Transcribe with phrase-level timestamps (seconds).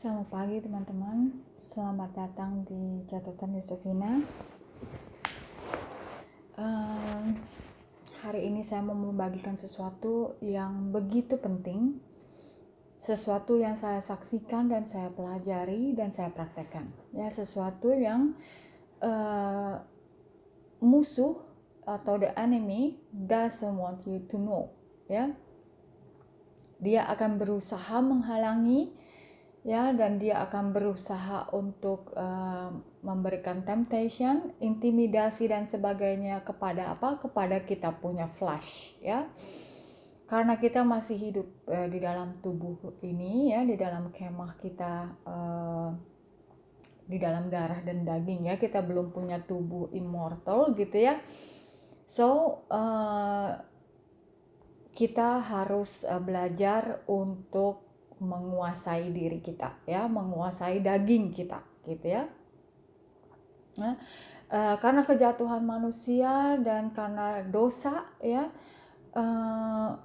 [0.00, 4.24] Selamat pagi teman-teman, selamat datang di catatan Yusufina.
[6.56, 7.36] Um,
[8.24, 12.00] hari ini saya mau membagikan sesuatu yang begitu penting,
[12.96, 16.88] sesuatu yang saya saksikan dan saya pelajari dan saya praktekkan.
[17.12, 18.40] Ya, sesuatu yang
[19.04, 19.84] uh,
[20.80, 21.44] musuh
[21.84, 24.72] atau the enemy doesn't want you to know.
[25.12, 25.36] Ya,
[26.80, 28.96] dia akan berusaha menghalangi
[29.60, 32.72] ya dan dia akan berusaha untuk uh,
[33.04, 37.20] memberikan temptation, intimidasi dan sebagainya kepada apa?
[37.20, 39.28] kepada kita punya flesh ya.
[40.30, 44.92] Karena kita masih hidup uh, di dalam tubuh ini ya, di dalam kemah kita
[45.28, 45.90] uh,
[47.10, 51.20] di dalam darah dan daging ya, kita belum punya tubuh immortal gitu ya.
[52.08, 53.60] So uh,
[54.94, 57.89] kita harus uh, belajar untuk
[58.20, 62.28] menguasai diri kita ya menguasai daging kita gitu ya.
[63.80, 63.96] Nah,
[64.52, 68.52] uh, karena kejatuhan manusia dan karena dosa ya
[69.16, 69.96] uh,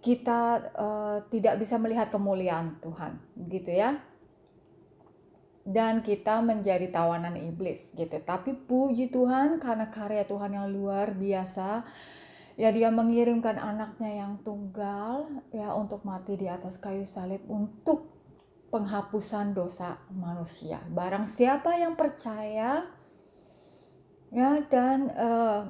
[0.00, 0.40] kita
[0.72, 3.20] uh, tidak bisa melihat kemuliaan Tuhan
[3.52, 4.00] gitu ya.
[5.66, 8.22] Dan kita menjadi tawanan iblis gitu.
[8.22, 11.82] Tapi puji Tuhan karena karya Tuhan yang luar biasa
[12.56, 18.08] ya dia mengirimkan anaknya yang tunggal ya untuk mati di atas kayu salib untuk
[18.72, 20.80] penghapusan dosa manusia.
[20.92, 22.84] Barang siapa yang percaya
[24.32, 25.62] ya dan uh,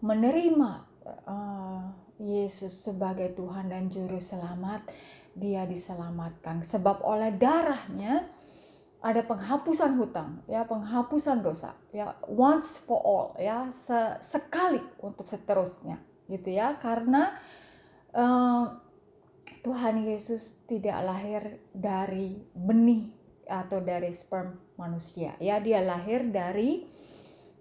[0.00, 0.70] menerima
[1.26, 1.84] uh,
[2.22, 4.86] Yesus sebagai Tuhan dan juru selamat,
[5.34, 8.31] dia diselamatkan sebab oleh darahnya
[9.02, 13.66] ada penghapusan hutang, ya penghapusan dosa, ya once for all, ya
[14.22, 15.98] sekali untuk seterusnya,
[16.30, 17.34] gitu ya, karena
[18.14, 18.78] uh,
[19.66, 23.10] Tuhan Yesus tidak lahir dari benih
[23.50, 26.86] atau dari sperm manusia, ya dia lahir dari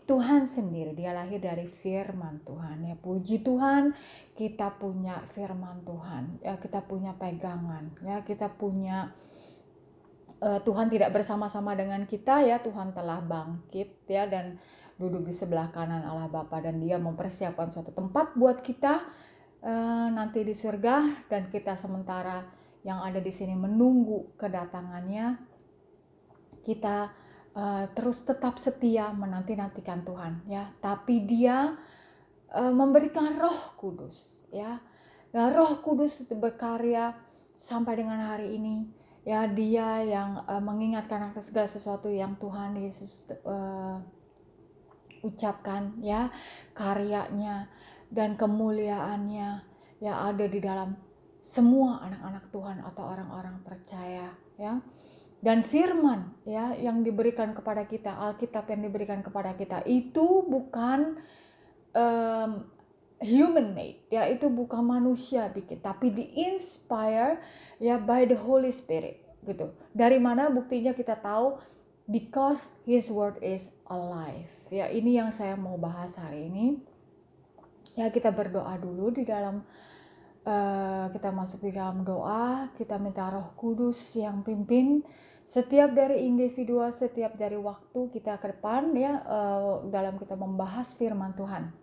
[0.05, 2.83] Tuhan sendiri, dia lahir dari firman Tuhan.
[2.83, 3.95] Ya puji Tuhan,
[4.35, 9.15] kita punya firman Tuhan, ya kita punya pegangan, ya kita punya
[10.41, 14.57] Tuhan tidak bersama-sama dengan kita ya Tuhan telah bangkit ya dan
[14.97, 19.01] duduk di sebelah kanan Allah Bapa dan dia mempersiapkan suatu tempat buat kita
[19.65, 22.45] uh, nanti di surga dan kita sementara
[22.85, 25.37] yang ada di sini menunggu kedatangannya.
[26.61, 27.09] Kita
[27.57, 31.73] uh, terus tetap setia menanti-nantikan Tuhan ya tapi dia
[32.53, 34.77] uh, memberikan Roh Kudus ya.
[35.31, 37.17] Nah, Roh Kudus berkarya
[37.57, 43.29] sampai dengan hari ini ya dia yang uh, mengingatkan atas segala sesuatu yang Tuhan Yesus
[43.45, 44.01] uh,
[45.21, 46.33] ucapkan ya.
[46.73, 47.69] Karyanya
[48.09, 49.49] dan kemuliaannya
[50.01, 50.97] yang ada di dalam
[51.41, 54.81] semua anak-anak Tuhan atau orang-orang percaya ya.
[55.41, 61.17] Dan firman ya yang diberikan kepada kita Alkitab yang diberikan kepada kita itu bukan
[61.97, 62.61] um,
[63.21, 64.01] human made.
[64.09, 67.39] Ya itu bukan manusia bikin tapi di inspire
[67.77, 69.71] ya by the Holy Spirit gitu.
[69.93, 71.61] Dari mana buktinya kita tahu?
[72.09, 74.49] Because His word is alive.
[74.73, 76.81] Ya ini yang saya mau bahas hari ini.
[77.95, 79.61] Ya kita berdoa dulu di dalam
[80.43, 85.05] uh, kita masuk di dalam doa kita minta Roh Kudus yang pimpin.
[85.51, 91.35] Setiap dari individual setiap dari waktu kita ke depan ya uh, dalam kita membahas firman
[91.35, 91.75] Tuhan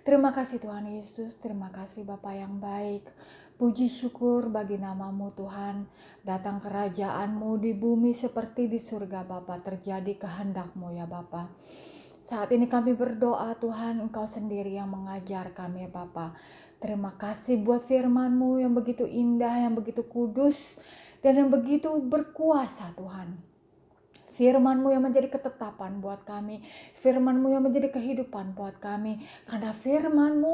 [0.00, 3.04] Terima kasih Tuhan Yesus, terima kasih Bapa yang baik.
[3.60, 5.84] Puji syukur bagi namamu Tuhan.
[6.24, 9.60] Datang kerajaanmu di bumi seperti di surga Bapa.
[9.60, 11.52] Terjadi kehendakmu ya Bapa.
[12.24, 16.32] Saat ini kami berdoa Tuhan Engkau sendiri yang mengajar kami ya Bapa.
[16.80, 20.80] Terima kasih buat firmanmu yang begitu indah, yang begitu kudus,
[21.20, 23.49] dan yang begitu berkuasa Tuhan.
[24.34, 26.62] Firmanmu yang menjadi ketetapan buat kami.
[27.02, 29.22] Firmanmu yang menjadi kehidupan buat kami.
[29.46, 30.52] Karena firmanmu,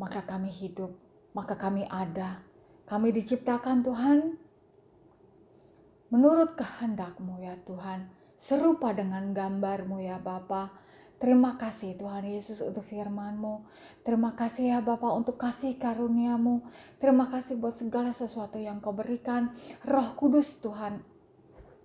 [0.00, 0.96] maka kami hidup.
[1.36, 2.42] Maka kami ada.
[2.90, 4.18] Kami diciptakan Tuhan
[6.10, 8.10] menurut kehendakmu ya Tuhan.
[8.40, 10.74] Serupa dengan gambarmu ya Bapa.
[11.20, 13.68] Terima kasih Tuhan Yesus untuk firman-Mu.
[14.00, 16.64] Terima kasih ya Bapa untuk kasih karunia-Mu.
[16.96, 19.52] Terima kasih buat segala sesuatu yang kau berikan.
[19.84, 21.04] Roh Kudus Tuhan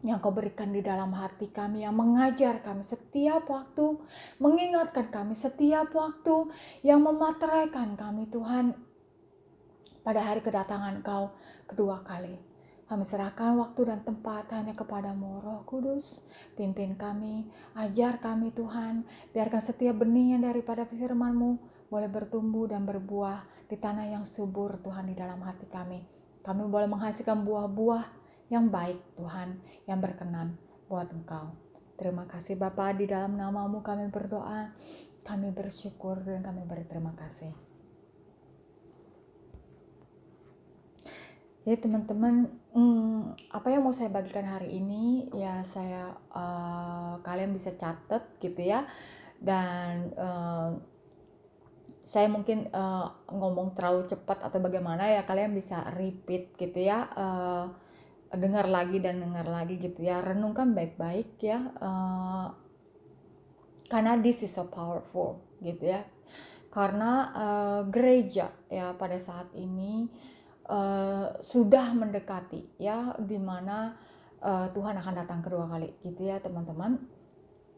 [0.03, 4.01] yang kau berikan di dalam hati kami, yang mengajar kami setiap waktu,
[4.41, 6.51] mengingatkan kami setiap waktu,
[6.83, 8.75] yang memateraikan kami Tuhan
[10.05, 11.33] pada hari kedatangan kau
[11.65, 12.55] kedua kali.
[12.85, 16.21] Kami serahkan waktu dan tempat hanya kepadamu Roh Kudus.
[16.53, 19.01] Pimpin kami, ajar kami Tuhan.
[19.33, 21.57] Biarkan setiap benih yang daripada firman-Mu
[21.89, 26.05] boleh bertumbuh dan berbuah di tanah yang subur Tuhan di dalam hati kami.
[26.45, 29.57] Kami boleh menghasilkan buah-buah yang baik Tuhan,
[29.89, 31.55] yang berkenan buat Engkau.
[31.95, 34.75] Terima kasih Bapak, di dalam namamu kami berdoa,
[35.23, 37.55] kami bersyukur dan kami berterima kasih.
[41.65, 47.73] Ya teman-teman, hmm, apa yang mau saya bagikan hari ini ya saya uh, kalian bisa
[47.73, 48.85] catat gitu ya
[49.41, 50.77] dan uh,
[52.05, 57.65] saya mungkin uh, ngomong terlalu cepat atau bagaimana ya kalian bisa repeat gitu ya uh,
[58.33, 60.21] dengar lagi dan dengar lagi gitu ya.
[60.21, 62.49] Renungkan baik-baik ya uh,
[63.91, 66.01] karena this is so powerful gitu ya.
[66.73, 70.11] Karena uh, gereja ya pada saat ini
[70.67, 73.95] uh, sudah mendekati ya di mana
[74.43, 76.99] uh, Tuhan akan datang kedua kali gitu ya teman-teman.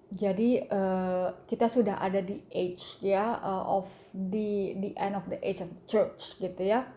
[0.08, 5.36] Jadi uh, kita sudah ada di age ya uh, of the the end of the
[5.44, 6.88] age of the church gitu ya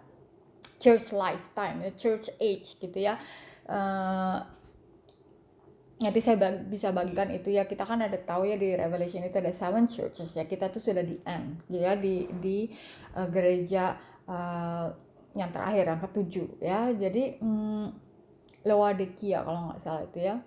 [0.81, 3.21] church lifetime church age gitu ya.
[3.69, 4.41] Uh,
[6.01, 7.69] nanti saya bag, bisa bagikan itu ya.
[7.69, 10.49] Kita kan ada tahu ya di Revelation itu ada seven churches ya.
[10.49, 12.73] Kita tuh sudah di end ya di di
[13.15, 13.95] uh, gereja
[14.25, 14.89] uh,
[15.37, 16.91] yang terakhir yang ketujuh ya.
[16.97, 17.93] Jadi um,
[18.65, 20.41] Laodikia kalau nggak salah itu ya.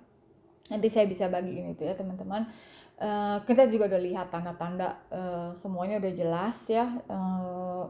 [0.74, 2.50] Nanti saya bisa bagiin itu ya teman-teman.
[2.98, 6.98] Uh, kita juga udah lihat tanda-tanda uh, semuanya udah jelas ya.
[7.06, 7.90] Uh,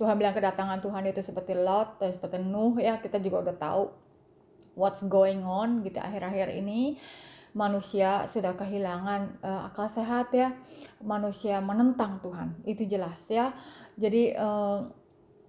[0.00, 3.82] Tuhan bilang kedatangan Tuhan itu seperti Lot seperti Nuh ya kita juga udah tahu
[4.80, 6.96] what's going on gitu akhir-akhir ini.
[7.50, 10.54] Manusia sudah kehilangan uh, akal sehat ya.
[11.02, 13.52] Manusia menentang Tuhan itu jelas ya.
[13.98, 14.86] Jadi uh,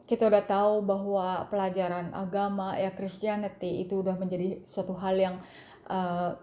[0.09, 5.35] kita udah tahu bahwa pelajaran agama ya Christianity itu udah menjadi suatu hal yang
[5.87, 6.35] uh,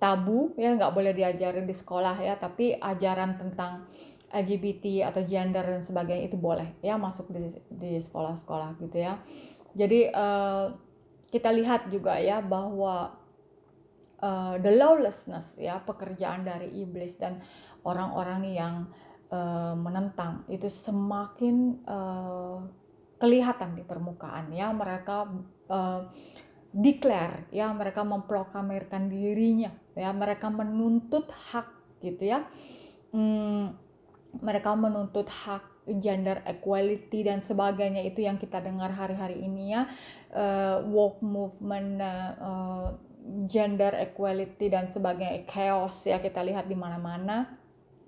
[0.00, 3.84] tabu ya nggak boleh diajarin di sekolah ya tapi ajaran tentang
[4.30, 7.34] LGBT atau gender dan sebagainya itu boleh ya masuk
[7.66, 9.18] di sekolah-sekolah gitu ya.
[9.74, 10.70] Jadi uh,
[11.30, 13.14] kita lihat juga ya bahwa
[14.22, 17.42] uh, the lawlessness ya pekerjaan dari iblis dan
[17.82, 18.74] orang-orang yang
[19.34, 22.62] uh, menentang itu semakin uh,
[23.18, 24.70] kelihatan di permukaan ya.
[24.70, 25.16] Mereka
[25.70, 26.00] uh,
[26.70, 30.14] declare ya mereka memproklamirkan dirinya ya.
[30.14, 32.46] Mereka menuntut hak gitu ya.
[33.10, 33.74] Hmm,
[34.38, 35.66] mereka menuntut hak
[35.98, 39.90] gender equality dan sebagainya itu yang kita dengar hari-hari ini ya.
[40.30, 42.94] Uh, woke movement uh,
[43.50, 47.58] gender equality dan sebagainya chaos ya kita lihat di mana-mana.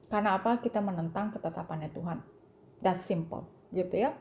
[0.07, 0.61] Karena apa?
[0.61, 2.19] Kita menentang ketetapannya Tuhan.
[2.85, 4.15] That's simple gitu ya.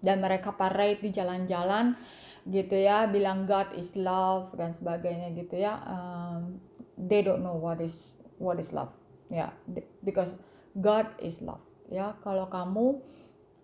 [0.00, 1.96] Dan mereka parade di jalan-jalan
[2.44, 5.80] gitu ya bilang God is love dan sebagainya gitu ya.
[5.84, 6.60] Um,
[6.96, 8.92] they don't know what is what is love
[9.32, 9.52] ya.
[9.68, 10.40] Yeah, because
[10.74, 11.62] God is love.
[11.88, 13.00] Ya kalau kamu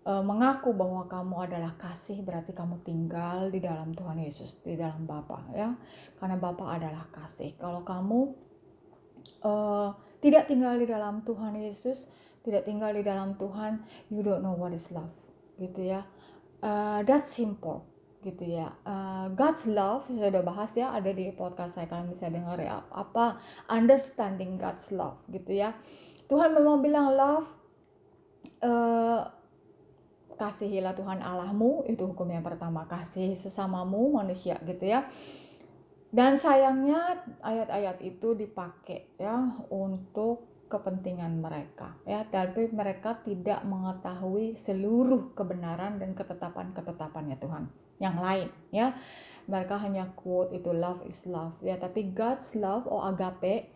[0.06, 5.04] uh, mengaku bahwa kamu adalah kasih berarti kamu tinggal di dalam Tuhan Yesus di dalam
[5.04, 5.74] Bapa ya.
[6.16, 7.58] Karena Bapa adalah kasih.
[7.58, 8.18] Kalau kamu
[9.44, 9.90] uh,
[10.20, 12.08] tidak tinggal di dalam Tuhan Yesus
[12.40, 15.12] tidak tinggal di dalam Tuhan you don't know what is love
[15.60, 16.06] gitu ya.
[16.60, 17.88] Uh, that's simple
[18.20, 18.68] gitu ya.
[18.84, 22.84] Uh, God's love saya udah bahas ya ada di podcast saya kalian bisa dengar ya.
[22.92, 25.72] Apa understanding God's love gitu ya.
[26.30, 27.50] Tuhan memang bilang love
[28.62, 29.26] uh,
[30.38, 31.84] kasihilah Tuhan Allahmu.
[31.90, 35.10] Itu hukum yang pertama kasih sesamamu manusia gitu ya.
[36.10, 42.22] Dan sayangnya ayat-ayat itu dipakai ya untuk kepentingan mereka ya.
[42.22, 47.64] Tapi mereka tidak mengetahui seluruh kebenaran dan ketetapan-ketetapannya Tuhan.
[48.00, 48.94] Yang lain ya.
[49.50, 51.58] Mereka hanya quote itu love is love.
[51.58, 53.70] Ya tapi God's love oh agape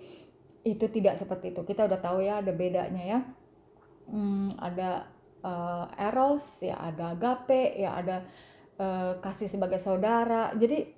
[0.65, 1.61] itu tidak seperti itu.
[1.63, 3.21] Kita udah tahu ya ada bedanya ya.
[4.09, 5.09] Hmm, ada
[5.45, 8.17] uh, eros ya ada agape ya ada
[8.81, 10.57] uh, kasih sebagai saudara.
[10.57, 10.89] Jadi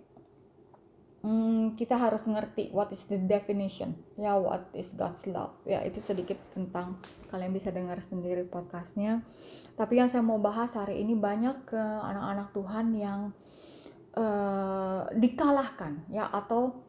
[1.27, 5.59] hmm, kita harus ngerti what is the definition ya what is God's love.
[5.67, 7.03] Ya itu sedikit tentang
[7.35, 9.27] kalian bisa dengar sendiri podcastnya.
[9.75, 13.21] Tapi yang saya mau bahas hari ini banyak ke anak-anak Tuhan yang
[14.15, 16.86] uh, dikalahkan ya atau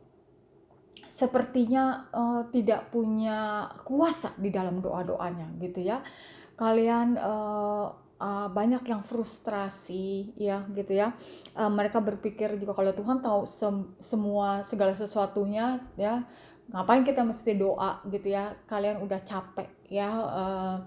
[1.18, 6.06] sepertinya uh, tidak punya kuasa di dalam doa-doanya gitu ya.
[6.54, 7.90] Kalian uh,
[8.22, 11.18] uh, banyak yang frustrasi ya gitu ya.
[11.58, 16.22] Uh, mereka berpikir juga kalau Tuhan tahu sem semua segala sesuatunya ya
[16.70, 18.54] ngapain kita mesti doa gitu ya.
[18.70, 20.78] Kalian udah capek ya uh,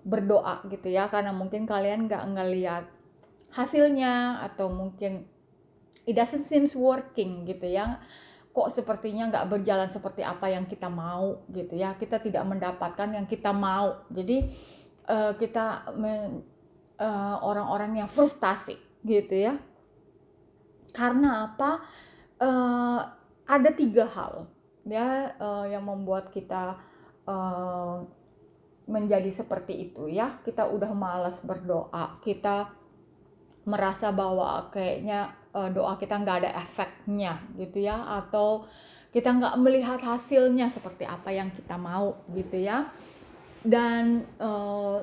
[0.00, 1.12] berdoa gitu ya.
[1.12, 2.84] Karena mungkin kalian nggak ngeliat
[3.52, 5.28] hasilnya atau mungkin
[6.08, 8.00] it doesn't seems working gitu ya
[8.54, 11.98] kok sepertinya nggak berjalan seperti apa yang kita mau gitu ya.
[11.98, 14.06] Kita tidak mendapatkan yang kita mau.
[14.14, 14.46] Jadi
[15.10, 15.90] uh, kita
[16.94, 19.58] Eh, orang-orang yang frustasi gitu ya.
[20.94, 21.82] Karena apa?
[22.34, 22.98] Uh,
[23.46, 24.50] ada tiga hal
[24.84, 26.76] ya uh, yang membuat kita
[27.26, 28.02] uh,
[28.86, 30.38] menjadi seperti itu ya.
[30.46, 32.70] Kita udah malas berdoa kita
[33.66, 38.66] merasa bahwa kayaknya uh, doa kita nggak ada efeknya gitu ya atau
[39.14, 42.90] kita nggak melihat hasilnya seperti apa yang kita mau gitu ya
[43.62, 45.00] dan uh,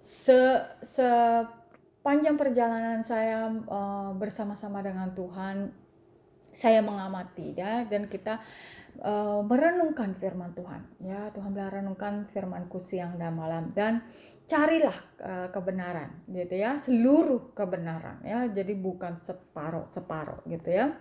[0.00, 0.40] se
[0.80, 5.70] sepanjang perjalanan saya uh, bersama-sama dengan Tuhan
[6.54, 8.38] saya mengamati ya dan kita
[9.42, 10.86] merenungkan firman Tuhan.
[11.02, 14.06] Ya, Tuhan bilang renungkan firmanku siang dan malam dan
[14.44, 18.44] carilah uh, kebenaran gitu ya, seluruh kebenaran ya.
[18.48, 20.92] Jadi bukan separuh-separuh gitu ya.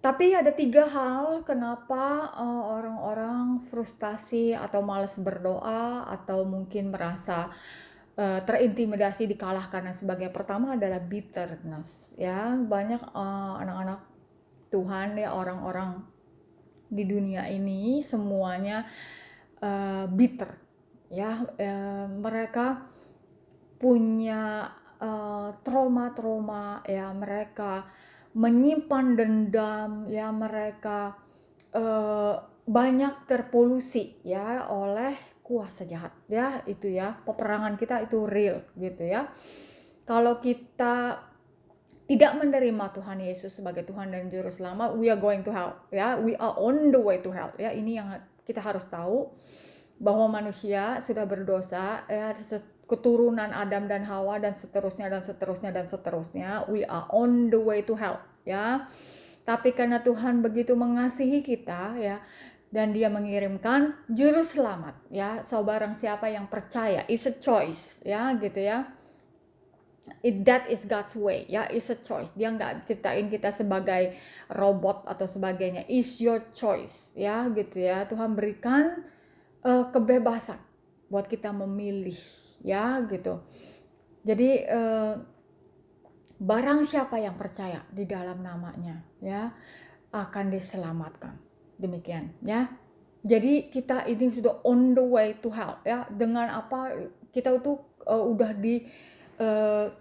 [0.00, 7.52] Tapi ada tiga hal kenapa orang orang-orang frustasi atau malas berdoa atau mungkin merasa
[8.16, 14.00] uh, terintimidasi dikalahkan dan sebagai pertama adalah bitterness ya banyak anak anak-anak
[14.72, 16.00] Tuhan ya orang-orang
[16.88, 18.88] di dunia ini semuanya
[20.08, 20.69] bitter
[21.10, 22.86] ya uh, mereka
[23.80, 24.70] punya
[25.64, 27.88] trauma-trauma uh, ya mereka
[28.36, 31.16] menyimpan dendam ya mereka
[31.72, 32.36] uh,
[32.68, 39.32] banyak terpolusi ya oleh kuasa jahat ya itu ya peperangan kita itu real gitu ya
[40.04, 41.26] kalau kita
[42.10, 45.78] tidak menerima Tuhan Yesus sebagai Tuhan dan Juru Selamat, we are going to hell.
[45.94, 47.54] Ya, we are on the way to hell.
[47.54, 49.30] Ya, ini yang kita harus tahu
[50.00, 52.32] bahwa manusia sudah berdosa, ya,
[52.88, 56.64] keturunan Adam dan Hawa dan seterusnya dan seterusnya dan seterusnya.
[56.66, 58.18] We are on the way to hell.
[58.48, 58.88] Ya,
[59.44, 62.24] tapi karena Tuhan begitu mengasihi kita, ya,
[62.70, 68.30] dan dia mengirimkan juru selamat ya so barang siapa yang percaya is a choice ya
[68.38, 68.86] gitu ya
[70.22, 74.14] it, that is God's way ya is a choice dia nggak ciptain kita sebagai
[74.54, 79.02] robot atau sebagainya is your choice ya gitu ya Tuhan berikan
[79.64, 80.60] uh, kebebasan
[81.10, 82.16] buat kita memilih
[82.62, 83.42] ya gitu.
[84.22, 85.14] Jadi uh,
[86.40, 89.52] barang siapa yang percaya di dalam namanya ya
[90.12, 91.34] akan diselamatkan.
[91.80, 92.68] Demikian ya.
[93.20, 96.08] Jadi kita ini sudah on the way to hell ya.
[96.08, 96.96] Dengan apa
[97.32, 97.76] kita itu
[98.08, 98.84] uh, udah di
[99.40, 99.92] uh,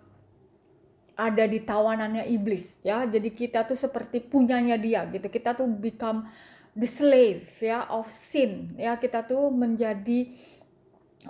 [1.19, 3.03] ada di tawanannya iblis ya.
[3.03, 5.27] Jadi kita tuh seperti punyanya dia gitu.
[5.27, 6.27] Kita tuh become
[6.75, 8.75] the slave ya of sin.
[8.75, 10.33] Ya kita tuh menjadi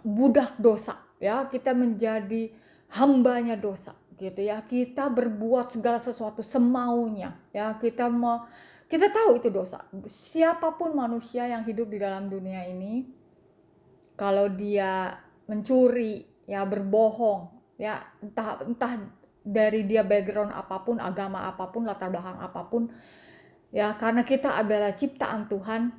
[0.01, 0.99] budak dosa.
[1.19, 2.51] Ya kita menjadi
[2.95, 4.63] hambanya dosa gitu ya.
[4.63, 7.35] Kita berbuat segala sesuatu semaunya.
[7.51, 8.47] Ya kita mau
[8.89, 9.85] kita tahu itu dosa.
[10.09, 13.05] Siapa pun manusia yang hidup di dalam dunia ini
[14.19, 15.15] kalau dia
[15.47, 18.99] mencuri ya berbohong ya entah entah
[19.39, 22.91] dari dia background apa pun agama apa pun latar belakang apa pun
[23.69, 25.93] ya karena kita adalah ciptaan Tuhan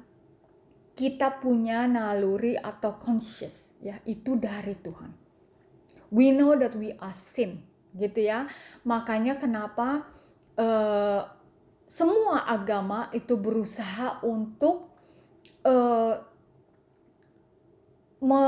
[0.99, 5.17] kita punya naluri atau conscious ya itu dari Tuhan.
[6.13, 7.65] We know that we are sin
[7.97, 8.51] gitu ya.
[8.85, 10.05] Makanya kenapa
[10.61, 11.25] uh,
[11.89, 14.93] semua agama itu berusaha untuk
[15.65, 16.21] uh,
[18.21, 18.43] me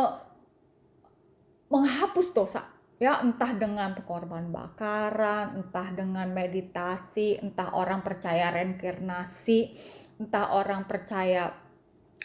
[1.72, 2.68] menghapus dosa
[3.02, 9.74] ya entah dengan korban bakaran, entah dengan meditasi, entah orang percaya reinkarnasi,
[10.22, 11.50] entah orang percaya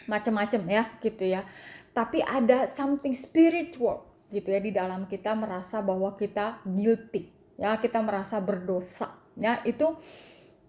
[0.06, 1.42] macam-macam ya gitu ya.
[1.90, 7.26] Tapi ada something spiritual gitu ya di dalam kita merasa bahwa kita guilty
[7.58, 9.58] ya, kita merasa berdosa ya.
[9.66, 9.98] Itu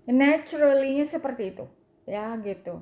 [0.10, 1.70] naturally seperti itu
[2.10, 2.82] ya gitu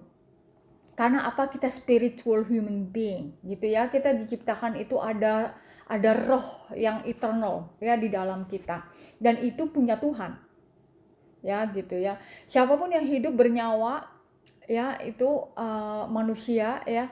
[0.95, 5.53] karena apa kita spiritual human being gitu ya kita diciptakan itu ada
[5.87, 10.35] ada roh yang eternal ya di dalam kita dan itu punya Tuhan
[11.41, 14.03] ya gitu ya siapa pun yang hidup bernyawa
[14.67, 17.07] ya itu uh, manusia ya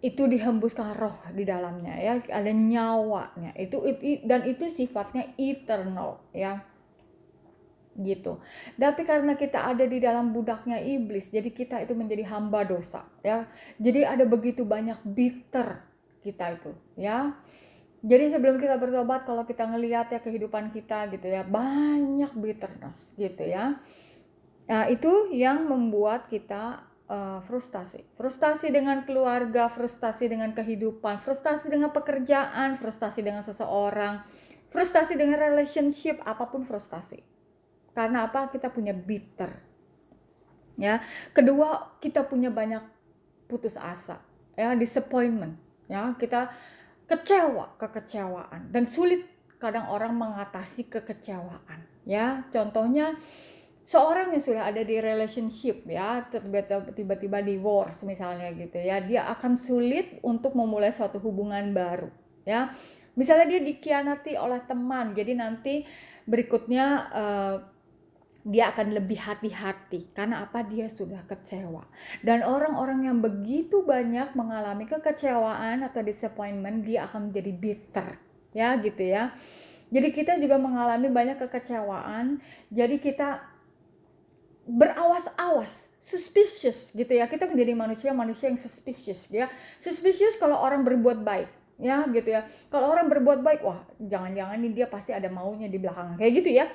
[0.00, 3.84] itu dihembuskan roh di dalamnya ya ada nyawanya itu,
[4.24, 6.64] dan itu sifatnya eternal ya
[7.98, 8.40] gitu.
[8.78, 13.44] Tapi karena kita ada di dalam budaknya iblis, jadi kita itu menjadi hamba dosa, ya.
[13.76, 15.84] Jadi ada begitu banyak bitter
[16.24, 17.34] kita itu, ya.
[18.00, 23.44] Jadi sebelum kita bertobat, kalau kita ngelihat ya kehidupan kita gitu ya, banyak bitterness gitu
[23.44, 23.76] ya.
[24.70, 26.80] Nah, itu yang membuat kita
[27.10, 28.06] uh, frustasi.
[28.16, 34.24] Frustasi dengan keluarga, frustasi dengan kehidupan, frustasi dengan pekerjaan, frustasi dengan seseorang,
[34.72, 37.20] frustasi dengan relationship, apa pun frustasi
[37.94, 38.48] karena apa?
[38.50, 39.50] Kita punya bitter.
[40.78, 41.02] Ya.
[41.34, 42.80] Kedua, kita punya banyak
[43.50, 44.22] putus asa,
[44.54, 45.58] ya, disappointment,
[45.90, 46.14] ya.
[46.14, 46.54] Kita
[47.10, 48.70] kecewa, kekecewaan.
[48.70, 49.26] Dan sulit
[49.58, 52.46] kadang orang mengatasi kekecewaan ya.
[52.48, 53.18] Contohnya
[53.84, 56.22] seorang yang sudah ada di relationship ya
[56.94, 62.08] tiba-tiba divorce misalnya gitu ya dia akan sulit untuk memulai suatu hubungan baru
[62.48, 62.72] ya.
[63.18, 65.84] Misalnya dia dikhianati oleh teman jadi nanti
[66.24, 67.54] berikutnya uh,
[68.40, 70.64] dia akan lebih hati-hati karena apa?
[70.64, 71.84] Dia sudah kecewa.
[72.24, 78.08] Dan orang-orang yang begitu banyak mengalami kekecewaan atau disappointment dia akan menjadi bitter
[78.56, 79.36] ya gitu ya.
[79.90, 82.40] Jadi kita juga mengalami banyak kekecewaan.
[82.72, 83.44] Jadi kita
[84.64, 87.28] berawas-awas suspicious gitu ya.
[87.28, 89.52] Kita menjadi manusia manusia yang suspicious ya.
[89.76, 92.48] Suspicious kalau orang berbuat baik ya gitu ya.
[92.72, 96.50] Kalau orang berbuat baik wah jangan-jangan nih dia pasti ada maunya di belakang kayak gitu
[96.56, 96.72] ya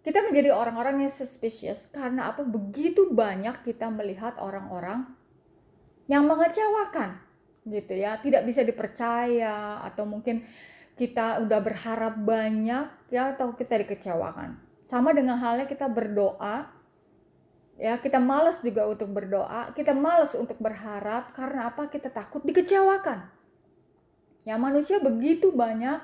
[0.00, 2.40] kita menjadi orang-orang yang suspicious karena apa?
[2.40, 5.04] Begitu banyak kita melihat orang-orang
[6.08, 7.20] yang mengecewakan
[7.68, 8.16] gitu ya.
[8.16, 10.40] Tidak bisa dipercaya atau mungkin
[10.96, 14.56] kita udah berharap banyak ya atau kita dikecewakan.
[14.88, 16.72] Sama dengan halnya kita berdoa
[17.80, 21.92] ya kita malas juga untuk berdoa kita malas untuk berharap karena apa?
[21.92, 23.28] Kita takut dikecewakan.
[24.48, 26.00] Ya manusia begitu banyak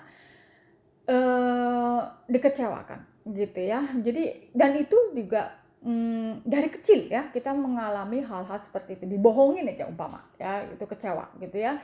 [1.09, 3.83] uh, dikecewakan gitu ya.
[3.99, 9.05] Jadi dan itu juga hmm, dari kecil ya kita mengalami hal-hal seperti itu.
[9.19, 11.83] Dibohongin aja umpama ya itu kecewa gitu ya.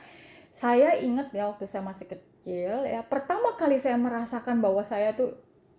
[0.53, 5.33] Saya ingat ya waktu saya masih kecil ya pertama kali saya merasakan bahwa saya tuh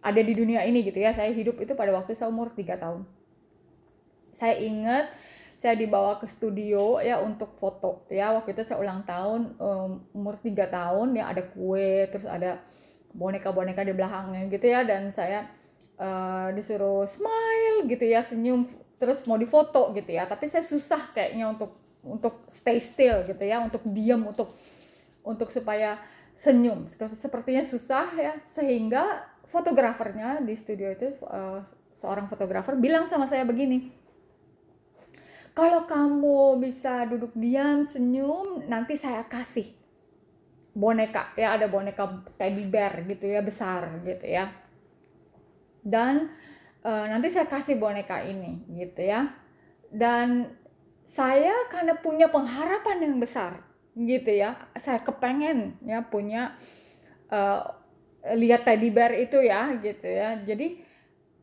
[0.05, 1.17] ada di dunia ini gitu ya.
[1.17, 3.09] Saya hidup itu pada waktu saya umur 3 tahun.
[4.35, 5.09] Saya ingat
[5.55, 8.37] saya dibawa ke studio ya untuk foto ya.
[8.37, 12.61] Waktu itu saya ulang tahun um, umur 3 tahun ya ada kue terus ada
[13.15, 15.47] boneka-boneka di belakangnya gitu ya dan saya
[15.97, 18.67] uh, disuruh smile gitu ya senyum
[18.99, 20.27] terus mau difoto gitu ya.
[20.27, 21.71] Tapi saya susah kayaknya untuk
[22.05, 24.51] untuk stay still gitu ya untuk diam untuk
[25.25, 25.99] untuk supaya
[26.35, 26.91] senyum.
[27.15, 31.63] Sepertinya susah ya sehingga fotografernya di studio itu uh,
[31.95, 34.05] seorang fotografer bilang sama saya begini
[35.55, 39.71] kalau kamu bisa duduk diam senyum nanti saya kasih
[40.75, 44.51] boneka ya ada boneka teddy bear gitu ya besar gitu ya.
[45.87, 46.35] Dan
[46.83, 49.31] uh, nanti saya kasih boneka ini gitu ya.
[49.95, 50.51] Dan
[51.07, 53.63] saya karena punya pengharapan yang besar
[53.95, 56.59] gitu ya saya kepengen ya punya
[57.31, 57.63] uh,
[58.35, 60.43] lihat teddy bear itu ya gitu ya.
[60.43, 60.83] Jadi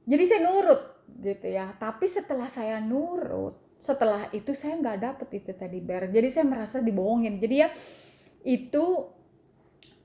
[0.03, 0.81] jadi saya nurut
[1.23, 1.71] gitu ya.
[1.79, 6.11] Tapi setelah saya nurut setelah itu saya nggak dapet itu teddy bear.
[6.11, 7.39] Jadi saya merasa dibohongin.
[7.39, 7.69] Jadi ya
[8.43, 9.07] itu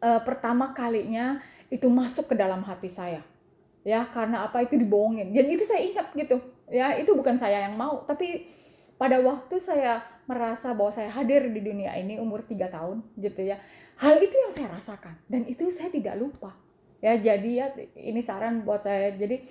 [0.00, 1.40] uh, pertama kalinya
[1.72, 3.22] itu masuk ke dalam hati saya.
[3.86, 4.62] Ya karena apa?
[4.66, 5.30] Itu dibohongin.
[5.30, 6.42] Jadi itu saya ingat gitu.
[6.66, 8.02] Ya itu bukan saya yang mau.
[8.02, 8.50] Tapi
[8.98, 13.62] pada waktu saya merasa bahwa saya hadir di dunia ini umur 3 tahun gitu ya
[14.02, 15.14] hal itu yang saya rasakan.
[15.30, 16.52] Dan itu saya tidak lupa.
[17.00, 19.12] Ya jadi ya ini saran buat saya.
[19.14, 19.46] Jadi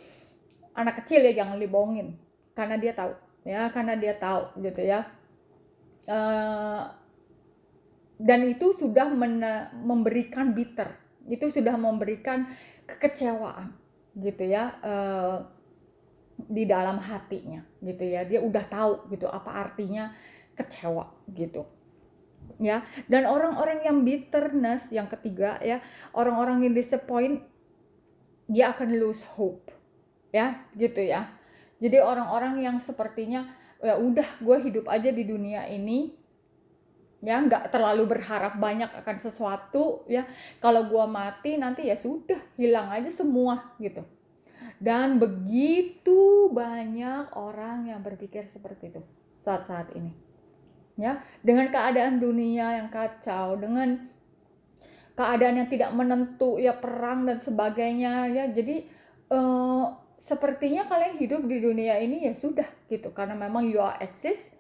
[0.75, 2.17] anak kecil ya jangan dibohongin.
[2.53, 3.13] Karena dia tahu.
[3.45, 5.05] Ya karena dia tahu gitu ya.
[6.05, 6.85] Uh,
[8.15, 9.11] dan itu sudah
[9.75, 10.95] memberikan bitter.
[11.25, 12.47] Itu sudah memberikan
[12.85, 13.73] kekecewaan
[14.15, 15.43] gitu ya uh,
[16.39, 18.23] di dalam hatinya gitu ya.
[18.23, 20.15] Dia udah tahu gitu apa artinya
[20.55, 21.67] kecewa gitu
[22.61, 22.87] ya.
[23.11, 25.83] Dan orang-orang yang bitterness yang ketiga ya
[26.15, 27.43] orang-orang yang disappoint
[28.45, 29.73] dia akan lose hope
[30.31, 31.35] ya gitu ya.
[31.83, 33.51] Jadi orang-orang yang sepertinya
[33.83, 36.15] ya udah gue hidup aja di dunia ini
[37.25, 40.29] ya nggak terlalu berharap banyak akan sesuatu ya.
[40.61, 44.05] Kalau gua mati nanti ya sudah hilang aja semua gitu.
[44.77, 49.01] Dan begitu banyak orang yang berpikir seperti itu
[49.41, 50.13] saat-saat ini.
[50.95, 54.05] Ya dengan keadaan dunia yang kacau dengan
[55.17, 58.45] keadaan yang tidak menentu ya perang dan sebagainya ya.
[58.53, 58.85] Jadi
[59.33, 63.09] uh, sepertinya kalian hidup di dunia ini ya sudah gitu.
[63.17, 64.53] Karena memang you are exist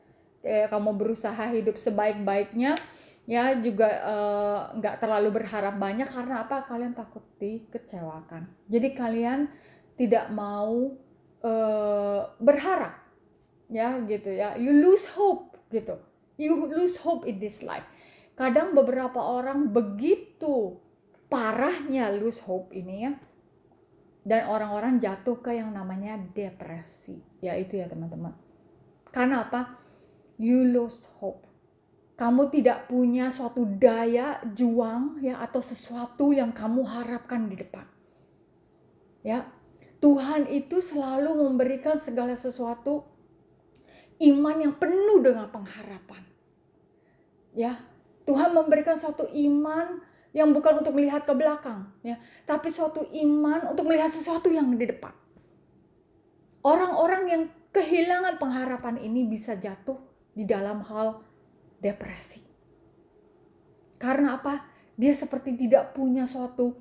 [0.45, 2.77] eh, kamu berusaha hidup sebaik-baiknya
[3.25, 6.05] ya juga eh, nggak uh, terlalu berharap banyak.
[6.05, 6.63] Karena apa?
[6.69, 8.69] Kalian takut dikecewakan.
[8.69, 9.49] Jadi kalian
[9.97, 10.93] tidak mau
[11.41, 13.01] uh, berharap
[13.73, 14.53] ya gitu ya.
[14.55, 15.97] You lose hope gitu.
[16.37, 17.87] You lose hope in this life.
[18.37, 20.77] Kadang beberapa orang begitu
[21.25, 23.13] parahnya lose hope ini ya
[24.25, 27.21] dan orang-orang jatuh ke yang namanya depresi.
[27.39, 28.33] Ya itu ya teman-teman.
[29.13, 29.84] Karena apa
[30.39, 31.45] you lose hope.
[32.15, 37.83] Kamu tidak punya suatu daya juang ya atau sesuatu yang kamu harapkan di depan.
[39.25, 39.51] Ya.
[39.99, 43.09] Tuhan itu selalu memberikan segala sesuatu
[44.21, 46.23] iman yang penuh dengan pengharapan.
[47.51, 47.83] Ya.
[48.23, 49.99] Tuhan memberikan suatu iman
[50.35, 54.83] yang bukan untuk melihat ke belakang ya tapi suatu iman untuk melihat sesuatu yang di
[54.83, 55.15] depan
[56.59, 59.95] orang-orang yang kehilangan pengharapan ini bisa jatuh
[60.35, 61.23] di dalam hal
[61.79, 62.43] depresi.
[63.95, 64.67] Karena apa?
[64.99, 66.75] Dia seperti tidak punya suatu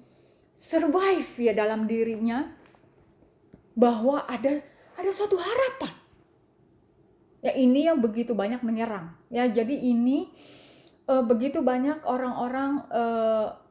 [0.55, 2.51] survive ya dalam dirinya
[3.75, 4.63] bahwa ada
[4.95, 5.95] ada suatu harapan.
[7.43, 9.15] Ya ini yang begitu banyak menyerang.
[9.31, 10.31] Ya jadi ini
[11.11, 13.64] uh, begitu banyak orang-orang uh,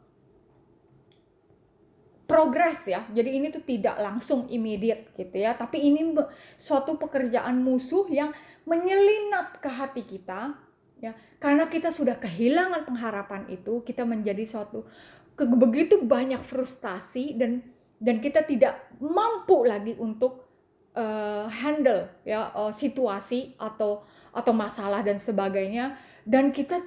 [2.24, 3.04] progres ya.
[3.12, 6.16] Jadi ini tuh tidak langsung immediate gitu ya, tapi ini
[6.56, 8.32] suatu pekerjaan musuh yang
[8.64, 10.56] menyelinap ke hati kita
[11.04, 11.12] ya.
[11.38, 14.88] Karena kita sudah kehilangan pengharapan itu, kita menjadi suatu
[15.36, 17.66] begitu banyak frustasi dan
[17.98, 20.46] dan kita tidak mampu lagi untuk
[20.94, 26.82] uh, handle ya uh, situasi atau atau masalah dan sebagainya dan kita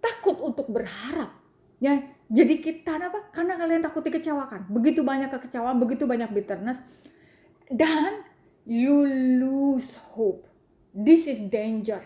[0.00, 1.32] takut untuk berharap.
[1.80, 1.96] Ya,
[2.30, 3.34] jadi kita apa?
[3.34, 4.70] Karena kalian takut dikecewakan.
[4.70, 6.78] Begitu banyak kekecewaan, begitu banyak bitterness
[7.66, 8.22] dan
[8.62, 9.02] you
[9.42, 10.46] lose hope.
[10.94, 12.02] This is danger.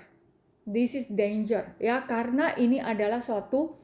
[0.64, 3.76] This is danger ya karena ini adalah suatu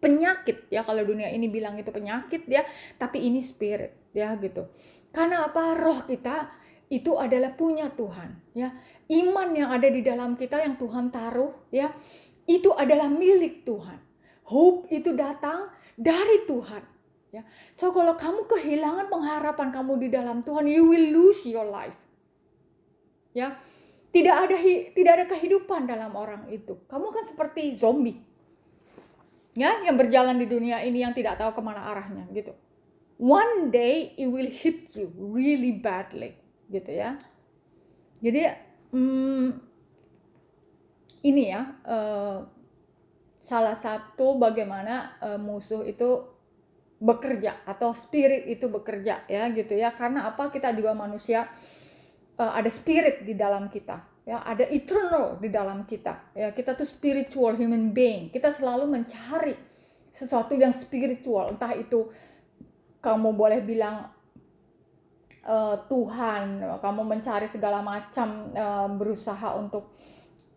[0.00, 2.64] penyakit ya kalau dunia ini bilang itu penyakit ya,
[2.96, 4.72] tapi ini spirit ya gitu.
[5.12, 5.76] Karena apa?
[5.76, 6.48] Roh kita
[6.88, 8.72] itu adalah punya Tuhan ya.
[9.12, 11.92] Iman yang ada di dalam kita yang Tuhan taruh ya
[12.48, 14.11] itu adalah milik Tuhan.
[14.52, 16.84] Hope itu datang dari Tuhan.
[17.32, 17.48] Ya.
[17.80, 21.96] So kalau kamu kehilangan pengharapan kamu di dalam Tuhan, you will lose your life.
[23.32, 23.56] Ya.
[24.12, 24.56] Tidak ada
[24.92, 26.76] tidak ada kehidupan dalam orang itu.
[26.84, 28.20] Kamu kan seperti zombie.
[29.56, 32.52] Ya, yang berjalan di dunia ini yang tidak tahu ke mana arahnya gitu.
[33.16, 36.36] One day it will hit you really badly
[36.68, 37.16] gitu ya.
[38.20, 38.40] Jadi
[38.92, 39.48] hmm,
[41.24, 42.44] ini ya uh,
[43.42, 46.22] salah satu bagaimana uh, musuh itu
[47.02, 49.90] bekerja atau spirit itu bekerja ya gitu ya.
[49.90, 50.54] Karena apa?
[50.54, 51.50] Kita juga manusia
[52.38, 54.46] uh, ada spirit di dalam kita ya.
[54.46, 56.54] Ada eternal di dalam kita ya.
[56.54, 58.30] Kita tuh spiritual human being.
[58.30, 59.58] Kita selalu mencari
[60.06, 61.58] sesuatu yang spiritual.
[61.58, 62.14] Entah itu
[63.02, 64.06] kamu boleh bilang
[65.50, 69.90] uh, Tuhan kamu mencari segala macam uh, berusaha untuk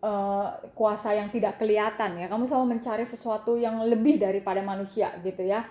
[0.02, 2.26] uh, kuasa yang tidak kelihatan ya.
[2.28, 5.64] Kamu selalu mencari sesuatu yang lebih daripada manusia gitu ya.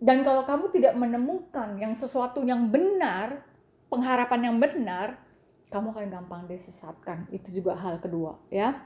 [0.00, 3.44] Dan kalau kamu tidak menemukan yang sesuatu yang benar,
[3.92, 5.20] pengharapan yang benar,
[5.68, 7.28] kamu akan gampang disesatkan.
[7.28, 8.80] Itu juga hal kedua ya.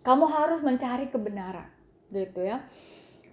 [0.00, 1.68] Kamu harus mencari kebenaran
[2.08, 2.64] gitu ya.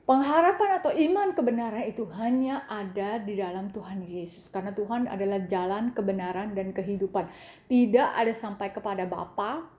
[0.06, 4.54] Pengharapan atau iman kebenaran itu hanya ada di dalam Tuhan Yesus.
[4.54, 7.26] Karena Tuhan adalah jalan kebenaran dan kehidupan.
[7.66, 9.75] Tidak ada sampai kepada Bapa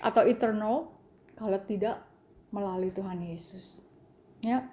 [0.00, 0.92] atau eternal
[1.36, 2.04] kalau tidak
[2.52, 3.80] melalui Tuhan Yesus.
[4.40, 4.68] Ya.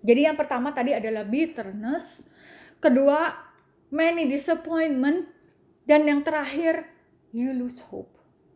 [0.00, 2.24] Jadi yang pertama tadi adalah bitterness,
[2.80, 3.36] kedua
[3.92, 5.28] many disappointment
[5.84, 6.88] dan yang terakhir
[7.34, 8.10] you lose hope.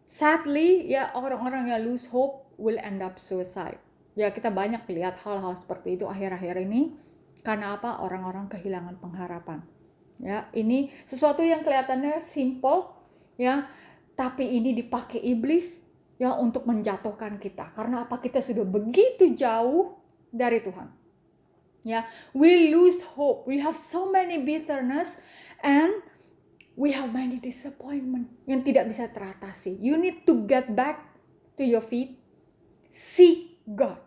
[0.08, 3.78] Sadly ya orang-orang yang lose hope will end up suicide.
[4.14, 6.94] Ya kita banyak lihat hal-hal seperti itu akhir-akhir ini
[7.44, 8.00] karena apa?
[8.00, 9.60] Orang-orang kehilangan pengharapan.
[10.16, 12.96] Ya, ini sesuatu yang kelihatannya simple
[13.36, 13.68] ya,
[14.14, 15.79] tapi ini dipakai iblis
[16.18, 17.74] ya untuk menjatuhkan kita.
[17.74, 18.22] Karena apa?
[18.22, 19.98] Kita sudah begitu jauh
[20.31, 20.88] dari Tuhan.
[21.85, 23.44] Ya, we lose hope.
[23.44, 25.20] We have so many bitterness
[25.61, 26.00] and
[26.81, 29.77] we have many disappointment yang tidak bisa teratasi.
[29.77, 31.05] You need to get back
[31.61, 32.16] to your feet.
[32.88, 34.00] Seek God.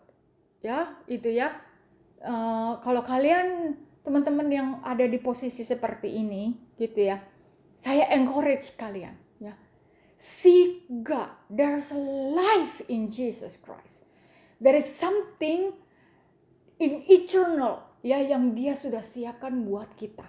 [0.65, 1.53] Ya, itu ya.
[2.17, 7.21] Uh, kalau kalian teman-teman yang ada di posisi seperti ini gitu ya.
[7.77, 9.26] Saya encourage kalian
[10.17, 11.29] Seek God.
[11.45, 11.93] There's
[12.33, 14.01] life in Jesus Christ.
[14.57, 15.77] There is something
[16.81, 20.25] in eternal ya yang dia sudah siapkan buat kita.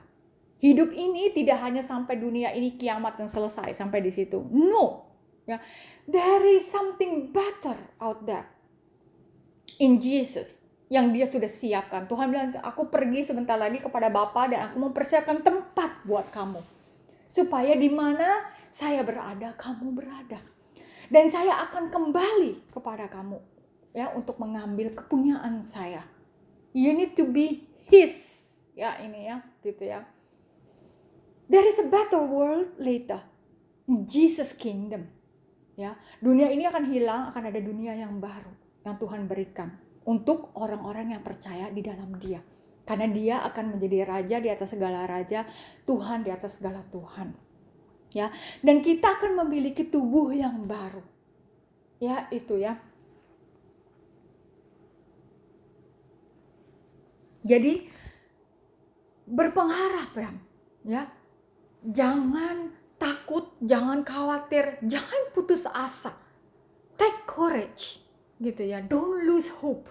[0.60, 4.44] Hidup ini tidak hanya sampai dunia ini kiamat dan selesai sampai di situ.
[4.52, 5.08] No.
[5.48, 5.62] Ya.
[6.04, 8.44] There is something better out there
[9.80, 10.60] in Jesus
[10.92, 12.08] yang dia sudah siapkan.
[12.08, 16.60] Tuhan bilang, aku pergi sebentar lagi kepada Bapa dan aku mempersiapkan tempat buat kamu.
[17.28, 20.40] Supaya di mana saya berada, kamu berada.
[21.08, 23.40] Dan saya akan kembali kepada kamu
[23.96, 26.04] ya untuk mengambil kepunyaan saya.
[26.76, 28.12] You need to be his.
[28.76, 30.04] Ya ini ya, gitu ya.
[31.48, 33.24] There is a better world later.
[33.88, 35.08] Jesus kingdom.
[35.78, 38.50] Ya, dunia ini akan hilang, akan ada dunia yang baru
[38.82, 42.42] yang Tuhan berikan untuk orang-orang yang percaya di dalam Dia.
[42.84, 45.46] Karena Dia akan menjadi raja di atas segala raja,
[45.86, 47.47] Tuhan di atas segala Tuhan
[48.16, 48.32] ya
[48.64, 51.04] dan kita akan memiliki tubuh yang baru
[52.00, 52.80] ya itu ya
[57.48, 57.88] Jadi
[59.24, 60.30] berpengharap ya,
[60.84, 61.02] ya.
[61.80, 66.12] Jangan takut, jangan khawatir, jangan putus asa.
[67.00, 68.04] Take courage,
[68.42, 68.84] gitu ya.
[68.84, 69.88] Don't lose hope,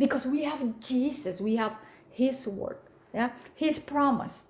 [0.00, 1.76] because we have Jesus, we have
[2.08, 2.80] His word,
[3.12, 4.48] ya, His promise.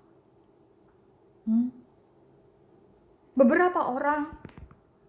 [1.43, 1.73] Hmm?
[3.39, 4.35] Beberapa orang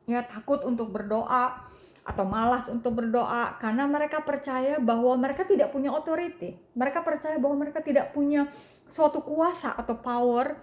[0.06, 1.66] ya takut untuk berdoa
[2.06, 6.54] atau malas untuk berdoa karena mereka percaya bahwa mereka tidak punya otoriti.
[6.78, 8.46] Mereka percaya bahwa mereka tidak punya
[8.86, 10.62] suatu kuasa atau power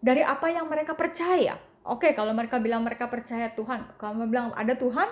[0.00, 1.60] dari apa yang mereka percaya.
[1.84, 5.08] Oke, kalau mereka bilang mereka percaya Tuhan, kamu bilang ada Tuhan,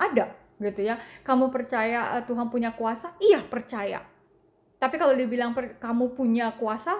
[0.00, 0.96] ada gitu ya.
[1.20, 3.12] Kamu percaya uh, Tuhan punya kuasa?
[3.20, 4.00] Iya, percaya.
[4.80, 6.96] Tapi kalau dibilang kamu punya kuasa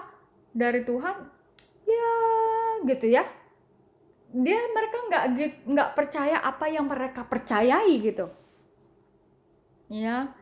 [0.53, 1.15] dari Tuhan,
[1.89, 2.13] ya
[2.85, 3.42] gitu ya
[4.33, 5.23] dia mereka nggak
[5.69, 8.27] nggak percaya apa yang mereka percayai gitu.
[9.93, 10.33] Ya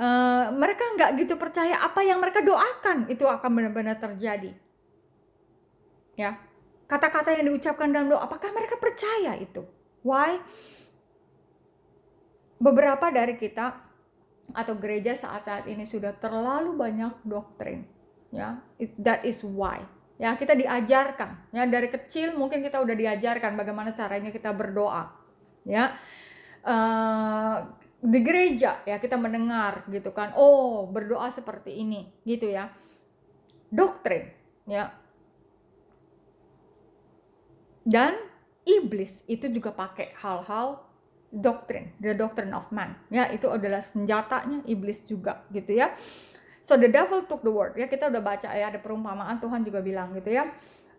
[0.00, 4.56] uh, mereka nggak gitu percaya apa yang mereka doakan itu akan benar-benar terjadi.
[6.16, 6.40] Ya.
[6.90, 9.62] Kata-kata yang diucapkan dalam doa apakah mereka percaya itu?
[10.02, 10.42] Why?
[12.58, 13.78] Beberapa dari kita
[14.50, 17.86] atau gereja saat-saat ini sudah terlalu banyak doktrin
[18.34, 18.58] ya.
[18.98, 19.86] That is why
[20.20, 21.48] ya kita diajarkan.
[21.56, 25.08] Ya dari kecil mungkin kita udah diajarkan bagaimana caranya kita berdoa.
[25.64, 25.96] Ya.
[26.60, 27.64] Uh,
[28.00, 32.68] di gereja ya kita mendengar gitu kan oh berdoa seperti ini gitu ya.
[33.72, 34.28] Doktrin
[34.68, 34.92] ya.
[37.80, 38.12] Dan
[38.68, 40.84] iblis itu juga pakai hal-hal
[41.32, 42.92] doktrin the doctrine of man.
[43.08, 45.96] Ya itu adalah senjatanya iblis juga gitu ya
[46.62, 47.74] So the devil took the word.
[47.74, 50.48] Ya kita udah baca ya ada perumpamaan Tuhan juga bilang gitu ya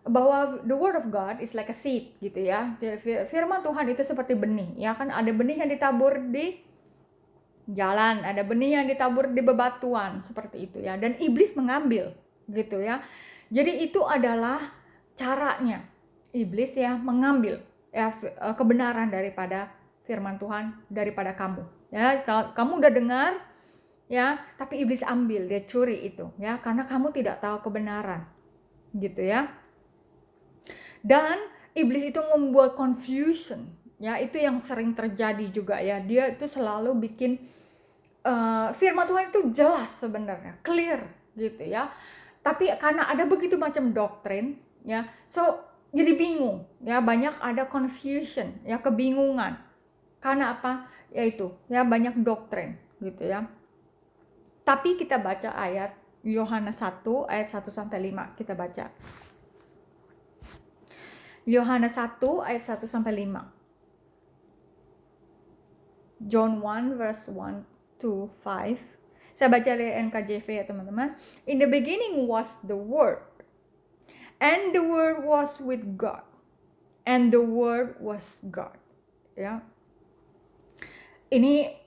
[0.02, 2.74] bahwa the word of God is like a seed gitu ya.
[3.30, 6.58] Firman Tuhan itu seperti benih ya kan ada benih yang ditabur di
[7.70, 12.10] jalan, ada benih yang ditabur di bebatuan seperti itu ya dan iblis mengambil
[12.50, 13.00] gitu ya.
[13.52, 14.58] Jadi itu adalah
[15.14, 15.86] caranya
[16.34, 17.62] iblis ya mengambil
[17.94, 19.70] ya eh, kebenaran daripada
[20.02, 21.62] firman Tuhan daripada kamu.
[21.92, 23.30] Ya, kamu udah dengar
[24.12, 26.60] ya tapi iblis ambil dia curi itu ya.
[26.60, 28.28] Karena kamu tidak tahu kebenaran
[28.92, 29.48] gitu ya.
[31.00, 31.40] Dan
[31.72, 34.20] iblis itu membuat confusion ya.
[34.20, 35.96] Itu yang sering terjadi juga ya.
[36.04, 37.40] Dia itu selalu bikin
[38.28, 41.88] uh, firman Tuhan itu jelas sebenarnya clear gitu ya.
[42.44, 45.64] Tapi karena ada begitu macam doktrin ya so
[45.96, 47.00] jadi bingung ya.
[47.00, 49.56] Banyak ada confusion ya kebingungan.
[50.20, 50.92] Karena apa?
[51.16, 53.48] Yaitu ya banyak doktrin gitu ya
[54.62, 58.94] tapi kita baca ayat Yohanes 1 ayat 1 sampai 5 kita baca.
[61.42, 63.42] Yohanes 1 ayat 1 sampai 5.
[66.22, 67.66] John 1 verse 1
[67.98, 68.78] to 5.
[69.34, 71.18] Saya baca dari NKJV ya teman-teman.
[71.50, 73.26] In the beginning was the word.
[74.38, 76.22] And the word was with God.
[77.02, 78.78] And the word was God.
[79.34, 79.66] Ya.
[81.32, 81.81] Ini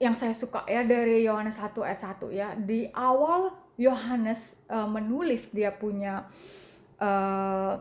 [0.00, 2.48] yang saya suka ya dari Yohanes 1 ayat 1 ya.
[2.56, 6.24] Di awal Yohanes uh, menulis dia punya
[6.96, 7.76] uh,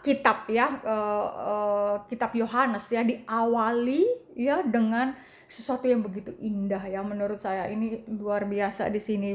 [0.00, 5.12] kitab ya uh, uh, kitab Yohanes ya diawali ya dengan
[5.44, 9.30] sesuatu yang begitu indah ya menurut saya ini luar biasa di sini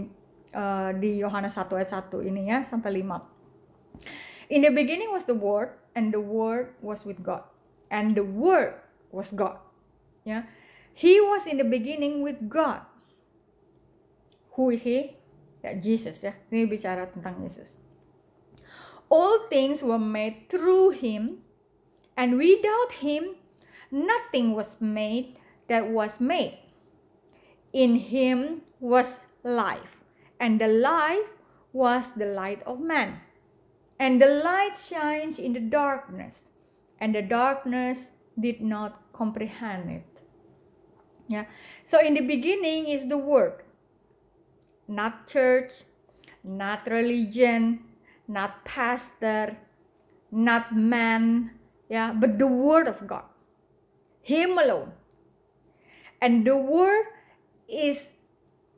[0.58, 4.50] uh, di Yohanes 1 ayat 1 ini ya sampai 5.
[4.50, 7.46] In the beginning was the word and the word was with God
[7.94, 9.58] and the word was God.
[10.24, 10.43] Yeah.
[10.93, 12.82] He was in the beginning with God.
[14.54, 15.15] Who is he?
[15.63, 16.36] Ya, Jesus ya.
[16.52, 17.80] Ini bicara tentang Yesus.
[19.10, 21.41] All things were made through him
[22.13, 23.39] and without him
[23.91, 26.60] nothing was made that was made.
[27.74, 30.02] In him was life,
[30.39, 31.30] and the life
[31.74, 33.22] was the light of man.
[34.00, 36.50] And the light shines in the darkness,
[37.00, 40.08] and the darkness did not comprehend it.
[41.28, 41.45] Yeah.
[41.86, 43.62] So in the beginning is the word.
[44.88, 45.86] Not church,
[46.43, 47.86] not religion,
[48.25, 49.58] not pastor,
[50.32, 51.52] not man,
[51.89, 53.25] yeah, but the word of God.
[54.21, 54.93] Him alone.
[56.21, 57.06] And the word
[57.69, 58.10] is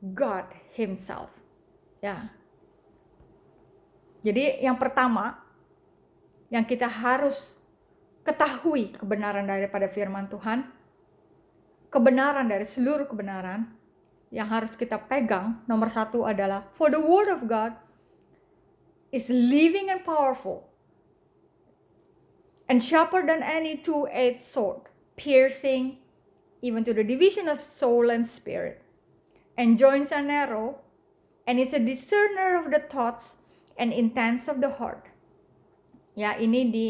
[0.02, 1.30] God himself.
[2.00, 2.32] Ya.
[4.22, 5.40] Jadi yang pertama
[6.52, 7.61] yang kita harus
[8.22, 10.70] ketahui kebenaran daripada firman Tuhan,
[11.90, 13.68] kebenaran dari seluruh kebenaran
[14.32, 17.76] yang harus kita pegang, nomor satu adalah for the word of God
[19.12, 20.72] is living and powerful
[22.64, 24.88] and sharper than any two-edged sword,
[25.20, 26.00] piercing
[26.64, 28.80] even to the division of soul and spirit,
[29.58, 30.80] and joints are narrow
[31.44, 33.36] and is a discerner of the thoughts
[33.76, 35.12] and intents of the heart.
[36.16, 36.88] Ya, ini di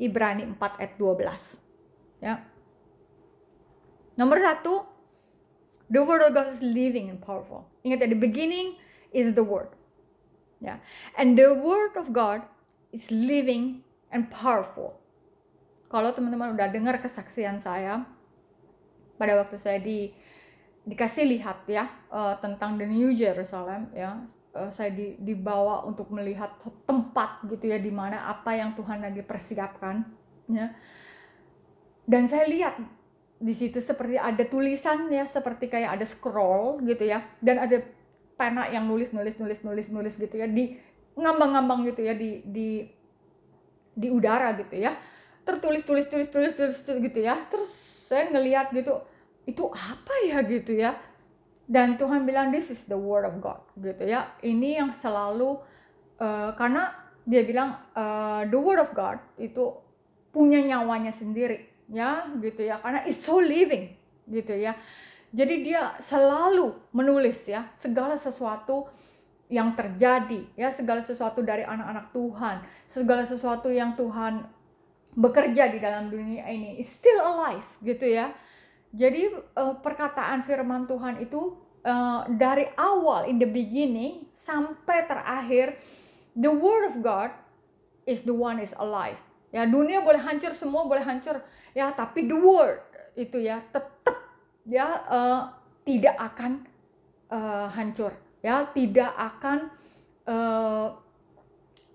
[0.00, 2.24] Ibrani 4 ayat 12.
[2.24, 2.40] Ya.
[4.16, 4.88] Nomor satu,
[5.92, 7.68] the word of God is living and powerful.
[7.84, 8.80] Ingat ya, the beginning
[9.12, 9.68] is the word.
[10.64, 10.80] Ya.
[11.20, 12.48] And the word of God
[12.96, 14.96] is living and powerful.
[15.90, 18.06] Kalau teman-teman udah dengar kesaksian saya
[19.20, 20.16] pada waktu saya di
[20.84, 24.20] dikasih lihat ya uh, tentang the New Jerusalem ya.
[24.50, 29.22] Uh, saya di, dibawa untuk melihat tempat gitu ya di mana apa yang Tuhan lagi
[29.22, 30.02] persiapkan
[30.50, 30.74] ya.
[32.08, 32.74] Dan saya lihat
[33.40, 37.80] di situ seperti ada tulisan ya seperti kayak ada scroll gitu ya dan ada
[38.36, 40.76] pena yang nulis nulis nulis nulis nulis gitu ya di
[41.16, 42.84] ngambang-ngambang gitu ya di di
[43.94, 44.96] di udara gitu ya.
[45.44, 47.48] Tertulis tulis tulis tulis tulis, gitu ya.
[47.48, 47.70] Terus
[48.08, 48.98] saya ngelihat gitu
[49.46, 50.96] itu apa ya gitu ya?
[51.70, 54.34] Dan Tuhan bilang this is the word of God gitu ya.
[54.42, 55.60] Ini yang selalu
[56.18, 56.90] uh, karena
[57.22, 59.76] dia bilang uh, the word of God itu
[60.34, 62.82] punya nyawanya sendiri ya gitu ya.
[62.82, 63.94] Karena it's so living
[64.26, 64.74] gitu ya.
[65.30, 68.90] Jadi dia selalu menulis ya segala sesuatu
[69.50, 74.46] yang terjadi ya segala sesuatu dari anak-anak Tuhan segala sesuatu yang Tuhan
[75.18, 78.30] bekerja di dalam dunia ini is still alive gitu ya
[78.90, 81.54] jadi uh, perkataan firman Tuhan itu
[81.86, 85.78] uh, dari awal in the beginning sampai terakhir
[86.34, 87.30] the word of God
[88.02, 89.18] is the one is alive.
[89.54, 91.42] Ya dunia boleh hancur semua boleh hancur.
[91.70, 92.82] Ya tapi the word
[93.14, 94.18] itu ya tetap
[94.66, 95.40] ya uh,
[95.86, 96.66] tidak akan
[97.30, 98.14] uh, hancur.
[98.42, 99.70] Ya tidak akan
[100.26, 100.98] uh,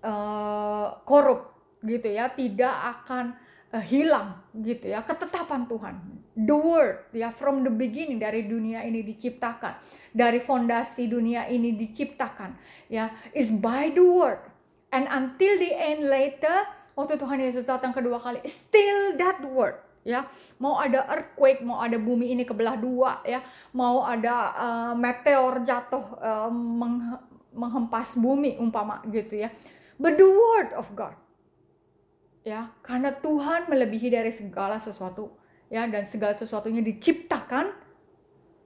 [0.00, 1.52] uh, korup
[1.84, 2.32] gitu ya.
[2.32, 3.36] Tidak akan
[3.76, 5.94] uh, hilang gitu ya ketetapan Tuhan.
[6.36, 9.76] The word ya from the beginning dari dunia ini diciptakan
[10.12, 12.56] dari fondasi dunia ini diciptakan
[12.88, 14.40] ya is by the word.
[14.92, 16.64] And until the end later
[16.96, 20.24] waktu Tuhan Yesus datang kedua kali still that word ya.
[20.56, 23.44] Mau ada earthquake mau ada bumi ini kebelah dua ya.
[23.76, 27.20] Mau ada uh, meteor jatuh uh, meng
[27.56, 29.48] menghempas bumi umpama gitu ya.
[29.96, 31.16] But the word of God
[32.46, 35.34] ya karena Tuhan melebihi dari segala sesuatu
[35.66, 37.74] ya dan segala sesuatunya diciptakan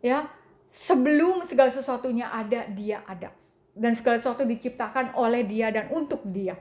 [0.04, 0.28] ya
[0.70, 3.34] sebelum segala sesuatunya ada dia ada.
[3.74, 6.54] Dan segala sesuatu diciptakan oleh dia dan untuk dia.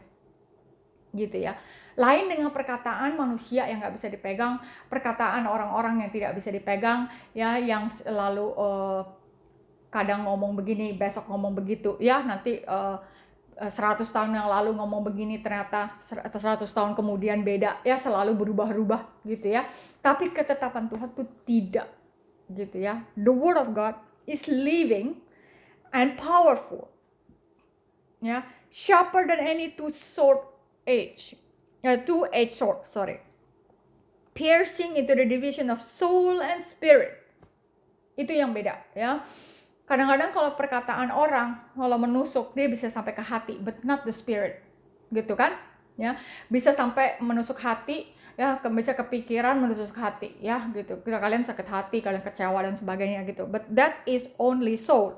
[1.14, 1.58] Gitu ya.
[2.00, 7.60] Lain dengan perkataan manusia yang nggak bisa dipegang perkataan orang-orang yang tidak bisa dipegang ya
[7.60, 9.04] yang selalu uh,
[9.92, 13.02] kadang ngomong begini besok ngomong begitu ya nanti uh,
[13.60, 19.52] 100 tahun yang lalu ngomong begini ternyata 100 tahun kemudian beda ya selalu berubah-ubah gitu
[19.52, 19.68] ya.
[20.00, 21.88] Tapi ketetapan Tuhan itu tidak
[22.48, 23.04] gitu ya.
[23.20, 25.20] The word of God is living
[25.92, 26.88] and powerful
[28.24, 28.48] ya.
[28.72, 30.40] Sharper than any two sword
[30.88, 31.36] edge
[31.84, 33.20] ya two edge sword sorry.
[34.32, 37.20] Piercing into the division of soul and spirit.
[38.16, 39.28] Itu yang beda ya
[39.90, 44.62] kadang-kadang kalau perkataan orang kalau menusuk dia bisa sampai ke hati but not the spirit.
[45.10, 45.58] Gitu kan?
[45.98, 51.02] Ya bisa sampai menusuk hati ya bisa kepikiran menusuk hati ya gitu.
[51.02, 53.50] Kita kalian sakit hati kalian kecewa dan sebagainya gitu.
[53.50, 55.18] But that is only soul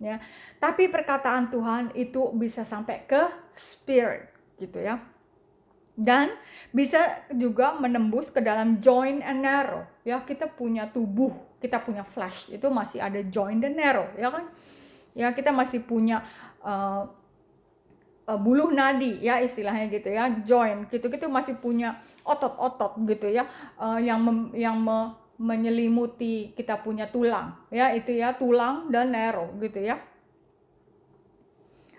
[0.00, 0.18] ya.
[0.56, 4.98] Tapi perkataan Tuhan itu bisa sampai ke spirit gitu ya.
[5.98, 6.30] Dan
[6.70, 10.22] bisa juga menembus ke dalam joint and narrow ya.
[10.22, 14.44] Kita punya tubuh kita punya flesh itu masih ada joint dan narrow ya kan
[15.14, 16.22] ya kita masih punya
[16.62, 17.06] uh,
[18.26, 23.46] uh, buluh nadi ya istilahnya gitu ya joint gitu gitu masih punya otot-otot gitu ya
[23.80, 29.50] uh, yang mem, yang me, menyelimuti kita punya tulang ya itu ya tulang dan narrow
[29.58, 29.98] gitu ya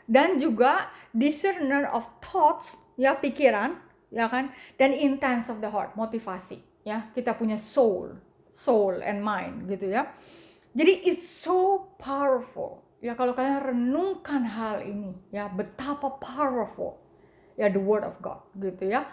[0.10, 4.52] dan juga discerner of thoughts ya pikiran ya kan?
[4.76, 7.10] Dan intense of the heart, motivasi, ya.
[7.14, 8.18] Kita punya soul,
[8.60, 10.12] soul and mind gitu ya.
[10.76, 12.84] Jadi it's so powerful.
[13.00, 17.00] Ya kalau kalian renungkan hal ini, ya betapa powerful
[17.56, 19.08] ya the word of God gitu ya.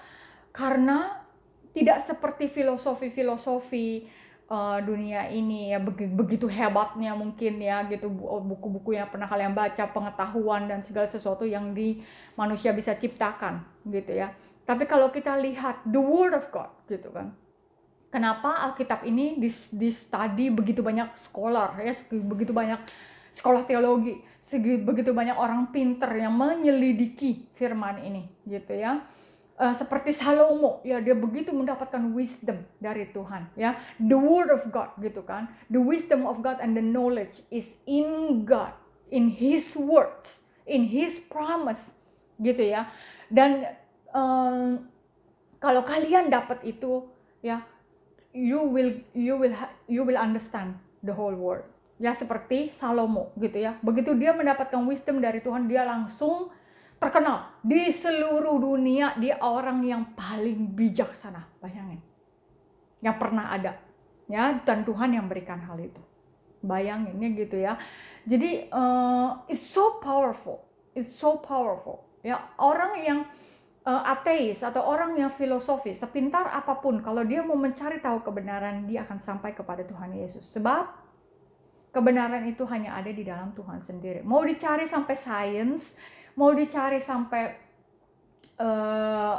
[0.51, 1.23] Karena
[1.71, 4.09] tidak seperti filosofi-filosofi
[4.51, 8.09] uh, dunia ini ya begitu hebatnya mungkin ya gitu
[8.43, 12.01] buku-buku yang pernah kalian baca pengetahuan dan segala sesuatu yang di
[12.33, 14.33] manusia bisa ciptakan gitu ya
[14.67, 17.31] tapi kalau kita lihat the word of God gitu kan.
[18.17, 22.81] Kenapa Alkitab ini di, study begitu banyak scholar ya, begitu banyak
[23.29, 29.05] sekolah teologi, segi, begitu banyak orang pinter yang menyelidiki firman ini gitu ya.
[29.61, 33.77] uh, seperti Salomo ya dia begitu mendapatkan wisdom dari Tuhan ya.
[34.01, 35.53] The word of God gitu kan.
[35.73, 38.73] The wisdom of God and the knowledge is in God
[39.09, 41.93] in His words in His promise
[42.41, 42.89] gitu ya.
[43.33, 43.65] Dan
[44.13, 44.89] um,
[45.61, 47.09] kalau kalian dapat itu
[47.41, 47.65] ya
[48.37, 49.57] you will you will
[49.89, 51.65] you will understand the whole world.
[51.97, 53.81] Ya seperti Salomo gitu ya.
[53.81, 56.53] Begitu dia mendapatkan wisdom dari Tuhan dia langsung
[57.01, 59.17] terkenal di seluruh dunia.
[59.17, 62.05] Dia orang yang paling bijaksana bayangin.
[63.01, 63.81] Yang pernah ada
[64.29, 64.61] ya.
[64.61, 66.05] Dan Tuhan yang berikan hal itu.
[66.61, 67.81] Bayanginnya gitu ya.
[68.29, 70.69] Jadi uh, it's so powerful.
[70.93, 72.05] It's so powerful.
[72.21, 73.21] Ya orang yang
[73.87, 79.07] ateis atau orang yang filosofis sepintar apa pun kalau dia mau mencari tahu kebenaran dia
[79.07, 80.43] akan sampai kepada Tuhan Yesus.
[80.59, 80.91] Sebab
[81.95, 84.27] kebenaran itu hanya ada di dalam Tuhan sendiri.
[84.27, 85.95] Mau dicari sampai sains
[86.37, 87.43] mau dicari sampai
[88.61, 89.37] uh,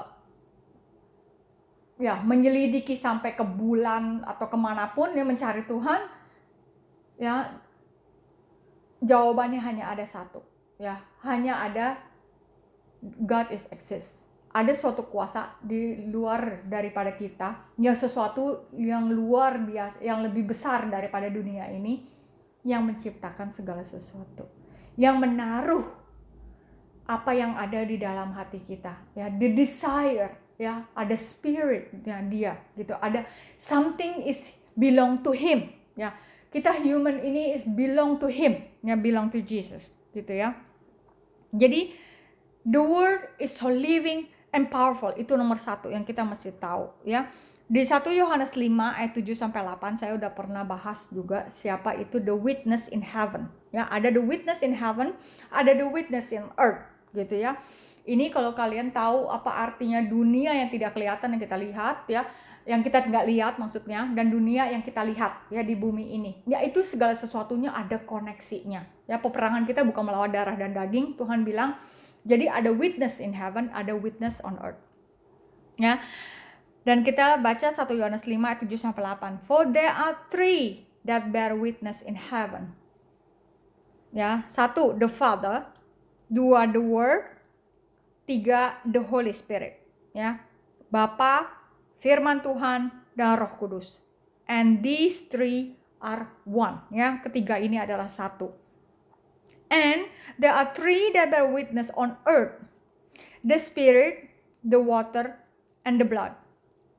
[1.98, 6.02] ya menyelidiki sampai ke bulan atau ke mana pun dia mencari Tuhan
[7.18, 7.58] ya
[9.02, 10.42] jawabannya hanya ada satu
[10.78, 11.98] ya hanya ada
[13.02, 20.02] God is exist ada suatu kuasa di luar daripada kita yang sesuatu yang luar biasa
[20.02, 22.08] yang lebih besar daripada dunia ini
[22.64, 24.48] yang menciptakan segala sesuatu
[24.98, 25.86] yang menaruh
[27.08, 32.54] apa yang ada di dalam hati kita ya the desire ya ada spirit ya dia
[32.74, 32.98] gitu.
[32.98, 36.18] Ada something is belong to him ya.
[36.50, 40.58] Kita human ini is belong to him ya belong to Jesus gitu ya.
[41.54, 41.94] Jadi
[42.66, 47.28] the word is so living and powerful itu nomor satu yang kita mesti tahu ya
[47.68, 52.16] di 1 Yohanes 5 ayat 7 sampai 8 saya udah pernah bahas juga siapa itu
[52.16, 53.52] the witness in heaven.
[53.76, 55.12] Ya, ada the witness in heaven,
[55.52, 56.80] ada the witness in earth
[57.12, 57.60] gitu ya.
[58.08, 62.24] Ini kalau kalian tahu apa artinya dunia yang tidak kelihatan yang kita lihat ya,
[62.64, 66.40] yang kita nggak lihat maksudnya dan dunia yang kita lihat ya di bumi ini.
[66.48, 68.88] Ya itu segala sesuatunya ada koneksinya.
[69.12, 71.20] Ya peperangan kita bukan melawan darah dan daging.
[71.20, 71.76] Tuhan bilang
[72.28, 74.84] jadi ada witness in heaven, ada witness on earth.
[75.80, 76.04] Ya.
[76.84, 79.48] Dan kita baca 1 Yohanes 5 ayat 7 sampai 8.
[79.48, 82.76] For there are three that bear witness in heaven.
[84.12, 85.68] Ya, satu the Father,
[86.32, 87.28] dua the word,
[88.24, 89.84] tiga the Holy Spirit,
[90.16, 90.40] ya.
[90.88, 91.52] Bapa,
[92.00, 94.00] firman Tuhan dan Roh Kudus.
[94.48, 97.20] And these three are one, ya.
[97.20, 98.67] Ketiga ini adalah satu.
[99.68, 100.08] And
[100.40, 102.56] there are three that bear witness on earth.
[103.44, 104.32] The spirit,
[104.64, 105.40] the water,
[105.84, 106.36] and the blood.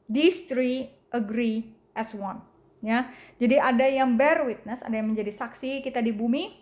[0.09, 2.45] These three agree as one.
[2.79, 3.11] Ya,
[3.43, 6.55] jadi ada yang bear witness, ada yang menjadi saksi kita di bumi.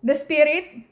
[0.00, 0.88] The spirit,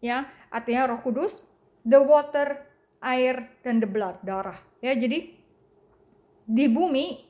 [0.00, 1.44] ya artinya Roh Kudus,
[1.84, 2.64] the water,
[3.04, 4.58] air dan the blood, darah.
[4.80, 5.36] Ya, jadi
[6.48, 7.28] di bumi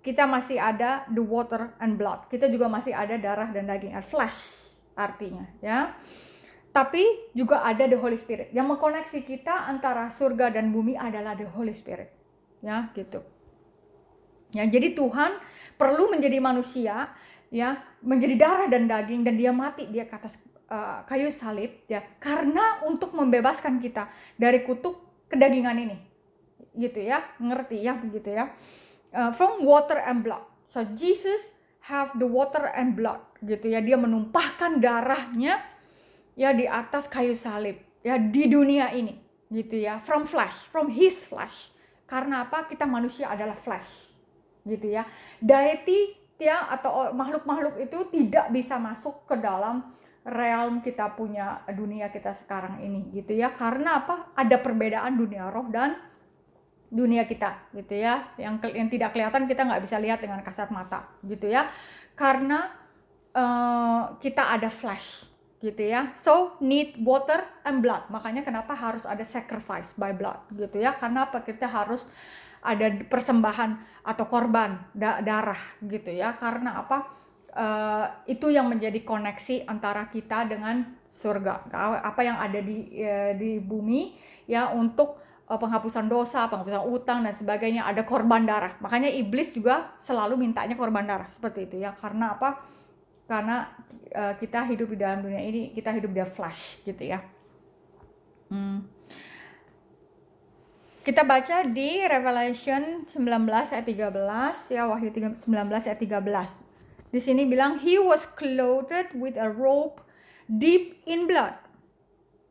[0.00, 2.24] kita masih ada the water and blood.
[2.32, 5.94] Kita juga masih ada darah dan daging, flesh artinya, ya.
[6.70, 8.54] Tapi juga ada the Holy Spirit.
[8.54, 12.14] Yang mengkoneksi kita antara surga dan bumi adalah the Holy Spirit.
[12.62, 13.26] Ya, gitu.
[14.54, 15.38] Ya, jadi Tuhan
[15.74, 17.10] perlu menjadi manusia,
[17.50, 20.38] ya, menjadi darah dan daging dan dia mati dia ke atas
[20.70, 25.98] uh, kayu salib ya karena untuk membebaskan kita dari kutuk kedagingan ini
[26.78, 28.54] gitu ya ngerti ya begitu ya
[29.12, 31.52] uh, from water and blood so Jesus
[31.88, 33.80] have the water and blood gitu ya.
[33.80, 35.64] Dia menumpahkan darahnya
[36.36, 39.16] ya di atas kayu salib ya di dunia ini
[39.48, 40.00] gitu ya.
[40.04, 41.72] From flesh from his flesh.
[42.04, 42.66] Karena apa?
[42.66, 44.10] Kita manusia adalah flesh
[44.66, 45.06] gitu ya.
[45.40, 49.92] Deity ya atau makhluk-makhluk itu tidak bisa masuk ke dalam
[50.24, 53.52] realm kita punya dunia kita sekarang ini gitu ya.
[53.52, 54.32] Karena apa?
[54.36, 55.96] Ada perbedaan dunia roh dan
[56.90, 58.34] dunia kita gitu ya.
[58.36, 61.70] Yang yang tidak kelihatan kita nggak bisa lihat dengan kasat mata gitu ya.
[62.18, 62.68] Karena
[63.32, 65.30] uh, kita ada flesh
[65.62, 66.10] gitu ya.
[66.18, 68.10] So need water and blood.
[68.10, 70.92] Makanya kenapa harus ada sacrifice by blood gitu ya.
[70.92, 71.46] Karena apa?
[71.46, 72.04] Kita harus
[72.60, 76.34] ada persembahan atau korban da darah gitu ya.
[76.36, 77.22] Karena apa?
[77.50, 81.66] Uh, itu yang menjadi koneksi antara kita dengan surga.
[81.98, 84.14] Apa yang ada di uh, di bumi
[84.46, 85.18] ya untuk
[85.58, 88.78] penghapusan dosa penghapusan utang dan sebagainya ada korban darah.
[88.78, 91.90] Makanya iblis juga selalu mintanya korban darah seperti itu ya.
[91.96, 92.62] Karena apa?
[93.26, 93.70] Karena
[94.14, 97.22] uh, kita hidup di dalam dunia ini kita hidup di flash gitu ya.
[98.50, 98.82] Hmm.
[101.06, 103.14] kita baca di Revelation 19
[103.46, 106.70] ayat 13 ya Wahyu 19 ayat 13
[107.10, 109.98] di sini bilang he was clothed with a robe
[110.46, 111.54] deep in blood.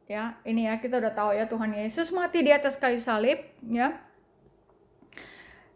[0.09, 3.37] Ya ini ya kita udah tahu ya Tuhan Yesus mati di atas kayu salib
[3.69, 3.93] ya.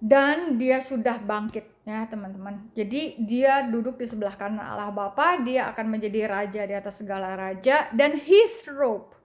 [0.03, 2.67] Dan dia sudah bangkit ya teman-teman.
[2.75, 7.39] Jadi dia duduk di sebelah kanan Allah Bapa dia akan menjadi raja di atas segala
[7.39, 9.15] raja dan his robe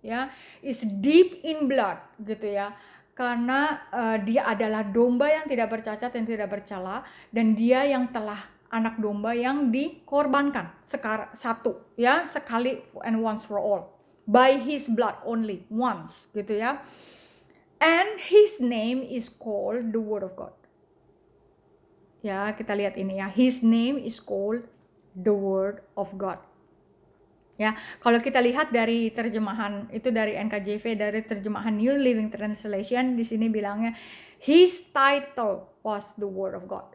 [0.00, 0.32] ya
[0.64, 2.72] is deep in blood gitu ya.
[3.12, 8.54] Karena uh, dia adalah domba yang tidak bercacat yang tidak bercela dan dia yang telah
[8.74, 13.93] anak domba yang dikorbankan sekar satu ya sekali and once for all
[14.24, 16.80] by his blood only once gitu ya
[17.84, 20.56] and his name is called the word of God.
[22.24, 23.28] Ya, kita lihat ini ya.
[23.28, 24.64] His name is called
[25.12, 26.40] the word of God.
[27.54, 33.22] Ya, kalau kita lihat dari terjemahan itu dari NKJV dari terjemahan New Living Translation di
[33.22, 33.94] sini bilangnya
[34.42, 36.88] his title was the word of God.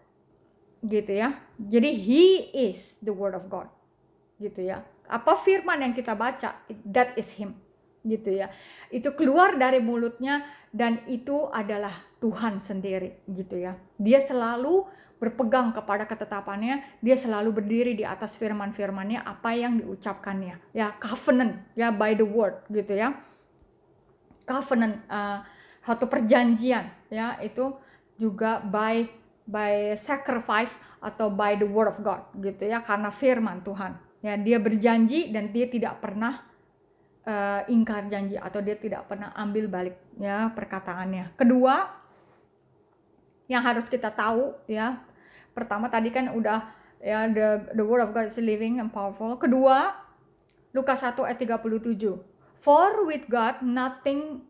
[0.84, 1.40] Gitu ya.
[1.56, 3.72] Jadi he is the word of God.
[4.42, 4.84] Gitu ya.
[5.10, 6.62] Apa firman yang kita baca?
[6.86, 7.58] That is him
[8.06, 8.54] gitu ya.
[8.94, 11.92] Itu keluar dari mulutnya dan itu adalah
[12.22, 13.76] Tuhan sendiri gitu ya.
[13.98, 14.88] Dia selalu
[15.20, 20.72] berpegang kepada ketetapannya, dia selalu berdiri di atas firman-firmannya apa yang diucapkannya.
[20.72, 23.20] Ya, covenant ya by the word gitu ya.
[24.48, 25.44] Covenant uh,
[25.84, 27.76] satu perjanjian ya itu
[28.20, 29.10] juga by
[29.50, 34.09] by sacrifice atau by the word of God gitu ya karena firman Tuhan.
[34.20, 36.44] Ya, dia berjanji dan dia tidak pernah
[37.24, 41.40] uh, ingkar janji atau dia tidak pernah ambil balik ya perkataannya.
[41.40, 41.88] Kedua
[43.50, 45.02] yang harus kita tahu ya.
[45.56, 46.68] Pertama tadi kan udah
[47.00, 49.40] ya the the word of God is living and powerful.
[49.40, 49.96] Kedua
[50.76, 52.20] Lukas 1 ayat 37.
[52.60, 54.46] For with God nothing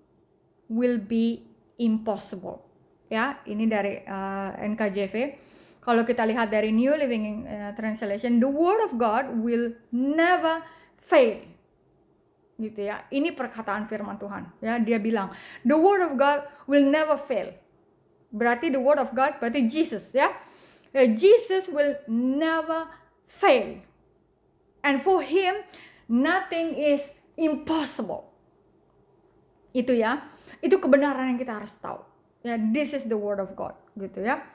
[0.67, 1.45] will be
[1.79, 2.65] impossible.
[3.09, 5.15] Ya, ini dari uh, eh, NKJV.
[5.89, 10.61] Kalau kita lihat dari New Living uh, Translation, the word of God will never
[11.01, 11.41] fail
[12.61, 13.09] gitu ya.
[13.09, 14.77] Ini perkataan firman Tuhan ya.
[14.77, 15.33] Dia bilang,
[15.65, 17.57] "The word of God will never fail."
[18.29, 20.29] Berarti the word of God berarti Jesus ya.
[20.93, 22.85] ya Jesus will never
[23.25, 23.81] fail.
[24.85, 25.65] And for him
[26.05, 27.01] nothing is
[27.33, 28.29] impossible.
[29.73, 30.21] Itu ya.
[30.61, 32.05] Itu kebenaran yang kita harus tahu.
[32.45, 34.45] Ya, this is the word of God gitu ya.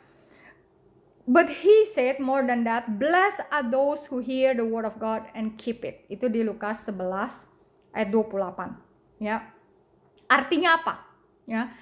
[1.24, 5.24] But he said more than that, blessed are those who hear the word of God
[5.32, 6.04] and keep it.
[6.12, 7.48] Itu di Lukas 11
[7.96, 9.40] ayat 28 ya.
[10.28, 10.94] Artinya apa?
[11.48, 11.72] Ya.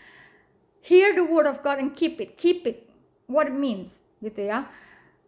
[0.82, 2.38] Hear the word of God and keep it.
[2.38, 2.86] Keep it.
[3.26, 4.07] What it means.
[4.22, 4.70] Gitu ya.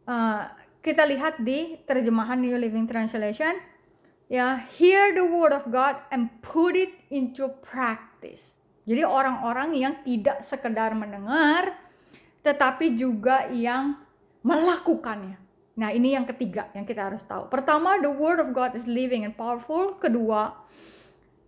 [0.06, 0.46] Uh,
[0.78, 3.58] kita lihat di terjemahan New Living Translation.
[4.30, 8.54] Ya hear the word of God and put it into practice.
[8.86, 11.82] Jadi orang-orang yang tidak sekedar mendengar
[12.44, 14.03] tetapi juga yang
[14.44, 17.50] melakukannya Nah, ini yang ketiga yang kita harus tahu.
[17.50, 19.98] Pertama, the word of God is living and powerful.
[19.98, 20.54] Kedua,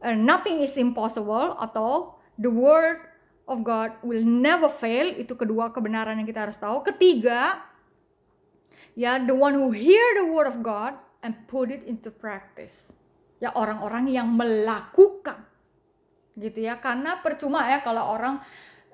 [0.03, 3.07] uh, nothing is impossible atau the word
[3.47, 5.15] of God will never fail.
[5.15, 6.83] Itu kedua kebenaran yang kita harus tahu.
[6.83, 7.63] Ketiga,
[8.99, 12.91] ya the one who hear the word of God and put it into practice.
[13.39, 15.47] Ya orang-orang yang melakukan
[16.35, 16.83] gitu ya.
[16.83, 18.43] Karena percuma ya kalau orang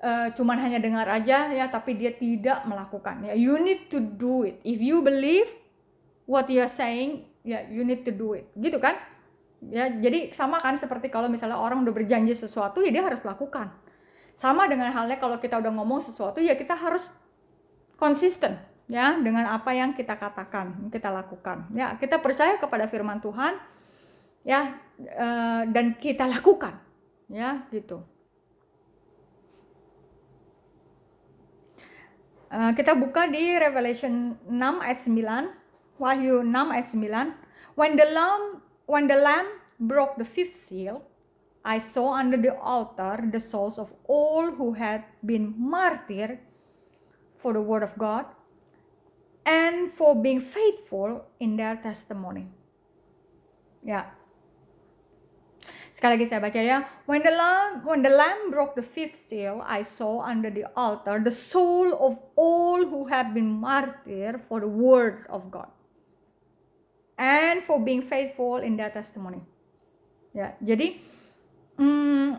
[0.03, 3.23] uh, cuman hanya dengar aja ya tapi dia tidak melakukan.
[3.31, 4.59] Ya you need to do it.
[4.67, 5.47] If you believe
[6.27, 8.51] what you are saying ya you need to do it.
[8.59, 8.99] Gitu kan?
[9.71, 13.71] Ya jadi sama kan seperti kalau misalnya orang udah berjanji sesuatu ya dia harus lakukan.
[14.35, 17.01] Sama dengan halnya kalau kita udah ngomong sesuatu ya kita harus
[17.95, 18.59] konsisten
[18.91, 21.71] ya dengan apa yang kita katakan kita lakukan.
[21.71, 23.55] Ya kita percaya kepada firman Tuhan
[24.43, 26.83] ya uh, dan kita lakukan.
[27.31, 28.03] Ya gitu
[32.53, 35.97] kita buka di Revelation 6 ayat 9.
[35.97, 37.73] Wahyu 6 ayat 9.
[37.73, 39.49] When the lamb when the lamb
[39.81, 41.01] broke the fifth seal,
[41.65, 46.37] I saw under the altar the souls of all who had been martyred
[47.41, 48.29] for the word of God
[49.45, 52.53] and for being faithful in their testimony.
[53.81, 54.13] Ya,
[56.03, 56.83] Sekali lagi saya baca ya.
[57.07, 61.15] When the lamb when the lamb broke the fifth seal, I saw under the altar
[61.23, 65.71] the soul of all who have been martyred for the word of God
[67.15, 69.47] and for being faithful in their testimony.
[70.35, 70.99] Ya, jadi
[71.79, 72.35] hmm,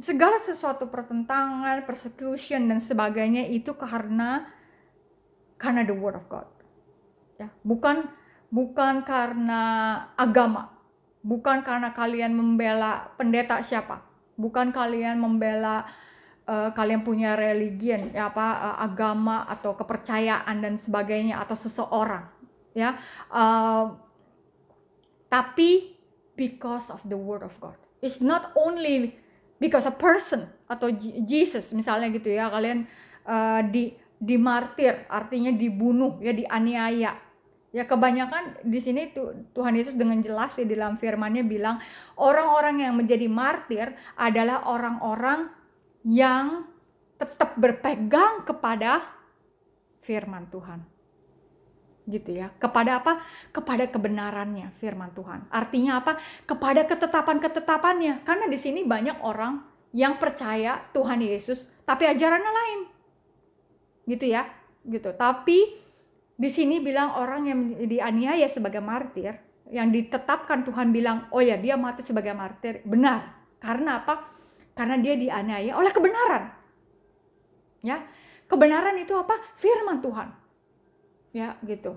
[0.00, 4.48] segala sesuatu pertentangan, persecution dan sebagainya itu karena
[5.60, 6.48] karena the word of God.
[7.36, 8.08] Ya, bukan
[8.48, 9.60] bukan karena
[10.16, 10.71] agama,
[11.22, 14.02] bukan karena kalian membela pendeta siapa.
[14.34, 15.86] Bukan kalian membela
[16.50, 22.26] uh, kalian punya religion ya apa uh, agama atau kepercayaan dan sebagainya atau seseorang
[22.74, 22.98] ya.
[23.30, 23.96] Uh,
[25.30, 25.96] tapi
[26.34, 27.78] because of the word of God.
[28.02, 29.14] It's not only
[29.62, 30.90] because a person atau
[31.22, 32.50] Jesus misalnya gitu ya.
[32.50, 32.84] Kalian
[33.24, 37.31] uh, di dimartir artinya dibunuh ya dianiaya
[37.72, 41.80] ya kebanyakan di sini tuh Tuhan Yesus dengan jelas ya di dalam firman-Nya bilang
[42.20, 45.48] orang-orang yang menjadi martir adalah orang-orang
[46.04, 46.68] yang
[47.16, 49.00] tetap berpegang kepada
[50.04, 50.92] firman Tuhan
[52.10, 52.50] gitu ya.
[52.58, 53.22] Kepada apa?
[53.54, 55.46] Kepada kebenarannya firman Tuhan.
[55.48, 56.18] Artinya apa?
[56.42, 58.26] Kepada ketetapan-ketetapannya.
[58.26, 59.62] Karena di sini banyak orang
[59.94, 62.80] yang percaya Tuhan Yesus tapi ajarannya lain.
[64.10, 64.50] Gitu ya.
[64.82, 65.14] Gitu.
[65.14, 65.81] Tapi
[66.42, 69.38] di sini bilang orang yang dianiaya sebagai martir
[69.70, 73.38] yang ditetapkan Tuhan bilang, "Oh ya, dia mati sebagai martir." Benar.
[73.62, 74.34] Karena apa?
[74.74, 76.50] Karena dia dianiaya oleh kebenaran.
[77.86, 78.02] Ya.
[78.50, 79.38] Kebenaran itu apa?
[79.56, 80.42] Firman Tuhan
[81.32, 81.96] ya gitu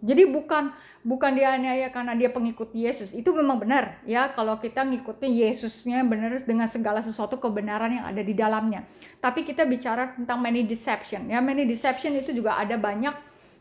[0.00, 0.72] jadi bukan
[1.04, 6.32] bukan dianiaya karena dia pengikut Yesus itu memang benar ya kalau kita ngikutin Yesusnya benar
[6.40, 8.88] dengan segala sesuatu kebenaran yang ada di dalamnya
[9.20, 13.12] tapi kita bicara tentang many deception ya many deception itu juga ada banyak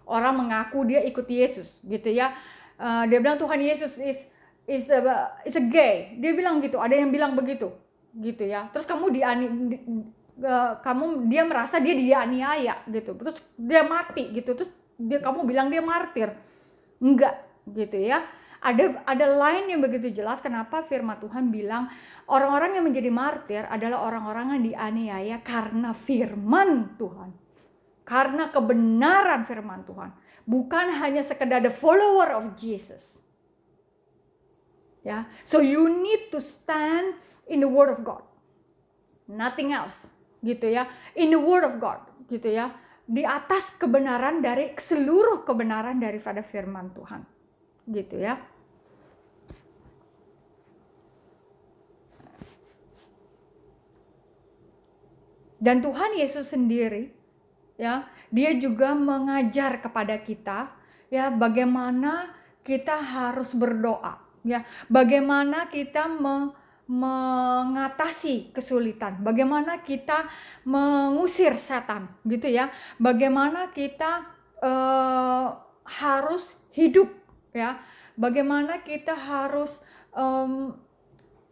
[0.09, 2.33] orang mengaku dia ikut Yesus gitu ya.
[2.81, 4.25] Uh, dia bilang Tuhan Yesus is
[4.65, 4.99] is a,
[5.45, 6.17] is a gay.
[6.17, 7.69] Dia bilang gitu ada yang bilang begitu
[8.17, 8.67] gitu ya.
[8.73, 9.77] Terus kamu diani di,
[10.41, 13.13] uh, kamu dia merasa dia dianiaya gitu.
[13.13, 14.57] Terus dia mati gitu.
[14.57, 16.33] Terus dia kamu bilang dia martir.
[16.97, 18.25] Enggak gitu ya.
[18.59, 21.87] Ada ada lain yang begitu jelas kenapa firman Tuhan bilang
[22.27, 27.31] orang-orang yang menjadi martir adalah orang-orang yang dianiaya karena firman Tuhan
[28.09, 30.09] karena kebenaran firman Tuhan
[30.49, 33.21] bukan hanya sekedar the follower of Jesus
[35.05, 37.13] ya so you need to stand
[37.45, 38.25] in the word of God
[39.29, 40.09] nothing else
[40.41, 42.73] gitu ya in the word of God gitu ya
[43.09, 47.25] di atas kebenaran dari seluruh kebenaran daripada firman Tuhan.
[47.89, 48.37] Gitu ya.
[55.57, 57.18] Dan Tuhan Yesus sendiri
[57.79, 60.75] ya, dia juga mengajar kepada kita
[61.07, 66.53] ya bagaimana kita harus berdoa ya, bagaimana kita me,
[66.89, 70.25] mengatasi kesulitan, bagaimana kita
[70.65, 74.25] mengusir setan, gitu ya, bagaimana kita
[74.57, 75.53] uh,
[75.85, 77.13] harus hidup,
[77.53, 77.77] ya,
[78.17, 79.69] bagaimana kita harus
[80.17, 80.73] um,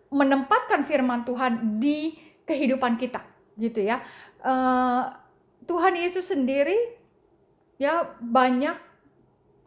[0.09, 2.17] menempatkan firman Tuhan di
[2.49, 3.21] kehidupan kita,
[3.61, 4.01] gitu ya.
[4.41, 5.26] Uh,
[5.67, 6.75] Tuhan Yesus sendiri,
[7.75, 8.79] ya banyak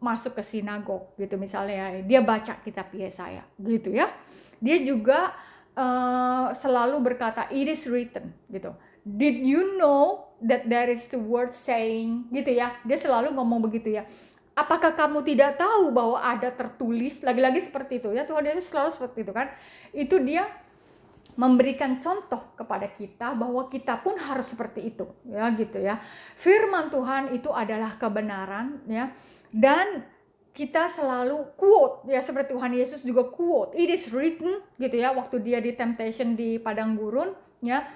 [0.01, 4.09] masuk ke sinagog, gitu misalnya, dia baca kitab Yesaya, gitu ya.
[4.57, 5.37] Dia juga
[5.77, 8.73] uh, selalu berkata it is written gitu.
[9.01, 12.77] Did you know that there is the word saying gitu ya?
[12.85, 14.05] Dia selalu ngomong begitu ya.
[14.53, 19.17] Apakah kamu tidak tahu bahwa ada tertulis lagi-lagi seperti itu ya Tuhan Yesus selalu seperti
[19.25, 19.47] itu kan?
[19.95, 20.45] Itu dia
[21.39, 25.99] memberikan contoh kepada kita bahwa kita pun harus seperti itu ya gitu ya.
[26.35, 29.15] Firman Tuhan itu adalah kebenaran ya
[29.51, 30.05] dan
[30.51, 33.71] kita selalu quote ya seperti Tuhan Yesus juga quote.
[33.75, 37.31] It is written gitu ya waktu dia di temptation di padang gurun
[37.63, 37.87] ya.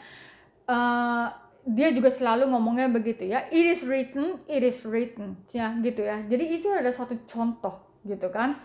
[0.66, 1.30] Uh,
[1.66, 3.52] dia juga selalu ngomongnya begitu ya.
[3.52, 6.24] It is written it is written ya gitu ya.
[6.24, 8.56] Jadi itu ada satu contoh gitu kan.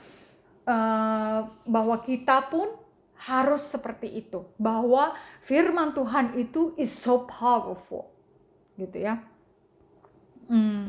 [0.70, 2.80] Uh, bahwa kita pun
[3.20, 4.48] harus seperti itu.
[4.56, 5.12] Bahwa
[5.44, 8.08] firman Tuhan itu is so powerful.
[8.80, 9.20] Gitu ya.
[10.48, 10.88] Hmm.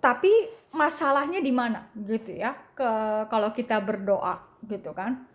[0.00, 0.32] Tapi
[0.72, 1.92] masalahnya di mana?
[1.92, 2.56] Gitu ya.
[2.72, 2.88] Ke
[3.28, 5.28] kalau kita berdoa gitu kan.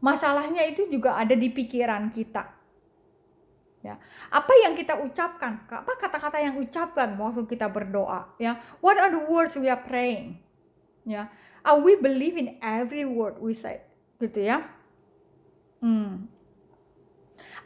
[0.00, 2.56] Masalahnya itu juga ada di pikiran kita.
[3.84, 4.00] Ya.
[4.32, 5.62] Apa yang kita ucapkan?
[5.68, 8.34] Apa kata-kata yang ucapkan waktu kita berdoa?
[8.40, 8.58] Ya.
[8.80, 10.40] What are the words we are praying?
[11.06, 11.30] Ya
[11.66, 13.82] are we believe in every word we say
[14.22, 14.64] gitu ya.
[15.82, 16.30] Hmm.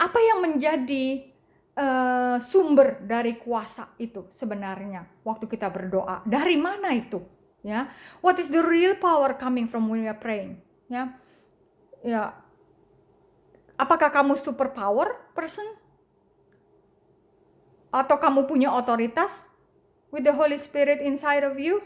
[0.00, 1.30] apa yang menjadi
[1.76, 6.24] uh, sumber dari kuasa itu sebenarnya waktu kita berdoa?
[6.24, 7.20] Dari mana itu?
[7.60, 7.92] Ya.
[8.24, 10.58] What is the real power coming from when we are praying?
[10.88, 11.20] Ya.
[12.00, 12.32] Ya.
[13.76, 15.64] Apakah kamu super power person?
[17.92, 19.44] Atau kamu punya otoritas
[20.08, 21.84] with the Holy Spirit inside of you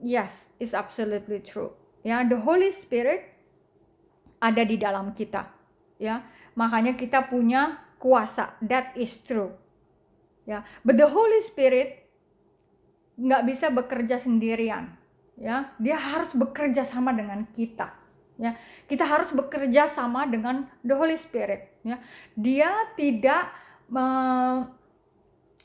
[0.00, 1.72] yes it's absolutely true
[2.02, 3.36] ya the Holy Spirit
[4.40, 5.46] ada di dalam kita
[6.00, 6.24] ya
[6.56, 8.56] makanya kita punya kuasa.
[8.64, 9.52] That is true.
[10.48, 12.08] Ya, but the Holy Spirit
[13.20, 14.96] nggak bisa bekerja sendirian.
[15.36, 17.92] Ya, dia harus bekerja sama dengan kita.
[18.40, 18.56] Ya,
[18.88, 21.76] kita harus bekerja sama dengan the Holy Spirit.
[21.84, 22.00] Ya,
[22.32, 23.52] dia tidak
[23.92, 24.08] me,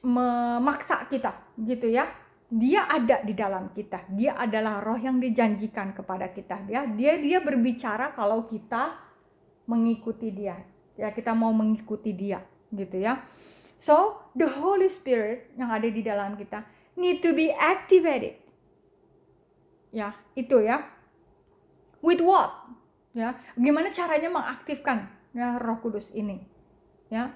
[0.03, 2.11] memaksa kita, gitu ya.
[2.49, 4.05] Dia ada di dalam kita.
[4.13, 6.65] Dia adalah roh yang dijanjikan kepada kita.
[6.69, 8.95] Ya, dia dia berbicara kalau kita
[9.65, 10.61] mengikuti dia.
[10.95, 12.39] Ya, kita mau mengikuti dia,
[12.71, 13.25] gitu ya.
[13.75, 16.63] So, the Holy Spirit yang ada di dalam kita
[16.95, 18.39] need to be activated.
[19.91, 20.87] Ya, itu ya.
[21.99, 22.71] With what?
[23.15, 26.43] Ya, gimana caranya mengaktifkan ya Roh Kudus ini?
[27.07, 27.35] Ya.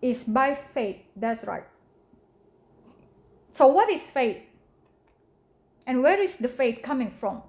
[0.00, 1.04] Is by faith.
[1.16, 1.64] That's right.
[3.56, 4.44] So what is faith?
[5.88, 7.40] And where is the faith coming from?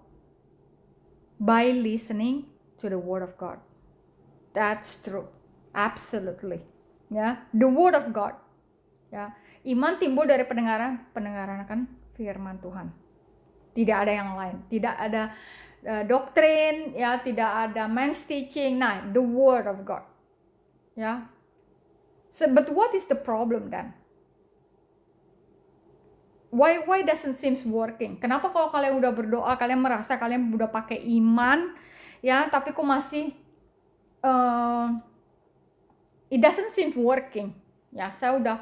[1.36, 2.48] By listening
[2.80, 3.60] to the word of God.
[4.56, 5.28] That's true.
[5.76, 6.64] Absolutely.
[7.12, 8.40] Ya, the word of God.
[9.12, 9.36] Ya,
[9.68, 12.88] iman timbul dari pendengaran, pendengaran akan firman Tuhan.
[13.76, 14.64] Tidak ada yang lain.
[14.72, 15.36] Tidak ada
[15.84, 18.80] uh, doktrin, ya, tidak ada man's teaching.
[18.80, 20.08] Nah, the word of God.
[20.96, 21.28] Ya.
[22.32, 23.92] So, but what is the problem then?
[26.58, 28.18] Why why doesn't seems working?
[28.18, 31.78] Kenapa kalau kalian udah berdoa, kalian merasa kalian udah pakai iman,
[32.26, 33.38] ya, tapi kok masih
[34.26, 34.98] uh,
[36.34, 37.54] it doesn't seem working.
[37.94, 38.58] Ya, saya udah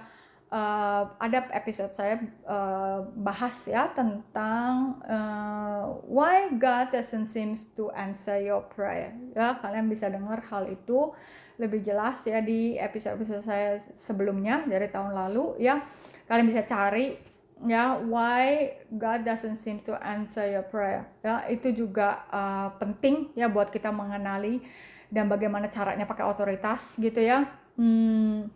[0.52, 8.36] uh, ada episode saya uh, bahas ya tentang uh, why God doesn't seems to answer
[8.38, 9.16] your prayer.
[9.34, 11.16] Ya, kalian bisa dengar hal itu
[11.56, 15.80] lebih jelas ya di episode-episode saya sebelumnya dari tahun lalu ya.
[16.26, 21.08] Kalian bisa cari ya why God doesn't seem to answer your prayer?
[21.24, 24.60] Ya itu juga uh, penting ya buat kita mengenali
[25.08, 27.48] dan bagaimana caranya pakai otoritas gitu ya.
[27.80, 28.52] Hmm,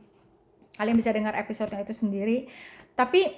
[0.75, 2.51] kalian bisa dengar episode itu sendiri.
[2.99, 3.31] Tapi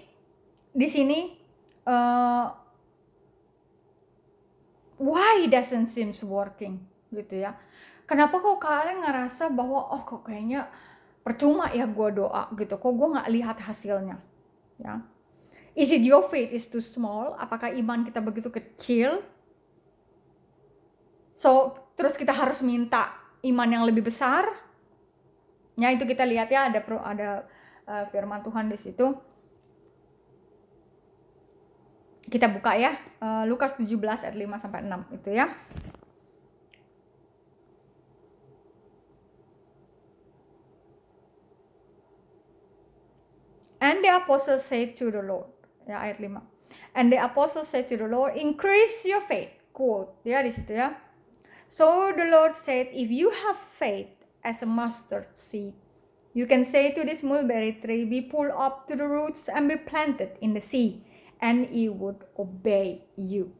[0.74, 1.38] di sini
[1.86, 2.46] uh,
[4.98, 6.82] why doesn't seems working
[7.14, 7.54] gitu ya?
[8.10, 10.68] Kenapa kok kalian ngerasa bahwa oh kok kayaknya
[11.22, 12.76] percuma ya gue doa gitu?
[12.82, 14.18] Kok gue nggak lihat hasilnya?
[14.82, 15.06] Ya
[15.72, 17.36] Is it your faith is too small?
[17.40, 19.24] Apakah iman kita begitu kecil?
[21.32, 24.46] So, terus kita harus minta iman yang lebih besar?
[25.80, 27.30] Ya, itu kita lihat ya ada ada
[27.88, 29.16] uh, firman Tuhan di situ.
[32.32, 35.52] Kita buka ya, uh, Lukas 17 ayat 5 sampai 6 itu ya.
[43.82, 45.50] And the apostle said to the Lord,
[45.88, 46.42] ya ayat 5.
[46.96, 49.52] And the apostle said to the Lord, increase your faith.
[49.72, 51.00] Quote, ya di situ ya.
[51.72, 54.12] So the Lord said, if you have faith
[54.44, 55.72] as a mustard seed,
[56.36, 59.80] you can say to this mulberry tree, be pulled up to the roots and be
[59.80, 61.04] planted in the sea,
[61.40, 63.56] and it would obey you.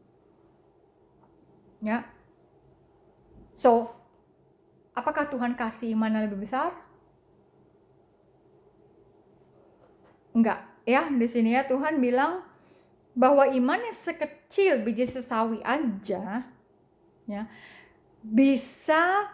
[1.80, 2.04] Ya.
[3.56, 3.96] So,
[4.92, 6.76] apakah Tuhan kasih iman yang lebih besar?
[10.32, 12.42] Enggak ya di sini ya Tuhan bilang
[13.12, 16.48] bahwa iman yang sekecil biji sesawi aja
[17.28, 17.42] ya
[18.22, 19.28] bisa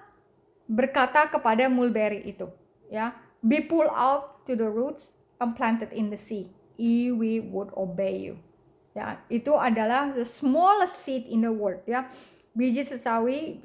[0.68, 2.48] berkata kepada mulberry itu
[2.92, 3.16] ya.
[3.38, 6.50] Be pulled out to the roots and planted in the sea.
[6.74, 8.34] I we would obey you.
[8.92, 12.10] Ya itu adalah the smallest seed in the world ya.
[12.52, 13.62] Biji sesawi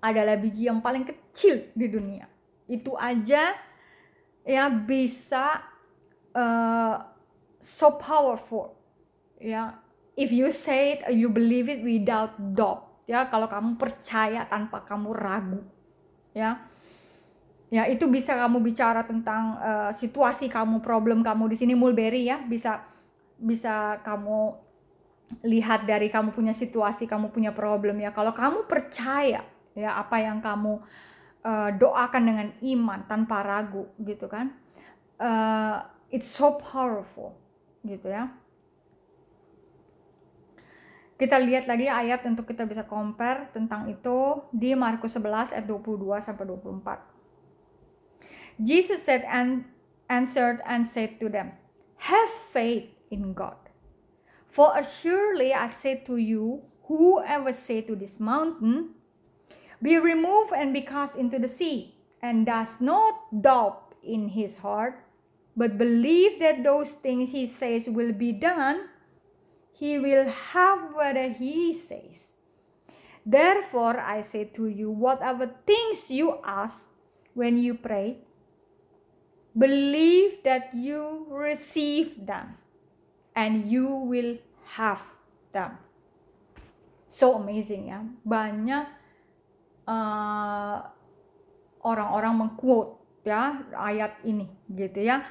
[0.00, 2.24] adalah biji yang paling kecil di dunia.
[2.64, 3.52] Itu aja
[4.48, 5.60] ya bisa
[6.38, 7.02] uh,
[7.58, 8.78] so powerful.
[9.42, 9.82] Ya.
[10.18, 13.02] If you say it you believe it without doubt.
[13.10, 15.60] Ya kalau kamu percaya tanpa kamu ragu.
[16.30, 16.62] Ya.
[17.68, 22.38] Ya itu bisa kamu bicara tentang uh, situasi kamu problem kamu di sini mulberry ya.
[22.46, 22.86] Bisa
[23.38, 24.54] bisa kamu
[25.44, 28.14] lihat dari kamu punya situasi kamu punya problem ya.
[28.14, 29.44] Kalau kamu percaya
[29.76, 30.82] ya apa yang kamu
[31.46, 34.50] uh, doakan dengan iman tanpa ragu gitu kan
[35.22, 35.78] uh,
[36.08, 37.36] it's so powerful
[37.84, 38.32] gitu ya
[41.18, 45.98] kita lihat lagi ayat untuk kita bisa compare tentang itu di Markus 11 ayat 22
[46.22, 48.62] sampai 24.
[48.62, 49.66] Jesus said and
[50.06, 51.58] answered and said to them,
[52.06, 53.58] Have faith in God.
[54.46, 58.94] For surely I say to you, whoever say to this mountain,
[59.82, 65.07] Be removed and be cast into the sea, and does not doubt in his heart,
[65.58, 68.86] but believe that those things he says will be done,
[69.74, 72.38] he will have what he says.
[73.26, 76.86] Therefore, I say to you, whatever things you ask
[77.34, 78.22] when you pray,
[79.50, 82.54] believe that you receive them
[83.34, 84.38] and you will
[84.78, 85.02] have
[85.50, 85.74] them.
[87.10, 88.86] So amazing ya, banyak
[89.90, 90.86] uh,
[91.82, 95.26] orang-orang mengquote ya ayat ini gitu ya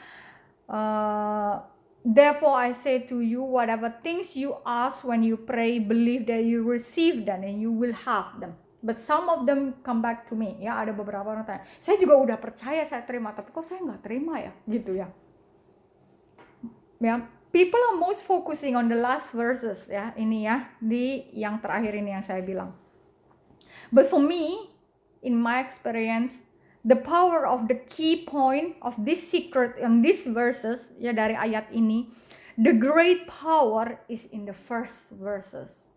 [0.67, 1.61] uh,
[2.07, 6.63] Therefore, I say to you, whatever things you ask when you pray, believe that you
[6.63, 8.55] receive them and you will have them.
[8.79, 10.55] But some of them come back to me.
[10.63, 14.07] Ya, ada beberapa orang tanya, saya juga udah percaya saya terima, tapi kok saya nggak
[14.07, 15.11] terima ya, gitu ya.
[17.03, 21.91] Ya, people are most focusing on the last verses ya, ini ya, di yang terakhir
[21.91, 22.71] ini yang saya bilang.
[23.91, 24.71] But for me,
[25.19, 26.47] in my experience,
[26.88, 31.67] the power of the key point of this secret in these verses ya dari ayat
[31.75, 32.07] ini
[32.55, 35.91] the great power is in the first verses.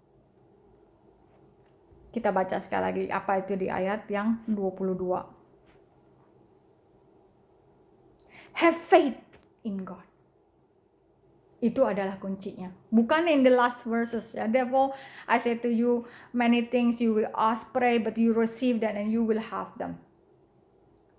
[2.10, 4.98] Kita baca sekali lagi apa itu di ayat yang 22
[8.58, 9.22] have faith
[9.62, 10.02] in God.
[11.62, 12.74] Itu adalah kuncinya.
[12.90, 14.90] Bukan in the last verses ya therefore
[15.30, 19.14] I say to you many things you will ask pray but you receive that and
[19.14, 20.02] you will have them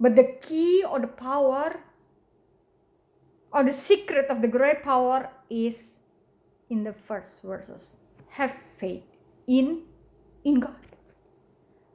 [0.02, 1.86] But the key or the power
[3.54, 6.02] or the secret of the great power is
[6.74, 7.94] in the first verses.
[8.42, 9.06] Have faith
[9.46, 9.86] in
[10.42, 10.82] in God.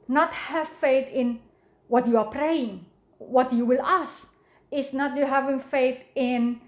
[0.07, 1.43] Not have faith in
[1.91, 2.87] what you are praying,
[3.19, 4.31] what you will ask.
[4.71, 6.63] It's not you having faith in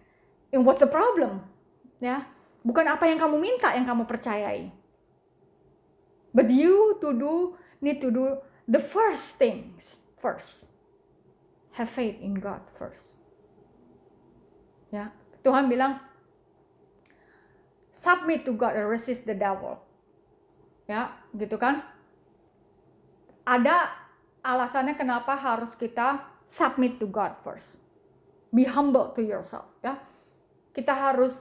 [0.51, 1.47] in what's the problem.
[2.03, 2.27] Ya,
[2.67, 4.75] bukan apa yang kamu minta yang kamu percayai.
[6.35, 10.68] But you to do need to do the first things first
[11.79, 13.15] have faith in God first.
[14.91, 15.15] Ya,
[15.47, 16.03] Tuhan bilang
[17.95, 19.79] submit to God and resist the devil.
[20.91, 21.87] Ya, gitu kan?
[23.47, 23.95] Ada
[24.43, 27.79] alasannya kenapa harus kita submit to God first.
[28.51, 30.03] Be humble to yourself, ya.
[30.75, 31.39] Kita harus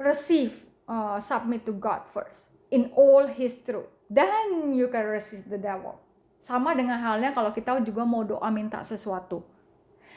[0.00, 3.90] receive uh, submit to God first in all his truth.
[4.08, 5.98] Then you can resist the devil.
[6.38, 9.53] Sama dengan halnya kalau kita juga mau doa minta sesuatu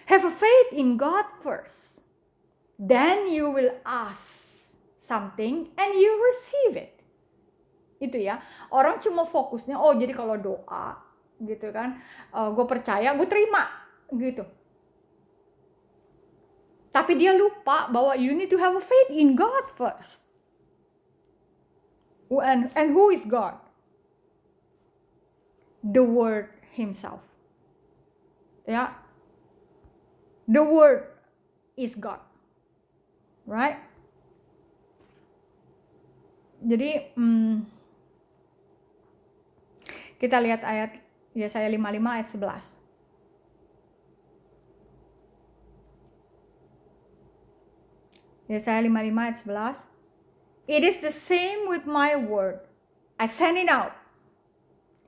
[0.08, 1.99] Have a faith in God first.
[2.80, 6.95] Then you will ask something and you receive it.
[7.99, 8.39] Itu ya.
[8.72, 10.95] Orang cuma fokusnya, oh jadi kalau doa
[11.43, 11.99] gitu kan,
[12.32, 13.68] uh, gue percaya, gue terima
[14.16, 14.47] gitu.
[16.88, 20.24] Tapi dia lupa bahwa you need to have a faith in God first.
[22.32, 23.60] And, and who is God?
[25.84, 27.24] The Word Himself.
[28.68, 28.99] Ya,
[30.47, 31.03] the word
[31.75, 32.19] is God.
[33.45, 33.77] Right?
[36.63, 37.67] Jadi hmm,
[40.17, 40.97] kita lihat ayat
[41.37, 42.81] Yesaya 55 ayat 11.
[48.49, 49.85] Yesaya 55 ayat 11.
[50.67, 52.59] It is the same with my word.
[53.15, 53.95] I send it out.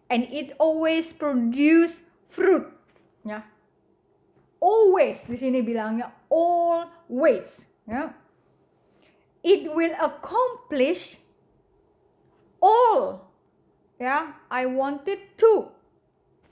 [0.10, 2.66] And it always produce fruit.
[3.28, 3.44] Ya,
[4.60, 8.14] always di sini bilangnya always ya.
[9.40, 11.16] It will accomplish
[12.60, 13.24] all
[13.98, 14.36] ya.
[14.52, 15.72] I wanted to.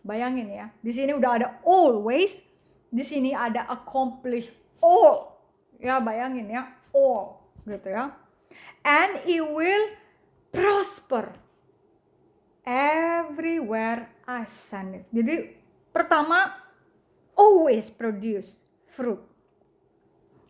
[0.07, 2.31] Bayangin ya di sini udah ada always
[2.87, 4.49] di sini ada accomplish
[4.79, 5.35] all.
[5.77, 8.15] Ya bayangin ya all gitu ya.
[8.87, 9.91] And it will
[10.55, 11.35] prosper
[12.63, 15.05] everywhere I send it.
[15.11, 15.55] Jadi
[15.91, 16.66] pertama
[17.37, 18.65] always produce
[18.97, 19.21] fruit.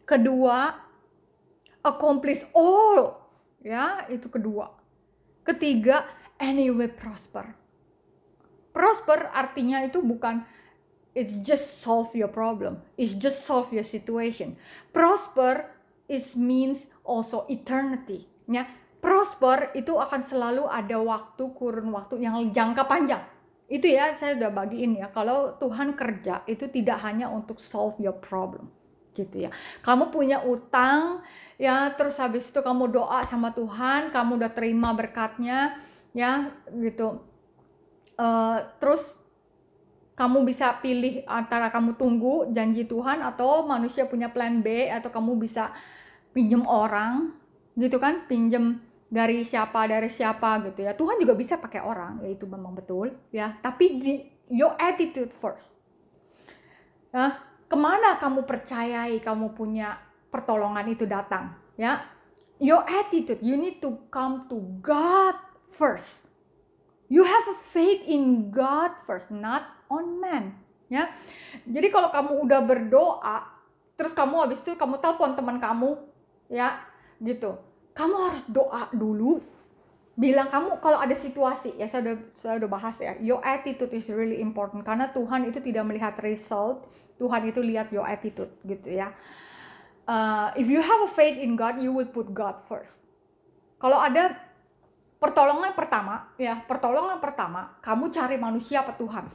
[0.08, 0.80] Kedua,
[1.84, 3.20] accomplish all.
[3.60, 4.72] Ya, itu kedua.
[5.44, 6.08] Ketiga,
[6.40, 7.52] will prosper.
[8.72, 10.48] Prosper artinya itu bukan
[11.12, 12.80] it's just solve your problem.
[12.96, 14.56] It's just solve your situation.
[14.96, 15.68] Prosper
[16.08, 18.32] is means also eternity.
[18.48, 18.70] Ya,
[19.04, 23.24] prosper itu akan selalu ada waktu kurun waktu yang jangka panjang
[23.68, 25.12] itu ya saya udah bagiin ya.
[25.12, 28.72] Kalau Tuhan kerja itu tidak hanya untuk solve your problem
[29.12, 29.52] gitu ya.
[29.84, 31.26] Kamu punya utang
[31.60, 35.76] ya terus habis itu kamu doa sama Tuhan kamu udah terima berkatnya
[36.16, 37.20] ya gitu.
[38.18, 39.04] Uh, terus
[40.18, 45.38] kamu bisa pilih antara kamu tunggu janji Tuhan atau manusia punya plan B atau kamu
[45.38, 45.76] bisa
[46.34, 47.38] pinjem orang
[47.78, 48.26] gitu kan?
[48.26, 50.92] Pinjem dari siapa dari siapa gitu ya.
[50.92, 53.56] Tuhan juga bisa pakai orang ya itu memang betul ya.
[53.64, 54.14] Tapi di
[54.52, 55.80] your attitude first.
[57.16, 60.00] Ya ke mana kamu percayai kamu punya
[60.32, 62.04] pertolongan itu datang ya?
[62.60, 65.40] Your attitude you need to come to God
[65.72, 66.28] first.
[67.08, 70.60] You have a faith in God first not on man
[70.92, 71.08] ya.
[71.64, 73.38] Jadi kalau kamu udah berdoa
[73.96, 75.96] terus kamu habis itu kamu telepon teman kamu
[76.52, 76.84] ya
[77.18, 77.67] gitu
[77.98, 79.42] kamu harus doa dulu
[80.18, 84.06] bilang kamu kalau ada situasi ya saya udah saya udah bahas ya your attitude is
[84.14, 86.86] really important karena Tuhan itu tidak melihat result
[87.18, 89.14] Tuhan itu lihat your attitude gitu ya
[90.08, 93.04] uh, if you have a faith in God, you will put God first.
[93.78, 94.34] Kalau ada
[95.22, 99.30] pertolongan pertama, ya pertolongan pertama, kamu cari manusia apa Tuhan?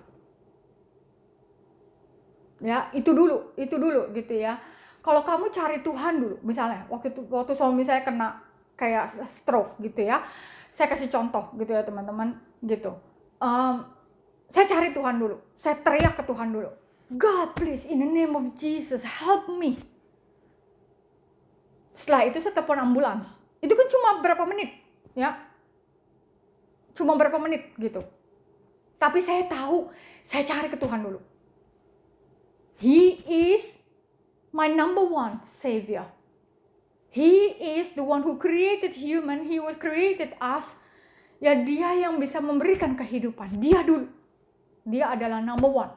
[2.62, 4.58] Ya itu dulu, itu dulu gitu ya.
[5.02, 8.38] Kalau kamu cari Tuhan dulu, misalnya waktu itu waktu suami saya kena
[8.78, 10.24] kayak stroke gitu ya,
[10.72, 12.96] saya kasih contoh gitu ya teman-teman gitu.
[13.42, 13.84] Um,
[14.48, 16.70] saya cari Tuhan dulu, saya teriak ke Tuhan dulu.
[17.12, 19.80] God please in the name of Jesus help me.
[21.92, 23.28] Setelah itu saya telepon ambulans.
[23.60, 24.80] Itu kan cuma berapa menit,
[25.12, 25.36] ya.
[26.96, 28.00] Cuma berapa menit gitu.
[28.96, 29.92] Tapi saya tahu,
[30.24, 31.20] saya cari ke Tuhan dulu.
[32.80, 33.78] He is
[34.50, 36.06] my number one savior.
[37.12, 40.64] He is the one who created human, he was created us.
[41.42, 43.60] Ya dia yang bisa memberikan kehidupan.
[43.60, 44.08] Dia dulu.
[44.88, 45.92] Dia adalah number one.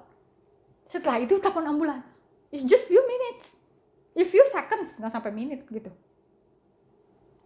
[0.84, 2.06] Setelah itu telepon ambulans.
[2.52, 3.56] It's just few minutes.
[4.16, 5.92] If few seconds, nggak sampai menit gitu.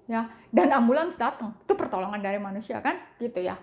[0.10, 1.54] Ya, dan ambulans datang.
[1.66, 3.58] Itu pertolongan dari manusia kan, gitu ya.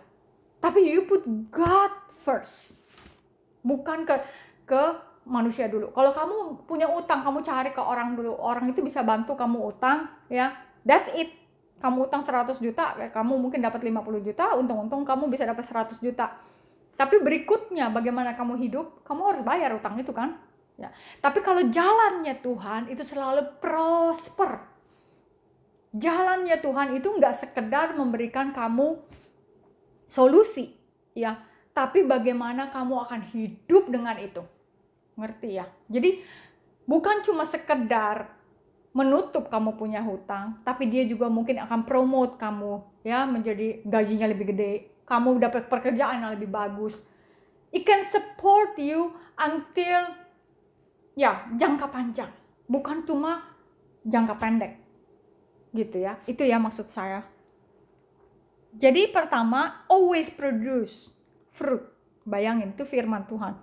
[0.63, 1.93] Tapi you put God
[2.23, 2.91] first.
[3.67, 4.23] Bukan ke
[4.67, 4.85] ke
[5.27, 5.91] manusia dulu.
[5.91, 8.39] Kalau kamu punya utang, kamu cari ke orang dulu.
[8.39, 10.55] Orang itu bisa bantu kamu utang, ya.
[10.87, 11.35] That's it.
[11.83, 16.41] Kamu utang 100 juta, kamu mungkin dapat 50 juta, untung-untung kamu bisa dapat 100 juta
[16.97, 20.41] tapi berikutnya bagaimana kamu hidup, kamu harus bayar utang itu kan?
[20.81, 20.89] Ya.
[21.21, 24.65] Tapi kalau jalannya Tuhan itu selalu prosper.
[25.93, 28.97] Jalannya Tuhan itu nggak sekedar memberikan kamu
[30.09, 30.73] solusi,
[31.13, 31.45] ya.
[31.77, 34.41] Tapi bagaimana kamu akan hidup dengan itu.
[35.17, 35.67] Ngerti ya?
[35.89, 36.21] Jadi
[36.85, 38.37] bukan cuma sekedar
[38.97, 44.57] menutup kamu punya hutang, tapi dia juga mungkin akan promote kamu ya menjadi gajinya lebih
[44.57, 44.73] gede,
[45.05, 46.97] kamu dapat pekerjaan yang lebih bagus.
[47.69, 50.17] It can support you until
[51.13, 52.33] ya jangka panjang,
[52.65, 53.45] bukan cuma
[54.07, 54.73] jangka pendek.
[55.77, 56.17] Gitu ya.
[56.25, 57.27] Itu ya maksud saya.
[58.77, 61.13] Jadi pertama, always produce
[61.53, 61.85] fruit.
[62.25, 63.57] Bayangin itu firman Tuhan.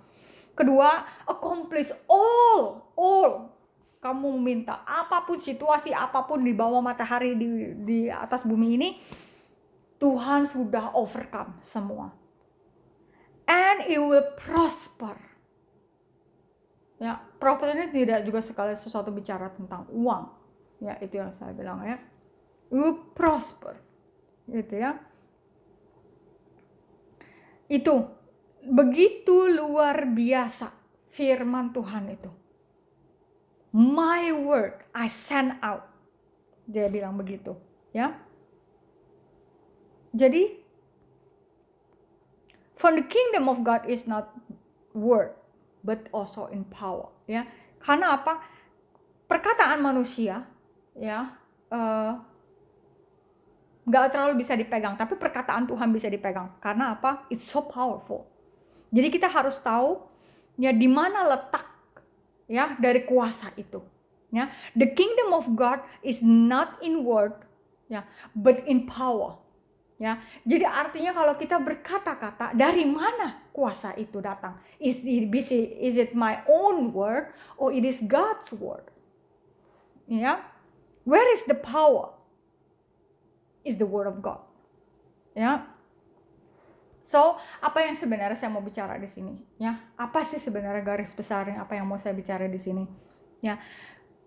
[0.54, 3.50] Kedua, accomplish all, all.
[3.98, 8.90] Kamu minta apa pun situasi apa pun di bawah matahari di di atas bumi ini,
[9.98, 12.12] Tuhan sudah overcome semua.
[13.48, 15.16] And it will prosper.
[17.00, 20.32] Ya, prosper ini tidak juga sekali sesuatu bicara tentang uang.
[20.84, 21.98] Ya, itu yang saya bilang ya.
[22.68, 23.80] It will prosper.
[24.52, 25.00] Gitu ya.
[27.72, 28.12] Itu
[28.68, 30.72] begitu luar biasa
[31.12, 32.32] firman Tuhan itu.
[33.74, 35.90] My word I send out.
[36.64, 37.58] Dia bilang begitu,
[37.92, 38.16] ya.
[40.14, 40.62] Jadi
[42.78, 44.30] for the kingdom of God is not
[44.94, 45.34] word
[45.82, 47.50] but also in power ya.
[47.82, 48.40] Karena apa?
[49.28, 50.46] Perkataan manusia
[50.94, 51.34] ya
[51.74, 52.14] uh,
[53.90, 56.56] terlalu bisa dipegang, tapi perkataan Tuhan bisa dipegang.
[56.64, 57.28] Karena apa?
[57.34, 58.33] It's so powerful.
[58.94, 59.98] Jadi kita harus tahu
[60.62, 61.66] ya di mana letak
[62.46, 63.82] ya dari kuasa itu.
[64.34, 67.38] Ya, the kingdom of God is not in word
[67.86, 69.38] ya, but in power.
[70.02, 74.58] Ya, jadi artinya kalau kita berkata-kata dari mana kuasa itu datang?
[74.82, 75.30] Is it,
[75.78, 77.30] is it my own word
[77.62, 78.90] or it is God's word?
[80.10, 80.42] Ya,
[81.06, 82.18] where is the power?
[83.62, 84.44] Is the word of God.
[85.38, 85.73] Ya.
[87.14, 89.38] So, apa yang sebenarnya saya mau bicara di sini?
[89.62, 92.90] Ya, apa sih sebenarnya garis besar yang apa yang mau saya bicara di sini?
[93.38, 93.62] Ya,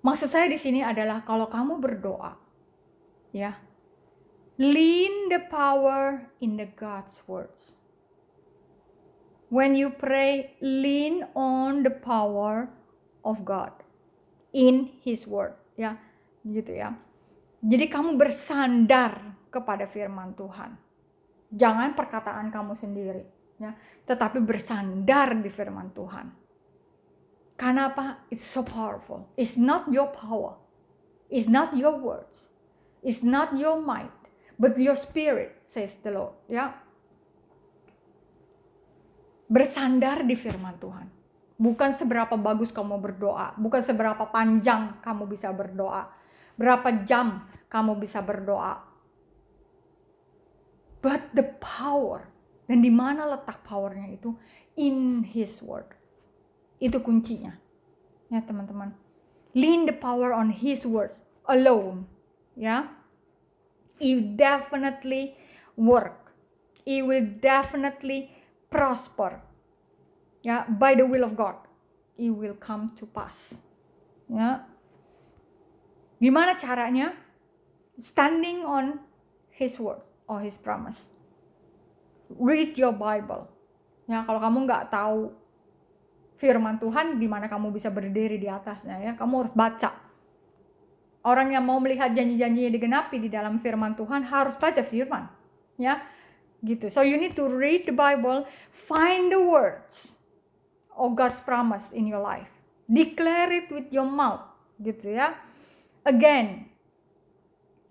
[0.06, 2.38] maksud saya di sini adalah kalau kamu berdoa,
[3.34, 3.58] ya,
[4.54, 7.74] Lean the power in the God's words.
[9.50, 12.70] When you pray, lean on the power
[13.26, 13.82] of God
[14.54, 15.98] in His word, ya,
[16.46, 16.94] gitu ya.
[17.66, 20.85] Jadi kamu bersandar kepada firman Tuhan.
[21.56, 23.24] Jangan perkataan kamu sendiri,
[23.56, 23.72] ya,
[24.04, 26.28] tetapi bersandar di firman Tuhan.
[27.56, 28.28] Karena apa?
[28.28, 29.32] It's so powerful.
[29.40, 30.60] It's not your power.
[31.32, 32.52] It's not your words.
[33.00, 34.12] It's not your might
[34.56, 36.34] but your spirit, says the Lord.
[36.48, 36.72] Ya.
[39.46, 41.06] Bersandar di firman Tuhan.
[41.56, 46.12] Bukan seberapa bagus kamu berdoa, bukan seberapa panjang kamu bisa berdoa,
[46.52, 48.85] berapa jam kamu bisa berdoa.
[51.06, 52.34] But the power,
[52.66, 54.34] dan di mana letak powernya itu?
[54.74, 55.94] In His Word.
[56.82, 57.62] Itu kuncinya.
[58.26, 58.90] Ya teman-teman.
[59.54, 62.10] Lean the power on His words alone.
[62.58, 62.90] Ya
[64.02, 65.38] it definitely
[65.78, 66.34] work.
[66.82, 68.34] It will definitely
[68.66, 69.46] prosper.
[70.42, 71.54] Ya, by the will of God,
[72.18, 73.54] it will come to pass.
[74.26, 74.66] Ya.
[76.18, 77.14] Gimana caranya?
[77.98, 79.06] Standing on
[79.54, 81.14] His word or His promise.
[82.30, 83.46] Read your Bible.
[84.06, 85.34] Ya, kalau kamu nggak tahu
[86.38, 89.12] firman Tuhan, gimana kamu bisa berdiri di atasnya ya?
[89.18, 89.90] Kamu harus baca.
[91.26, 95.26] Orang yang mau melihat janji-janjinya digenapi di dalam firman Tuhan harus baca firman,
[95.74, 96.06] ya,
[96.62, 96.86] gitu.
[96.86, 100.14] So you need to read the Bible, find the words
[100.94, 102.50] of God's promise in your life,
[102.86, 104.46] declare it with your mouth,
[104.78, 105.34] gitu ya,
[106.06, 106.70] again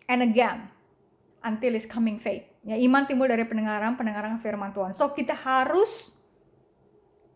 [0.07, 0.71] and again
[1.45, 2.43] until is coming faith.
[2.65, 4.97] Ya, iman timbul dari pendengaran, pendengaran firman Tuhan.
[4.97, 6.09] So kita harus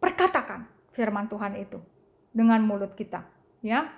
[0.02, 0.66] perkatakan
[0.98, 1.78] firman Tuhan itu
[2.34, 3.22] dengan mulut kita,
[3.62, 3.94] ya.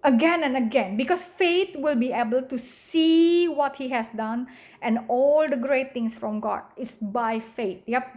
[0.00, 4.48] Again and again, because faith will be able to see what He has done
[4.80, 7.84] and all the great things from God is by faith.
[7.84, 8.08] Yap,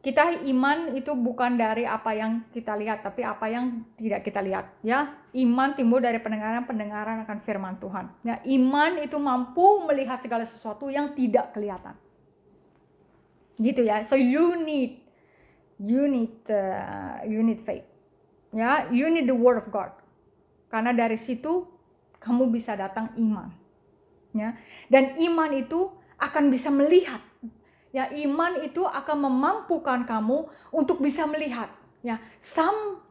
[0.00, 4.72] kita iman itu bukan dari apa yang kita lihat, tapi apa yang tidak kita lihat.
[4.80, 8.08] Ya, iman timbul dari pendengaran-pendengaran akan firman Tuhan.
[8.24, 11.92] Ya, iman itu mampu melihat segala sesuatu yang tidak kelihatan.
[13.60, 14.00] Gitu ya.
[14.08, 15.04] So you need
[15.76, 17.84] you need uh, you need faith.
[18.56, 19.92] Ya, you need the word of God.
[20.72, 21.68] Karena dari situ
[22.24, 23.52] kamu bisa datang iman.
[24.32, 24.56] Ya.
[24.88, 27.20] Dan iman itu akan bisa melihat.
[27.90, 31.74] Ya, iman itu akan memampukan kamu untuk bisa melihat.
[32.06, 33.02] Ya, sam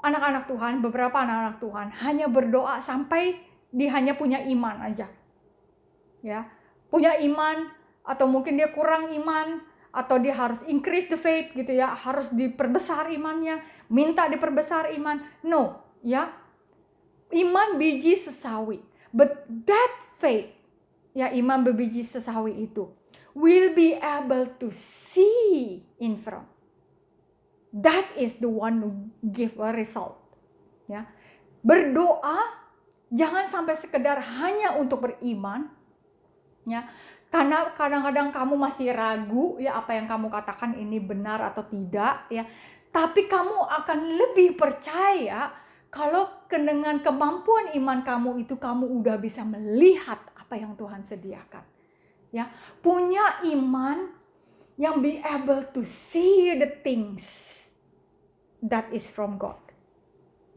[0.00, 3.42] anak-anak Tuhan, beberapa anak-anak Tuhan hanya berdoa sampai
[3.74, 5.10] dia hanya punya iman aja.
[6.22, 6.46] Ya,
[6.88, 7.74] punya iman
[8.06, 13.10] atau mungkin dia kurang iman atau dia harus increase the faith gitu ya, harus diperbesar
[13.10, 15.26] imannya, minta diperbesar iman.
[15.42, 16.30] No, ya.
[17.34, 18.82] Iman biji sesawi.
[19.10, 20.54] But that faith,
[21.14, 22.99] ya iman berbiji sesawi itu
[23.34, 26.48] will be able to see in front.
[27.70, 28.90] That is the one who
[29.22, 30.18] give a result.
[30.90, 31.06] Ya.
[31.62, 32.60] Berdoa
[33.10, 35.66] jangan sampai sekedar hanya untuk beriman
[36.64, 36.86] ya
[37.30, 42.46] karena kadang-kadang kamu masih ragu ya apa yang kamu katakan ini benar atau tidak ya
[42.90, 45.50] tapi kamu akan lebih percaya
[45.90, 51.62] kalau dengan kemampuan iman kamu itu kamu udah bisa melihat apa yang Tuhan sediakan
[52.30, 52.50] ya
[52.82, 54.10] punya iman
[54.80, 57.56] yang be able to see the things
[58.64, 59.60] that is from God.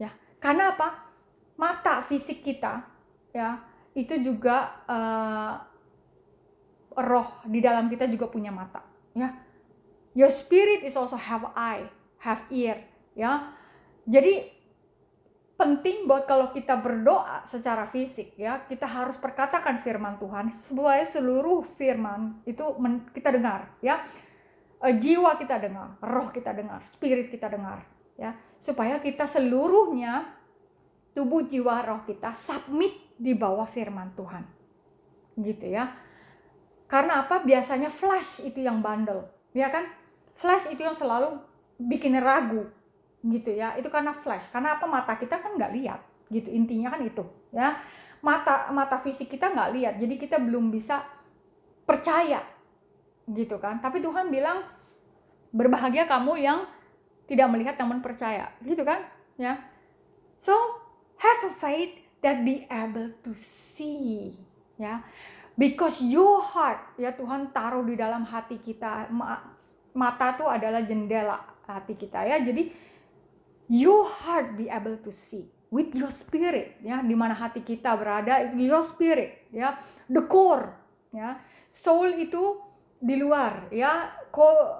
[0.00, 1.12] Ya karena apa?
[1.54, 2.82] Mata fisik kita
[3.30, 3.62] ya
[3.94, 5.54] itu juga uh,
[6.98, 8.82] roh di dalam kita juga punya mata
[9.14, 9.34] ya.
[10.14, 11.90] Your spirit is also have eye
[12.22, 12.80] have ear
[13.12, 13.54] ya.
[14.08, 14.52] Jadi
[15.54, 18.62] penting buat kalau kita berdoa secara fisik ya.
[18.66, 22.62] Kita harus perkatakan firman Tuhan supaya seluruh firman itu
[23.14, 24.02] kita dengar ya.
[24.82, 27.86] E, jiwa kita dengar roh kita dengar spirit kita dengar
[28.18, 28.34] ya.
[28.58, 30.26] Supaya kita seluruhnya
[31.14, 34.44] tubuh jiwa roh kita submit di bawah firman Tuhan.
[35.38, 35.94] Gitu ya.
[36.90, 37.42] Karena apa?
[37.42, 39.24] Biasanya flash itu yang bandel,
[39.56, 39.88] ya kan?
[40.36, 41.40] Flash itu yang selalu
[41.80, 42.70] bikin ragu,
[43.24, 43.72] gitu ya.
[43.80, 44.52] Itu karena flash.
[44.52, 44.84] Karena apa?
[44.84, 46.52] Mata kita kan nggak lihat, gitu.
[46.52, 47.80] Intinya kan itu, ya.
[48.20, 51.00] Mata mata fisik kita nggak lihat, jadi kita belum bisa
[51.88, 52.44] percaya,
[53.28, 53.80] gitu kan?
[53.80, 54.64] Tapi Tuhan bilang
[55.52, 56.68] berbahagia kamu yang
[57.24, 59.04] tidak melihat namun percaya, gitu kan?
[59.40, 59.60] Ya.
[60.40, 60.52] So
[61.20, 64.36] have a faith that be able to see,
[64.76, 65.04] ya
[65.54, 69.06] Because your heart, ya Tuhan taruh di dalam hati kita.
[69.94, 72.42] Mata tuh adalah jendela hati kita ya.
[72.42, 72.74] Jadi
[73.68, 78.44] your heart be able to see with your spirit ya di mana hati kita berada
[78.44, 80.74] itu your spirit ya the core
[81.10, 81.40] ya
[81.72, 82.60] soul itu
[83.04, 84.14] di luar ya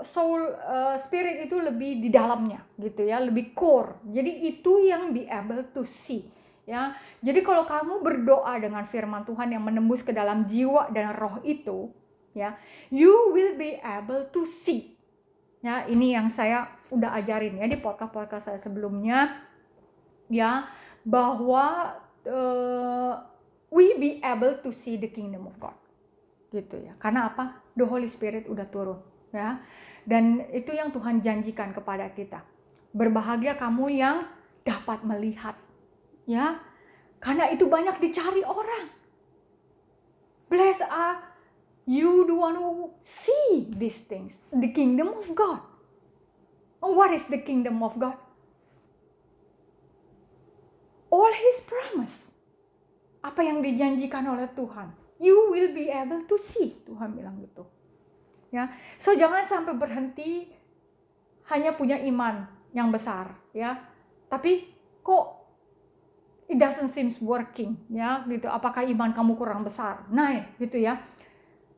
[0.02, 5.28] soul uh, spirit itu lebih di dalamnya gitu ya lebih core jadi itu yang be
[5.28, 6.34] able to see
[6.68, 6.96] ya.
[7.20, 11.92] Jadi kalau kamu berdoa dengan firman Tuhan yang menembus ke dalam jiwa dan roh itu,
[12.32, 12.56] ya,
[12.88, 14.93] you will be able to see.
[15.64, 19.48] Ya, ini yang saya udah ajarin ya di podcast-podcast saya sebelumnya
[20.28, 20.68] ya
[21.08, 21.96] bahwa
[22.28, 23.16] uh,
[23.72, 25.76] we be able to see the kingdom of God.
[26.52, 26.92] Gitu ya.
[27.00, 27.64] Karena apa?
[27.72, 29.00] The Holy Spirit udah turun,
[29.32, 29.64] ya.
[30.04, 32.44] Dan itu yang Tuhan janjikan kepada kita.
[32.92, 34.28] Berbahagia kamu yang
[34.64, 35.56] dapat melihat
[36.24, 36.60] ya
[37.20, 38.88] karena itu banyak dicari orang
[40.48, 41.33] bless are
[41.86, 44.32] you the one who see these things.
[44.52, 45.60] The kingdom of God.
[46.84, 48.16] Oh, what is the kingdom of God?
[51.08, 52.32] All his promise.
[53.24, 54.92] Apa yang dijanjikan oleh Tuhan.
[55.16, 56.76] You will be able to see.
[56.84, 57.64] Tuhan bilang gitu.
[58.52, 58.68] Ya.
[59.00, 60.52] So jangan sampai berhenti
[61.48, 63.80] hanya punya iman yang besar ya.
[64.28, 64.68] Tapi
[65.00, 65.44] kok
[66.48, 68.50] it doesn't seems working ya gitu.
[68.50, 70.04] Apakah iman kamu kurang besar?
[70.12, 71.00] Nah gitu ya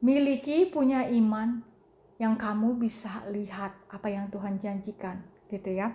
[0.01, 1.64] miliki punya iman
[2.16, 5.20] yang kamu bisa lihat apa yang Tuhan janjikan
[5.52, 5.93] gitu ya.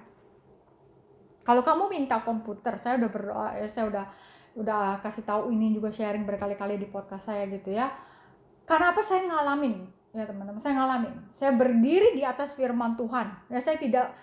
[1.41, 4.05] Kalau kamu minta komputer saya udah berdoa ya saya udah
[4.51, 7.89] udah kasih tahu ini juga sharing berkali-kali di podcast saya gitu ya.
[8.69, 9.01] Karena apa?
[9.01, 11.13] Saya ngalamin ya teman-teman saya ngalamin.
[11.33, 13.49] Saya berdiri di atas firman Tuhan.
[13.49, 14.13] Ya saya tidak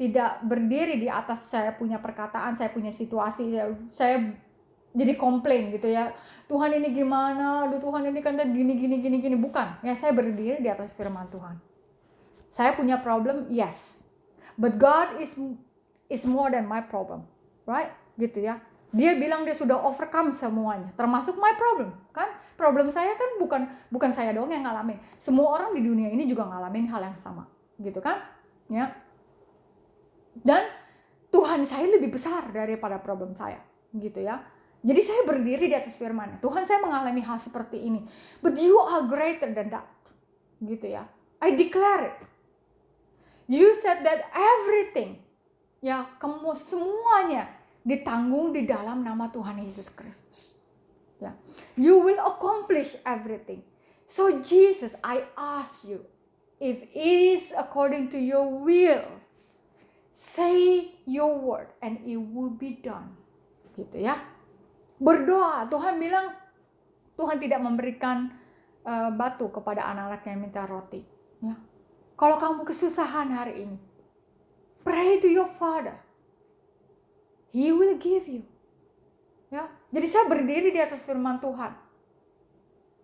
[0.00, 4.16] tidak berdiri di atas saya punya perkataan saya punya situasi saya, saya
[4.92, 6.12] jadi komplain gitu ya.
[6.48, 7.64] Tuhan ini gimana?
[7.68, 9.36] Aduh Tuhan ini kan gini gini gini gini.
[9.40, 9.80] Bukan.
[9.80, 11.56] Ya saya berdiri di atas firman Tuhan.
[12.52, 13.48] Saya punya problem?
[13.48, 14.04] Yes.
[14.60, 15.32] But God is
[16.12, 17.24] is more than my problem.
[17.64, 17.88] Right?
[18.20, 18.60] Gitu ya.
[18.92, 20.92] Dia bilang dia sudah overcome semuanya.
[20.92, 22.28] Termasuk my problem kan?
[22.60, 25.00] Problem saya kan bukan bukan saya doang yang ngalamin.
[25.16, 27.48] Semua orang di dunia ini juga ngalamin hal yang sama.
[27.80, 28.20] Gitu kan?
[28.68, 28.92] Ya.
[30.36, 30.68] Dan
[31.32, 33.64] Tuhan saya lebih besar daripada problem saya.
[33.96, 34.51] Gitu ya
[34.82, 38.02] jadi saya berdiri di atas firman Tuhan saya mengalami hal seperti ini
[38.42, 39.88] but you are greater than that
[40.62, 41.06] gitu ya
[41.42, 42.18] I declare it
[43.46, 45.22] you said that everything
[45.82, 50.54] ya kamu semuanya ditanggung di dalam nama Tuhan Yesus Kristus.
[51.18, 51.34] Ya.
[51.74, 53.62] You will accomplish everything.
[54.06, 56.02] So Jesus, I ask you,
[56.62, 59.06] if it is according to your will,
[60.10, 63.18] say your word and it will be done.
[63.74, 64.18] Gitu ya.
[65.02, 66.30] Berdoa, Tuhan bilang
[67.18, 68.30] Tuhan tidak memberikan
[68.86, 71.02] uh, batu kepada anak-anak yang minta roti.
[71.42, 71.58] Ya.
[72.14, 73.78] Kalau kamu kesusahan hari ini,
[74.86, 75.98] pray to your father
[77.52, 78.46] He will give you.
[79.52, 81.76] Ya, jadi saya berdiri di atas firman Tuhan.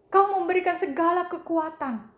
[0.09, 2.09] Kau memberikan segala kekuatan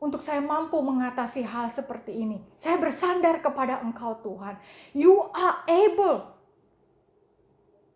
[0.00, 2.40] untuk saya mampu mengatasi hal seperti ini.
[2.56, 4.56] Saya bersandar kepada Engkau Tuhan.
[4.96, 6.39] You are able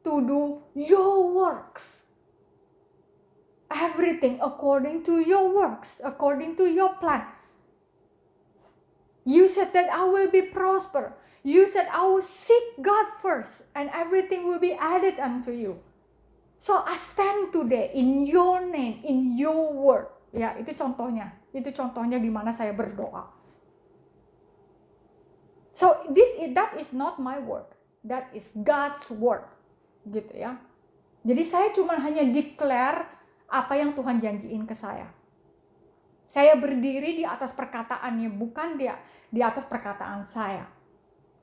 [0.05, 0.41] to do
[0.77, 2.05] your works.
[3.73, 7.27] Everything according to your works, according to your plan.
[9.25, 11.17] You said that I will be prosper.
[11.45, 15.81] You said, I will seek God first, and everything will be added unto you.
[16.57, 20.09] So I stand today in your name, in your word.
[20.33, 21.37] Ya, itu contohnya.
[21.53, 23.29] Itu contohnya gimana saya berdoa.
[25.77, 26.09] So
[26.57, 27.69] that is not my word.
[28.05, 29.45] That is God's word.
[30.05, 30.61] Gitu ya.
[31.25, 33.09] Jadi saya cuma hanya declare
[33.49, 35.09] apa yang Tuhan janjiin ke saya.
[36.25, 38.97] Saya berdiri di atas perkataannya, bukan dia
[39.29, 40.67] di atas perkataan saya.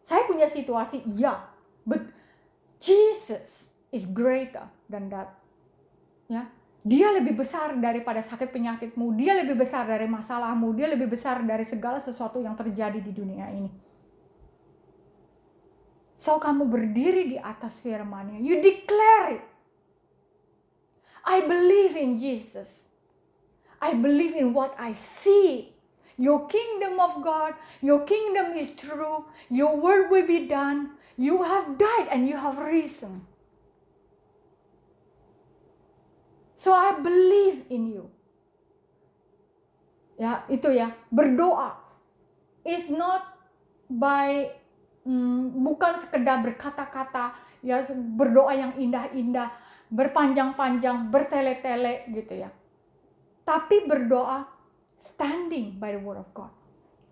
[0.01, 1.49] Saya punya situasi, ya,
[1.85, 2.01] but
[2.81, 5.38] Jesus is greater than that.
[6.25, 6.49] Ya,
[6.81, 11.61] dia lebih besar daripada sakit penyakitmu, dia lebih besar dari masalahmu, dia lebih besar dari
[11.61, 13.69] segala sesuatu yang terjadi di dunia ini.
[16.22, 19.45] So kamu berdiri di atas firman-Nya, you declare it.
[21.26, 22.85] I believe in Jesus.
[23.81, 25.73] I believe in what I see.
[26.22, 30.93] Your kingdom of God, your kingdom is true, your word will be done.
[31.18, 33.26] You have died and you have risen.
[36.53, 38.14] So I believe in you.
[40.22, 41.81] Ya, itu ya, berdoa
[42.61, 43.26] is not
[43.89, 44.60] by
[45.06, 49.53] hmm, bukan sekedar berkata-kata, ya berdoa yang indah-indah,
[49.91, 52.49] berpanjang-panjang, bertele-tele gitu ya.
[53.45, 54.48] Tapi berdoa
[54.98, 56.53] standing by the word of God.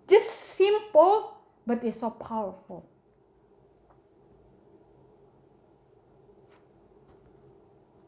[0.06, 2.86] Just simple, but it's so powerful.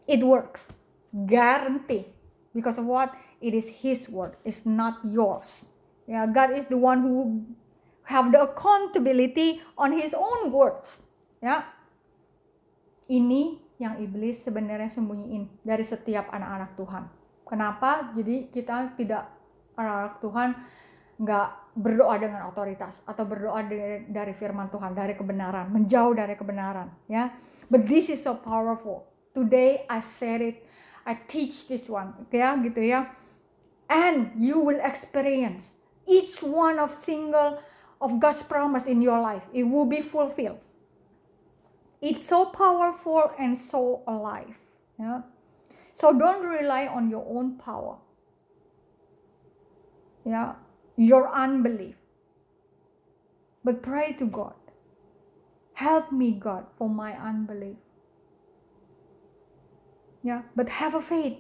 [0.07, 0.69] It works,
[1.15, 2.11] guarantee,
[2.55, 3.15] because of what?
[3.41, 5.67] It is His word, it's not yours.
[6.07, 7.47] Yeah, God is the one who
[8.09, 11.03] have the accountability on His own words.
[11.43, 11.67] Ya,
[13.11, 17.05] ini yang iblis sebenarnya sembunyiin dari setiap anak-anak Tuhan.
[17.43, 18.15] Kenapa?
[18.15, 19.27] Jadi kita tidak
[19.75, 20.51] anak-anak Tuhan
[21.23, 26.93] nggak berdoa dengan otoritas atau berdoa dari, dari firman Tuhan dari kebenaran menjauh dari kebenaran
[27.09, 27.33] ya
[27.73, 30.69] but this is so powerful today I said it
[31.09, 33.09] I teach this one ya gitu ya
[33.89, 35.73] and you will experience
[36.05, 37.65] each one of single
[38.03, 40.61] of God's promise in your life it will be fulfilled
[42.01, 44.59] it's so powerful and so alive
[44.99, 45.21] ya
[45.95, 47.97] so don't rely on your own power
[50.25, 50.55] yeah,
[50.97, 51.97] your unbelief.
[53.65, 54.55] But pray to God.
[55.75, 57.77] Help me, God, for my unbelief.
[60.23, 61.39] Yeah, but have a faith.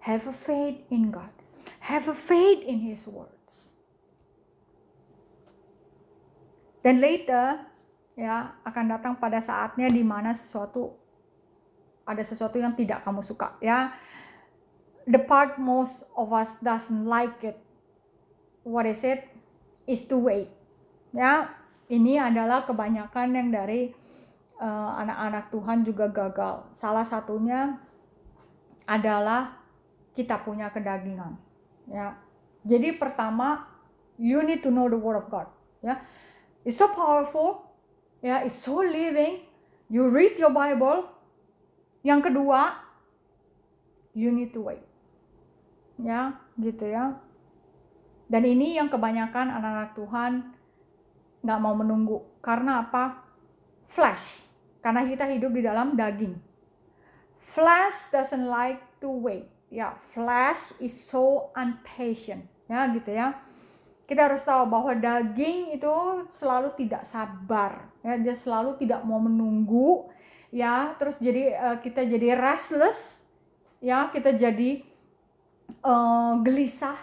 [0.00, 1.30] Have a faith in God.
[1.80, 3.39] Have a faith in His words.
[6.80, 7.60] Dan later,
[8.16, 11.00] ya, akan datang pada saatnya di mana sesuatu
[12.10, 13.94] ada sesuatu yang tidak kamu suka ya.
[15.06, 17.58] The part most of us doesn't like it
[18.66, 19.30] what is it?
[19.86, 20.50] Is to wait
[21.14, 21.54] ya.
[21.90, 23.90] Ini adalah kebanyakan yang dari
[24.62, 26.70] uh, anak-anak uh, Tuhan juga gagal.
[26.78, 27.74] Salah satunya
[28.86, 29.58] adalah
[30.14, 31.38] kita punya kedagingan
[31.90, 32.14] ya.
[32.66, 33.66] Jadi pertama
[34.18, 35.48] you need to know the word of God
[35.80, 35.96] ya
[36.64, 37.70] it's so powerful.
[38.20, 39.44] Ya it's so living.
[39.90, 41.08] You read your Bible.
[42.04, 42.80] Yang kedua
[44.16, 44.84] you need to wait.
[46.00, 47.20] Ya gitu ya.
[48.30, 50.32] Dan ini yang kebanyakan anak-anak Tuhan
[51.42, 52.22] nggak mau menunggu.
[52.40, 53.26] Karena apa?
[53.90, 54.46] Flesh
[54.80, 56.38] karena kita hidup di dalam daging.
[57.50, 59.50] Flesh doesn't like to wait.
[59.70, 63.34] Ya flesh is so impatient ya gitu ya
[64.10, 65.94] kita harus tahu bahwa daging itu
[66.34, 68.18] selalu tidak sabar ya.
[68.18, 70.10] Dia selalu tidak mau menunggu
[70.50, 70.98] ya.
[70.98, 73.22] Terus jadi uh, kita jadi restless
[73.78, 74.10] ya.
[74.10, 74.82] Kita jadi
[75.86, 76.98] uh, gelisah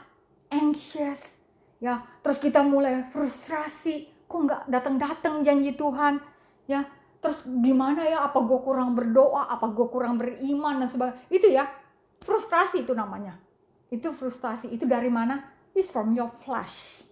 [0.52, 1.40] anxious
[1.80, 2.04] ya.
[2.20, 6.20] Terus kita mulai frustrasi kok nggak datang datang janji Tuhan?
[6.68, 6.92] Ya.
[7.24, 8.28] Terus gimana ya?
[8.28, 9.48] Apa gue kurang berdoa?
[9.48, 10.84] Apa gue kurang beriman?
[10.84, 11.24] Dan sebagainya.
[11.32, 11.72] Itu ya
[12.20, 13.40] frustrasi itu namanya.
[13.88, 14.68] Itu frustrasi.
[14.76, 17.06] Itu dari mana is from your flesh.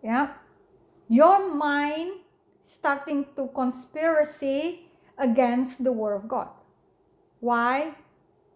[0.00, 0.40] Ya
[1.12, 2.24] your mind
[2.64, 4.88] starting to conspiracy
[5.20, 6.48] against the word of God.
[7.38, 7.92] Why?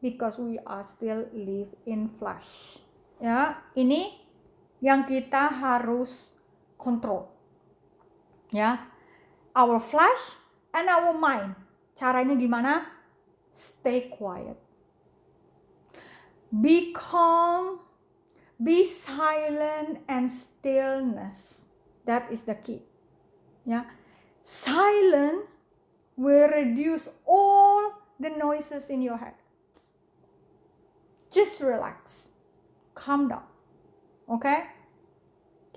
[0.01, 2.81] Because we are still live in flesh.
[3.21, 4.17] Ya ini
[4.81, 6.37] yang kita harus
[6.77, 7.37] kontrol
[8.53, 8.87] ya
[9.57, 10.37] our flesh
[10.71, 11.57] and our mind.
[11.97, 12.85] Caranya gimana?
[13.57, 14.61] Stay quiet.
[16.53, 17.81] Be calm,
[18.63, 21.65] be silent and stillness.
[22.07, 22.83] That is the key.
[23.65, 23.85] Yeah.
[24.43, 25.47] Silent
[26.17, 29.35] will reduce all the noises in your head.
[31.31, 32.29] Just relax.
[32.95, 33.45] Calm down.
[34.31, 34.73] Okay?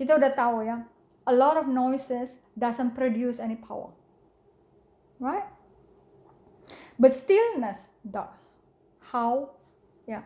[0.00, 0.88] Kita udah tahu ya,
[1.28, 3.92] a lot of noises doesn't produce any power
[5.20, 5.44] right?
[6.98, 8.58] But stillness does.
[9.12, 9.50] How?
[10.08, 10.22] Yeah.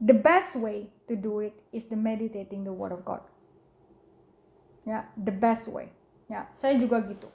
[0.00, 3.20] The best way to do it is the meditating the word of God.
[4.84, 5.88] Ya, the best way.
[6.28, 7.28] Ya, saya juga gitu.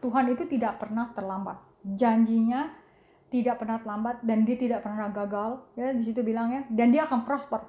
[0.00, 1.60] Tuhan itu tidak pernah terlambat.
[1.84, 2.72] Janjinya
[3.32, 5.64] tidak pernah terlambat dan dia tidak pernah gagal.
[5.76, 7.64] Ya, di situ bilangnya dan dia akan prosper.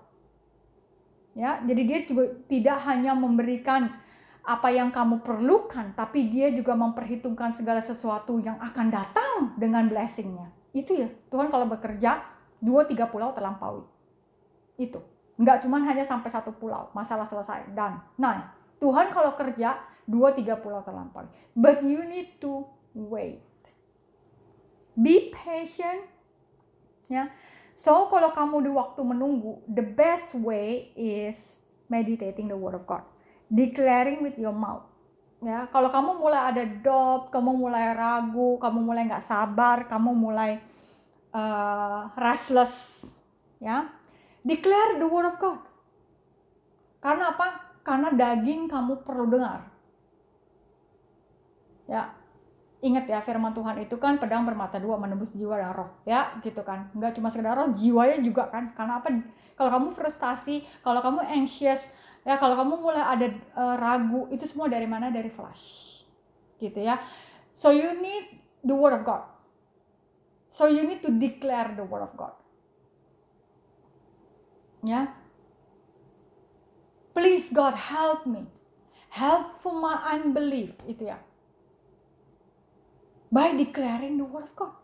[1.37, 3.93] Ya, jadi dia juga tidak hanya memberikan
[4.47, 10.49] apa yang kamu perlukan, tapi dia juga memperhitungkan segala sesuatu yang akan datang dengan blessingnya.
[10.71, 12.23] Itu ya, Tuhan kalau bekerja,
[12.63, 13.83] dua tiga pulau terlampaui.
[14.79, 15.03] Itu.
[15.37, 18.01] Nggak cuma hanya sampai satu pulau, masalah selesai, dan.
[18.17, 19.77] Nah, Tuhan kalau kerja,
[20.09, 21.29] dua tiga pulau terlampaui.
[21.53, 22.65] But you need to
[22.97, 23.45] wait.
[24.97, 26.09] Be patient.
[27.07, 27.29] Ya.
[27.77, 33.05] So, kalau kamu di waktu menunggu, the best way is meditating the word of God
[33.51, 34.83] declaring with your mouth.
[35.37, 40.57] Ya, kalau kamu mulai ada doubt, kamu mulai ragu, kamu mulai nggak sabar, kamu mulai
[41.29, 43.05] uh, restless,
[43.61, 43.85] ya,
[44.47, 45.59] declare the word of God.
[47.03, 47.75] Karena apa?
[47.83, 49.67] Karena daging kamu perlu dengar.
[51.87, 52.11] Ya,
[52.83, 55.91] ingat ya firman Tuhan itu kan pedang bermata dua menembus jiwa dan roh.
[56.07, 56.87] Ya gitu kan.
[56.95, 58.71] Nggak cuma sekedar roh jiwanya juga kan.
[58.75, 59.11] Karena apa?
[59.59, 61.83] Kalau kamu frustasi kalau kamu anxious
[62.27, 65.11] ya kalau kamu mulai ada uh, ragu itu semua dari mana?
[65.11, 65.95] Dari flash
[66.59, 66.99] gitu ya.
[67.55, 69.23] So you need the word of God.
[70.51, 72.46] So you need to declare the word of God
[74.83, 75.13] ya
[77.17, 78.45] please God help me
[79.13, 81.21] help for my unbelief itu ya
[83.33, 84.75] by declaring the word of God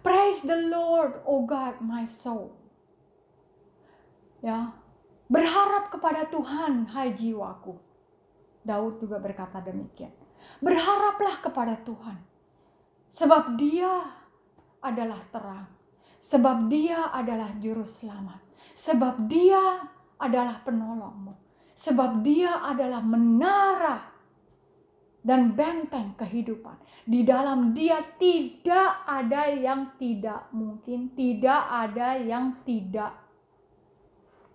[0.00, 2.56] praise the Lord oh God my soul
[4.40, 4.76] ya
[5.26, 7.74] Berharap kepada Tuhan, hai jiwaku.
[8.62, 10.14] Daud juga berkata demikian.
[10.62, 12.18] Berharaplah kepada Tuhan.
[13.10, 14.06] Sebab dia
[14.78, 15.66] adalah terang.
[16.20, 18.42] Sebab dia adalah juru selamat.
[18.72, 19.86] Sebab dia
[20.16, 21.34] adalah penolongmu.
[21.76, 24.16] Sebab dia adalah menara
[25.26, 26.78] dan benteng kehidupan.
[27.04, 33.26] Di dalam dia tidak ada yang tidak mungkin, tidak ada yang tidak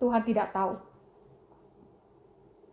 [0.02, 0.74] Tuhan tidak tahu.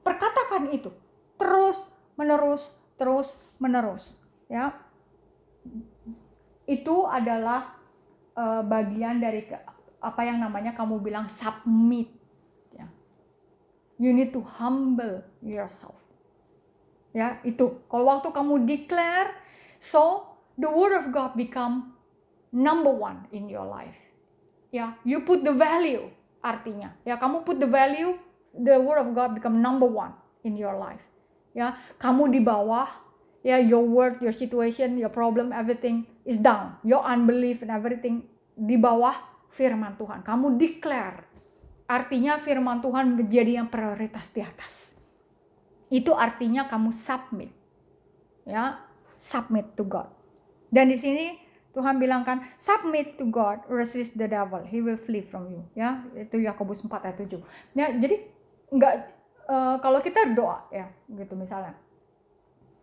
[0.02, 0.90] Perkatakan itu
[1.38, 1.86] terus
[2.18, 4.74] menerus terus menerus ya.
[6.66, 7.79] Itu adalah
[8.40, 9.60] uh, bagian dari ke,
[10.00, 12.08] apa yang namanya kamu bilang submit
[12.72, 12.88] ya.
[14.00, 16.00] You need to humble yourself.
[17.12, 17.84] Ya, itu.
[17.92, 19.36] Kalau waktu kamu declare,
[19.84, 20.24] so
[20.56, 22.00] the word of God become
[22.56, 23.98] number one in your life.
[24.72, 26.08] Ya, you put the value
[26.40, 26.96] artinya.
[27.04, 28.16] Ya, kamu put the value,
[28.56, 30.16] the word of God become number one
[30.48, 31.02] in your life.
[31.52, 32.88] Ya, kamu di bawah,
[33.42, 36.78] ya your word, your situation, your problem, everything is down.
[36.86, 39.18] Your unbelief and everything di bawah
[39.50, 40.22] firman Tuhan.
[40.22, 41.26] Kamu declare.
[41.90, 44.94] Artinya firman Tuhan menjadi yang prioritas di atas.
[45.90, 47.50] Itu artinya kamu submit.
[48.46, 48.78] Ya,
[49.18, 50.14] submit to God.
[50.70, 55.26] Dan di sini Tuhan bilang kan, submit to God, resist the devil, he will flee
[55.26, 55.66] from you.
[55.74, 57.42] Ya, itu Yakobus 4 ayat 7.
[57.74, 58.26] Ya, jadi
[58.70, 58.94] enggak
[59.50, 61.74] uh, kalau kita doa ya, gitu misalnya.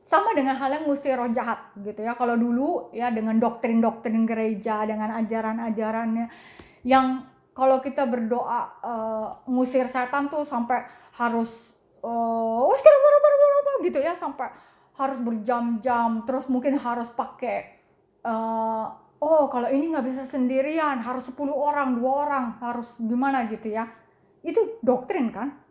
[0.07, 2.15] Sama dengan hal yang ngusir roh jahat gitu ya.
[2.15, 6.31] Kalau dulu ya dengan doktrin-doktrin gereja, dengan ajaran-ajarannya
[6.87, 10.87] yang kalau kita berdoa uh, ngusir setan tuh sampai
[11.19, 11.75] harus
[12.07, 12.71] uh,
[13.83, 14.15] gitu ya.
[14.15, 14.55] Sampai
[14.95, 17.83] harus berjam-jam terus mungkin harus pakai
[18.23, 18.87] uh,
[19.19, 23.91] oh kalau ini nggak bisa sendirian harus 10 orang dua orang harus gimana gitu ya.
[24.47, 25.66] Itu doktrin kan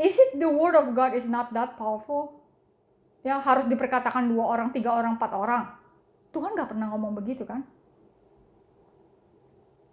[0.00, 2.40] is it the word of God is not that powerful
[3.20, 5.76] ya harus diperkatakan dua orang tiga orang empat orang
[6.32, 7.60] Tuhan nggak pernah ngomong begitu kan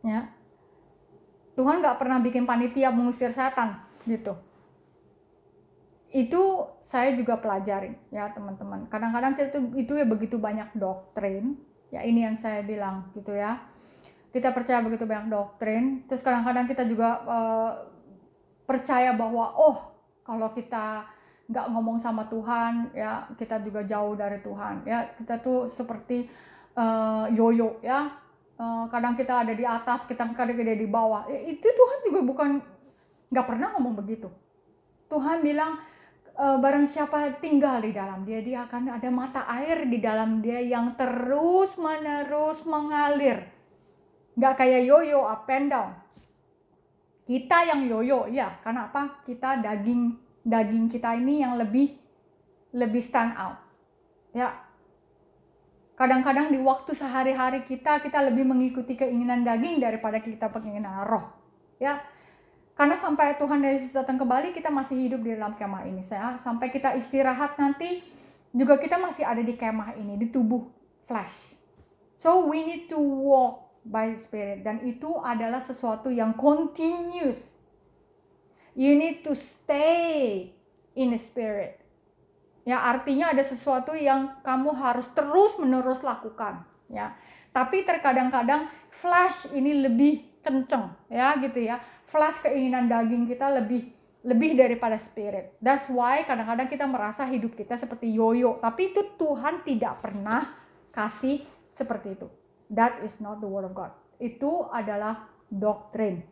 [0.07, 0.31] ya
[1.59, 4.47] Tuhan nggak pernah bikin panitia mengusir setan gitu
[6.15, 6.43] itu
[6.79, 8.87] saya juga pelajarin ya teman-teman.
[8.87, 11.59] Kadang-kadang itu itu ya begitu banyak doktrin.
[11.91, 13.59] Ya ini yang saya bilang gitu ya.
[14.31, 16.07] Kita percaya begitu banyak doktrin.
[16.07, 17.71] Terus kadang-kadang kita juga uh,
[18.63, 19.96] percaya bahwa oh
[20.27, 21.07] kalau kita
[21.47, 26.27] nggak ngomong sama Tuhan ya kita juga jauh dari Tuhan ya kita tuh seperti
[26.75, 28.11] uh, yoyo ya
[28.59, 32.19] uh, kadang kita ada di atas kita kadang ada di bawah ya, itu Tuhan juga
[32.27, 32.49] bukan
[33.31, 34.27] nggak pernah ngomong begitu
[35.07, 35.79] Tuhan bilang
[36.37, 40.61] uh, barang siapa tinggal di dalam dia, dia akan ada mata air di dalam dia
[40.61, 43.49] yang terus menerus mengalir.
[44.37, 45.91] Gak kayak yoyo up and down.
[47.27, 48.55] Kita yang yoyo, ya.
[48.63, 49.21] Karena apa?
[49.27, 50.15] Kita daging
[50.47, 51.91] daging kita ini yang lebih
[52.71, 53.59] lebih stand out.
[54.31, 54.55] Ya.
[55.99, 61.27] Kadang-kadang di waktu sehari-hari kita kita lebih mengikuti keinginan daging daripada kita keinginan roh.
[61.83, 61.99] Ya
[62.77, 66.05] karena sampai Tuhan Yesus datang kembali, kita masih hidup di dalam kemah ini.
[66.05, 68.05] Saya sampai kita istirahat nanti
[68.53, 70.69] juga kita masih ada di kemah ini, di tubuh
[71.09, 71.57] flesh.
[72.21, 77.55] So we need to walk by the Spirit dan itu adalah sesuatu yang continuous.
[78.77, 80.53] You need to stay
[80.93, 81.81] in the Spirit.
[82.67, 87.15] Ya, artinya ada sesuatu yang kamu harus terus-menerus lakukan, ya.
[87.55, 93.91] Tapi terkadang-kadang flash ini lebih kenceng, ya gitu ya flash keinginan daging kita lebih
[94.27, 95.55] lebih daripada spirit.
[95.63, 100.51] That's why kadang-kadang kita merasa hidup kita seperti yoyo, tapi itu Tuhan tidak pernah
[100.91, 102.27] kasih seperti itu.
[102.67, 103.95] That is not the word of God.
[104.19, 106.23] Itu adalah doktrin.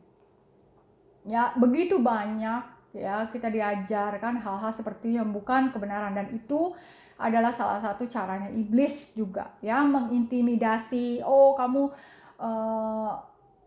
[1.26, 6.72] Ya, begitu banyak ya kita diajarkan hal-hal seperti yang bukan kebenaran dan itu
[7.20, 11.92] adalah salah satu caranya iblis juga ya mengintimidasi oh kamu
[12.40, 13.12] uh,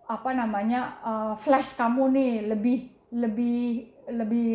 [0.08, 2.78] apa namanya uh, flash kamu nih lebih
[3.12, 4.52] lebih lebih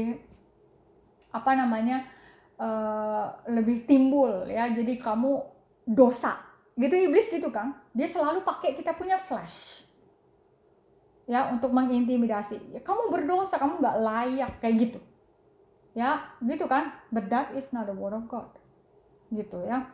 [1.33, 2.05] apa namanya
[2.57, 5.41] uh, lebih timbul ya jadi kamu
[5.85, 6.37] dosa
[6.73, 7.77] gitu iblis gitu kan.
[7.93, 9.85] Dia selalu pakai kita punya flash.
[11.29, 12.75] Ya untuk mengintimidasi.
[12.75, 14.99] Ya, kamu berdosa kamu nggak layak kayak gitu.
[15.93, 16.91] Ya gitu kan.
[17.13, 18.49] But that is not the word of God.
[19.29, 19.87] Gitu ya.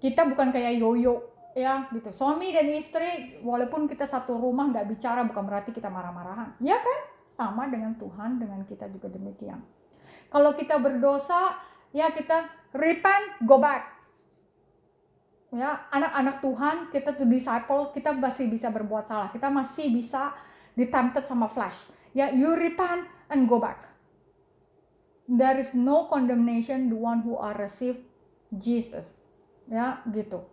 [0.00, 2.08] Kita bukan kayak yoyo ya gitu.
[2.10, 6.56] Suami dan istri walaupun kita satu rumah nggak bicara bukan berarti kita marah-marahan.
[6.64, 6.98] Ya kan?
[7.36, 9.60] Sama dengan Tuhan dengan kita juga demikian.
[10.32, 11.60] Kalau kita berdosa
[11.92, 13.99] ya kita repent go back
[15.50, 20.30] ya anak-anak Tuhan kita tuh disciple kita masih bisa berbuat salah kita masih bisa
[20.78, 23.90] ditempted sama flesh ya you repent and go back
[25.26, 28.02] there is no condemnation the one who are received
[28.54, 29.18] Jesus
[29.66, 30.46] ya gitu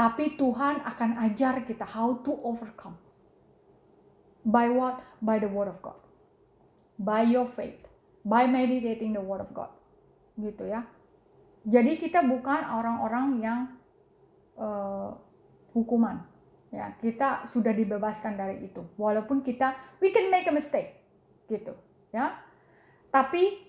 [0.00, 2.96] tapi Tuhan akan ajar kita how to overcome.
[4.40, 5.04] By what?
[5.20, 6.00] By the word of God.
[6.96, 7.84] By your faith.
[8.24, 9.68] By meditating the word of God.
[10.40, 10.88] Gitu ya.
[11.68, 13.60] Jadi kita bukan orang-orang yang
[14.60, 15.16] uh,
[15.72, 16.22] hukuman.
[16.70, 18.84] Ya, kita sudah dibebaskan dari itu.
[18.94, 21.00] Walaupun kita we can make a mistake.
[21.50, 21.74] Gitu,
[22.14, 22.38] ya.
[23.10, 23.66] Tapi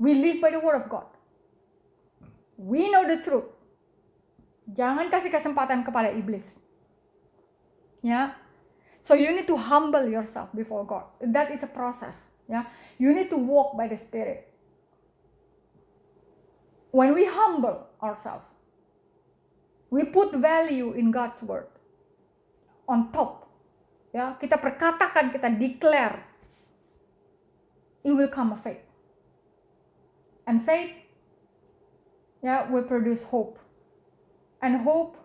[0.00, 1.10] we live by the word of God.
[2.56, 3.50] We know the truth
[4.62, 6.56] Jangan kasih kesempatan kepada iblis.
[8.00, 8.38] Ya.
[9.02, 11.10] So you need to humble yourself before God.
[11.18, 12.30] That is a process.
[12.46, 12.70] Ya.
[12.96, 14.52] You need to walk by the Spirit.
[16.92, 18.44] when we humble ourselves,
[19.92, 21.68] we put value in God's word
[22.88, 23.44] on top.
[24.16, 26.24] Ya, kita perkatakan, kita declare,
[28.00, 28.80] it will come a faith.
[30.48, 30.96] And faith,
[32.40, 33.60] ya, will produce hope.
[34.64, 35.20] And hope,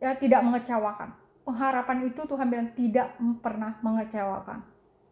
[0.00, 1.12] ya, tidak mengecewakan.
[1.44, 4.64] Pengharapan itu Tuhan bilang tidak pernah mengecewakan.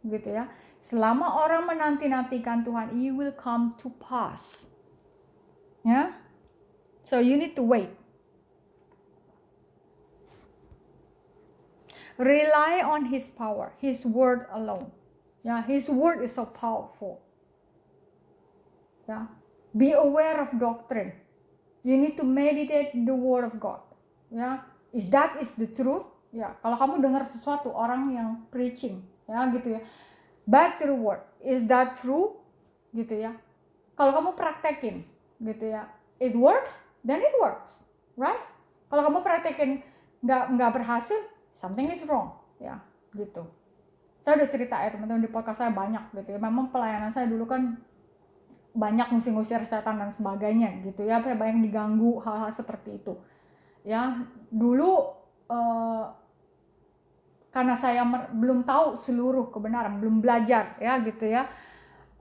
[0.05, 0.52] Gitu ya.
[0.84, 4.68] Selama orang menanti-nantikan Tuhan, it will come to pass.
[5.80, 6.12] Ya.
[7.09, 8.03] So you need to wait.
[12.16, 14.95] Rely on his power, his word alone.
[15.43, 17.20] Yeah, his word is so powerful.
[19.09, 19.28] Yeah.
[19.77, 21.12] Be aware of doctrine.
[21.82, 23.82] You need to meditate the word of God.
[24.32, 24.65] Ya,
[24.95, 26.07] is that is the truth?
[26.35, 29.81] Ya, kalau kamu dengar sesuatu orang yang preaching, ya gitu ya.
[30.49, 31.23] Back to the word.
[31.45, 32.41] Is that true?
[32.91, 33.39] Gitu ya.
[33.95, 35.07] Kalau kamu praktekin,
[35.39, 35.91] gitu ya.
[36.19, 37.85] It works, then it works,
[38.19, 38.43] right?
[38.91, 39.70] Kalau kamu praktekin
[40.24, 41.20] nggak nggak berhasil,
[41.55, 42.35] something is wrong.
[42.59, 42.82] Ya
[43.14, 43.47] gitu.
[44.20, 46.40] Saya udah cerita ya teman-teman di podcast saya banyak gitu ya.
[46.43, 47.78] Memang pelayanan saya dulu kan
[48.74, 51.22] banyak ngusir-ngusir setan dan sebagainya gitu ya.
[51.22, 53.14] Banyak diganggu hal-hal seperti itu.
[53.86, 55.14] Ya dulu
[55.48, 56.05] uh,
[57.55, 58.02] karena saya
[58.35, 61.47] belum tahu seluruh kebenaran belum belajar ya gitu ya.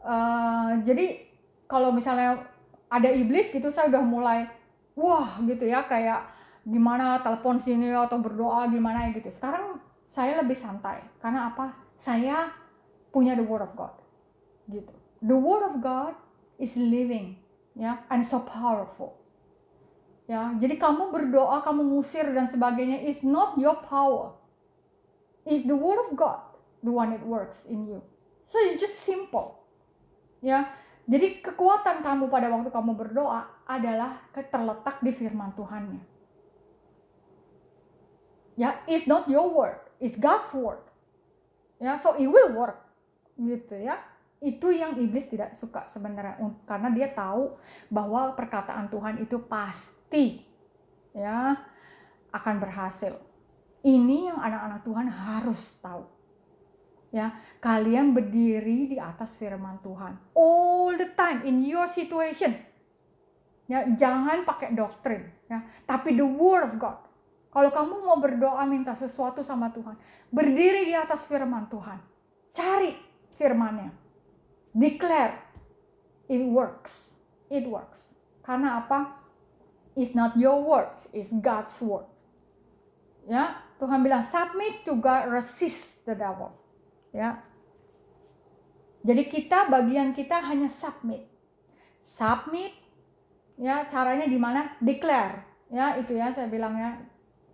[0.04, 1.26] Uh, jadi
[1.66, 2.46] kalau misalnya
[2.92, 4.46] ada iblis gitu saya udah mulai
[4.94, 6.30] wah gitu ya kayak
[6.64, 9.28] gimana telepon sini atau berdoa gimana gitu.
[9.28, 11.76] Sekarang saya lebih santai karena apa?
[12.00, 12.52] Saya
[13.12, 13.94] punya the word of God.
[14.72, 14.94] Gitu.
[15.20, 16.16] The word of God
[16.56, 17.40] is living
[17.76, 19.20] ya and so powerful.
[20.24, 24.32] Ya, jadi kamu berdoa, kamu ngusir dan sebagainya is not your power.
[25.44, 26.40] Is the word of God
[26.80, 28.00] the one that works in you.
[28.48, 29.60] So it's just simple.
[30.40, 30.72] Ya,
[31.12, 36.13] jadi kekuatan kamu pada waktu kamu berdoa adalah terletak di firman Tuhannya
[38.60, 40.82] ya it's not your word it's God's word
[41.82, 42.84] ya so it will work
[43.38, 43.98] gitu ya.
[44.44, 46.36] Itu yang iblis tidak suka sebenarnya
[46.68, 47.56] karena dia tahu
[47.88, 50.44] bahwa perkataan Tuhan itu pasti
[51.16, 51.56] ya
[52.36, 53.16] akan berhasil.
[53.84, 56.04] Ini yang anak-anak Tuhan harus tahu
[57.16, 57.40] ya.
[57.64, 62.52] Kalian berdiri di atas firman Tuhan all the time in your situation.
[63.72, 65.64] Ya jangan pakai doktrin ya.
[65.88, 67.00] Tapi the word of God
[67.54, 69.94] kalau kamu mau berdoa minta sesuatu sama Tuhan,
[70.34, 72.02] berdiri di atas firman Tuhan.
[72.50, 72.98] Cari
[73.38, 73.94] firmannya.
[74.74, 75.38] Declare.
[76.26, 77.14] It works.
[77.54, 78.10] It works.
[78.42, 79.24] Karena apa?
[79.94, 82.10] It's not your words, it's God's word.
[83.30, 86.50] Ya, Tuhan bilang submit to God, resist the devil.
[87.14, 87.46] Ya.
[89.06, 91.30] Jadi kita bagian kita hanya submit.
[92.02, 92.74] Submit
[93.62, 94.74] ya caranya di mana?
[94.82, 95.46] Declare.
[95.70, 96.98] Ya, itu ya saya bilang ya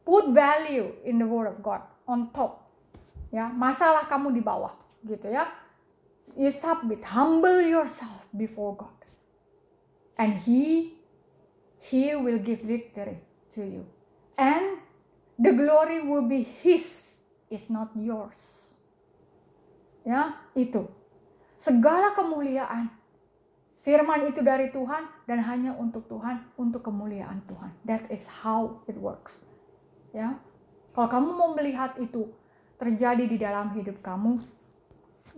[0.10, 2.66] put value in the word of God on top.
[3.30, 4.74] Ya, masalah kamu di bawah
[5.06, 5.46] gitu ya.
[6.34, 8.98] You submit, humble yourself before God.
[10.18, 10.98] And he
[11.78, 13.22] he will give victory
[13.54, 13.86] to you.
[14.34, 14.82] And
[15.38, 17.14] the glory will be his,
[17.54, 18.74] is not yours.
[20.02, 20.90] Ya, itu.
[21.62, 22.98] Segala kemuliaan
[23.80, 27.72] Firman itu dari Tuhan dan hanya untuk Tuhan, untuk kemuliaan Tuhan.
[27.88, 29.49] That is how it works
[30.20, 30.36] ya.
[30.92, 32.28] Kalau kamu mau melihat itu
[32.76, 34.40] terjadi di dalam hidup kamu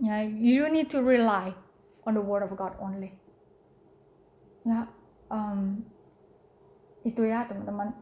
[0.02, 1.54] ya you need to rely
[2.02, 3.14] on the word of God only.
[4.66, 4.90] Ya
[5.30, 5.86] um,
[7.06, 7.94] itu ya teman-teman.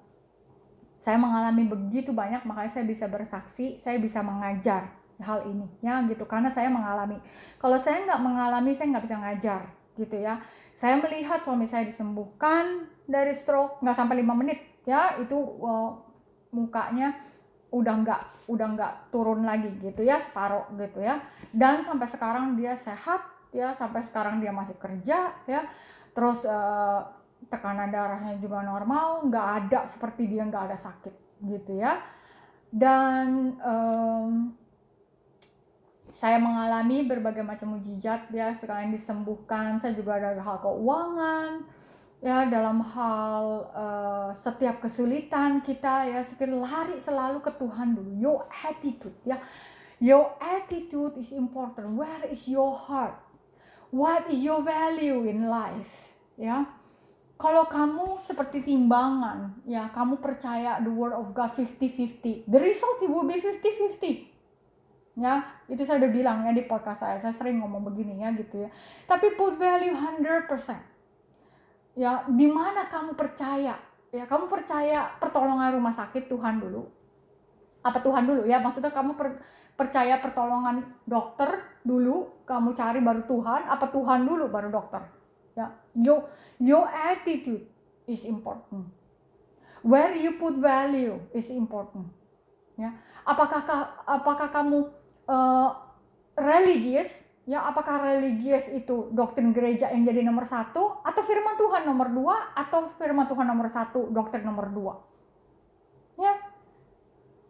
[1.01, 6.25] Saya mengalami begitu banyak makanya saya bisa bersaksi saya bisa mengajar hal ini ya gitu.
[6.25, 7.21] Karena saya mengalami.
[7.61, 9.63] Kalau saya nggak mengalami saya nggak bisa ngajar
[9.97, 10.41] gitu ya.
[10.73, 15.93] Saya melihat suami saya disembuhkan dari stroke nggak sampai lima menit ya itu uh,
[16.51, 17.15] mukanya
[17.71, 21.23] udah nggak udah nggak turun lagi gitu ya separuh gitu ya.
[21.55, 23.23] Dan sampai sekarang dia sehat
[23.55, 25.63] ya sampai sekarang dia masih kerja ya.
[26.11, 27.07] Terus uh,
[27.47, 31.15] tekanan darahnya juga normal nggak ada seperti dia nggak ada sakit
[31.47, 32.03] gitu ya.
[32.71, 34.55] Dan um,
[36.11, 39.79] saya mengalami berbagai macam mujizat ya sekalian disembuhkan.
[39.79, 41.80] Saya juga ada hal keuangan
[42.21, 48.13] ya dalam hal uh, setiap kesulitan kita ya sekali lari selalu ke Tuhan dulu.
[48.21, 49.41] Your attitude ya.
[50.01, 51.97] Your attitude is important.
[51.97, 53.21] Where is your heart?
[53.93, 56.13] What is your value in life?
[56.37, 56.69] Ya.
[57.41, 63.25] Kalau kamu seperti timbangan ya kamu percaya the word of God 50-50 the result will
[63.25, 64.29] be 50-50
[65.17, 67.17] ya itu saya udah bilang ya di podcast saya.
[67.17, 68.69] Saya sering ngomong begini ya gitu ya.
[69.09, 70.90] Tapi put value 100%
[71.99, 73.75] Ya, di mana kamu percaya?
[74.11, 76.87] Ya, kamu percaya pertolongan rumah sakit Tuhan dulu.
[77.83, 78.63] Apa Tuhan dulu ya?
[78.63, 79.43] Maksudnya kamu per,
[79.75, 85.03] percaya pertolongan dokter dulu, kamu cari baru Tuhan, apa Tuhan dulu baru dokter?
[85.57, 86.31] Ya, your
[86.61, 87.67] your attitude
[88.07, 88.87] is important.
[89.81, 92.13] Where you put value is important.
[92.77, 92.93] Ya,
[93.25, 93.65] apakah
[94.05, 94.93] apakah kamu
[95.25, 95.71] uh,
[96.37, 97.09] religius
[97.51, 102.55] ya apakah religius itu doktrin gereja yang jadi nomor satu atau firman Tuhan nomor dua
[102.55, 104.95] atau firman Tuhan nomor satu doktrin nomor dua?
[106.15, 106.39] Ya.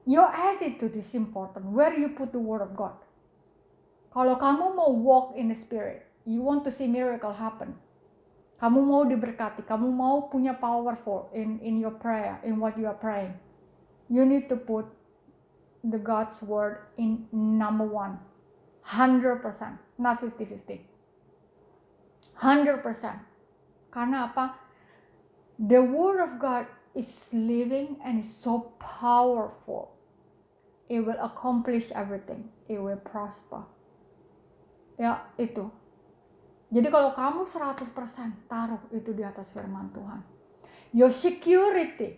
[0.09, 1.77] Your attitude is important.
[1.77, 2.97] Where you put the word of God.
[4.17, 7.77] Kalau kamu mau walk in the spirit you want to see miracle happen.
[8.57, 12.97] Kamu mau diberkati kamu mau punya powerful in in your prayer in what you are
[12.97, 13.37] praying.
[14.09, 14.89] You need to put
[15.85, 18.30] the God's word in number one
[18.87, 19.43] 100%
[20.01, 20.91] not 50-50
[22.41, 23.31] 100%
[23.91, 24.57] karena apa?
[25.61, 26.65] The word of God
[26.97, 29.93] is living and is so powerful.
[30.89, 32.49] It will accomplish everything.
[32.67, 33.69] It will prosper.
[34.97, 35.69] Ya itu.
[36.71, 40.23] Jadi kalau kamu 100% taruh itu di atas firman Tuhan.
[40.97, 42.17] Your security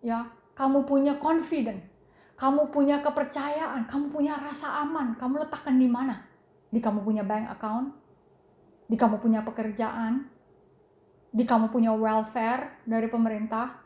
[0.00, 1.89] ya kamu punya confidence
[2.40, 6.24] kamu punya kepercayaan, kamu punya rasa aman, kamu letakkan di mana?
[6.72, 7.92] Di kamu punya bank account,
[8.88, 10.24] di kamu punya pekerjaan,
[11.36, 13.76] di kamu punya welfare dari pemerintah.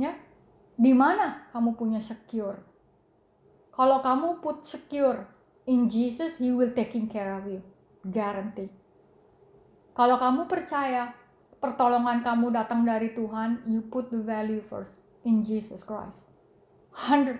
[0.00, 0.16] Ya,
[0.80, 2.64] di mana kamu punya secure?
[3.76, 5.28] Kalau kamu put secure
[5.68, 7.60] in Jesus, He will taking care of you,
[8.08, 8.72] guarantee.
[9.92, 11.12] Kalau kamu percaya
[11.60, 16.37] pertolongan kamu datang dari Tuhan, you put the value first in Jesus Christ
[16.98, 17.38] 100%.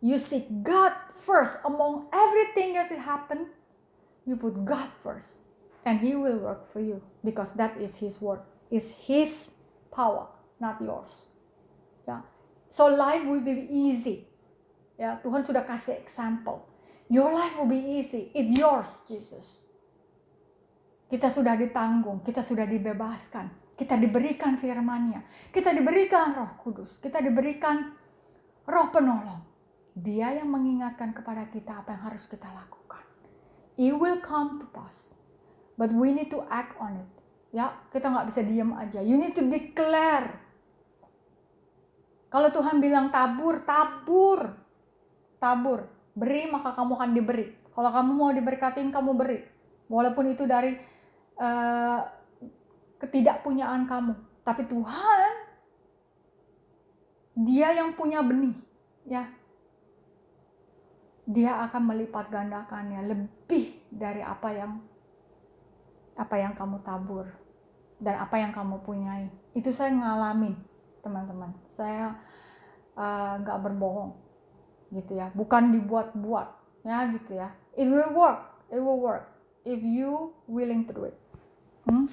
[0.00, 0.92] You seek God
[1.24, 3.52] first among everything that will happen.
[4.28, 5.40] You put God first
[5.84, 8.40] and he will work for you because that is his word.
[8.70, 9.48] Is his
[9.90, 10.28] power,
[10.60, 11.32] not yours.
[12.06, 12.22] Ya.
[12.70, 14.30] So life will be easy.
[15.00, 16.62] Ya, Tuhan sudah kasih example.
[17.10, 18.30] Your life will be easy.
[18.30, 19.66] It's yours, Jesus.
[21.10, 27.98] Kita sudah ditanggung, kita sudah dibebaskan, kita diberikan firman-Nya, kita diberikan Roh Kudus, kita diberikan
[28.66, 29.42] roh penolong.
[29.96, 33.02] Dia yang mengingatkan kepada kita apa yang harus kita lakukan.
[33.76, 35.12] It will come to pass.
[35.80, 37.10] But we need to act on it.
[37.50, 39.00] Ya, kita nggak bisa diam aja.
[39.02, 40.38] You need to declare.
[42.30, 44.54] Kalau Tuhan bilang tabur, tabur.
[45.42, 45.90] Tabur.
[46.14, 47.46] Beri maka kamu akan diberi.
[47.74, 49.38] Kalau kamu mau diberkatin, kamu beri.
[49.90, 50.78] Walaupun itu dari
[51.40, 52.00] uh,
[53.02, 54.14] ketidakpunyaan kamu.
[54.46, 55.32] Tapi Tuhan
[57.34, 58.56] dia yang punya benih,
[59.06, 59.28] ya.
[61.30, 64.72] Dia akan melipat gandakannya lebih dari apa yang
[66.18, 67.26] apa yang kamu tabur
[68.02, 69.30] dan apa yang kamu punyai.
[69.54, 70.58] Itu saya ngalamin,
[71.06, 71.54] teman-teman.
[71.70, 72.18] Saya
[72.98, 74.12] eh, nggak uh, berbohong,
[74.90, 75.30] gitu ya.
[75.32, 76.48] Bukan dibuat-buat,
[76.82, 77.54] ya gitu ya.
[77.78, 79.30] It will work, it will work
[79.62, 81.16] if you willing to do it.
[81.86, 82.10] Hmm?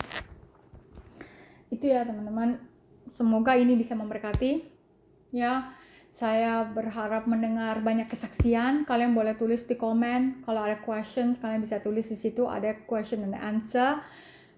[1.74, 2.62] Itu ya teman-teman.
[3.12, 4.77] Semoga ini bisa memberkati
[5.38, 5.78] ya
[6.18, 8.90] saya berharap mendengar banyak kesaksian.
[8.90, 10.42] Kalian boleh tulis di komen.
[10.42, 12.50] Kalau ada questions, kalian bisa tulis di situ.
[12.50, 14.02] Ada question and answer.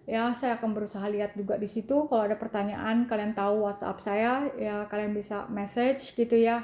[0.08, 2.08] Ya, saya akan berusaha lihat juga di situ.
[2.08, 4.48] Kalau ada pertanyaan, kalian tahu WhatsApp saya.
[4.56, 6.64] Ya, kalian bisa message gitu ya.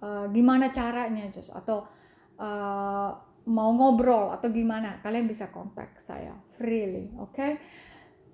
[0.00, 1.52] Uh, gimana caranya, Jos?
[1.52, 1.84] Atau
[2.40, 3.10] uh,
[3.44, 5.04] mau ngobrol atau gimana?
[5.04, 7.36] Kalian bisa kontak saya freely, oke?
[7.36, 7.60] Okay?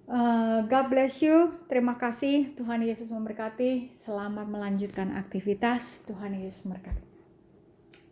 [0.07, 1.55] Uh, God bless you.
[1.71, 2.55] Terima kasih.
[2.59, 3.95] Tuhan Yesus memberkati.
[4.03, 6.03] Selamat melanjutkan aktivitas.
[6.07, 7.03] Tuhan Yesus memberkati.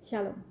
[0.06, 0.49] Shalom.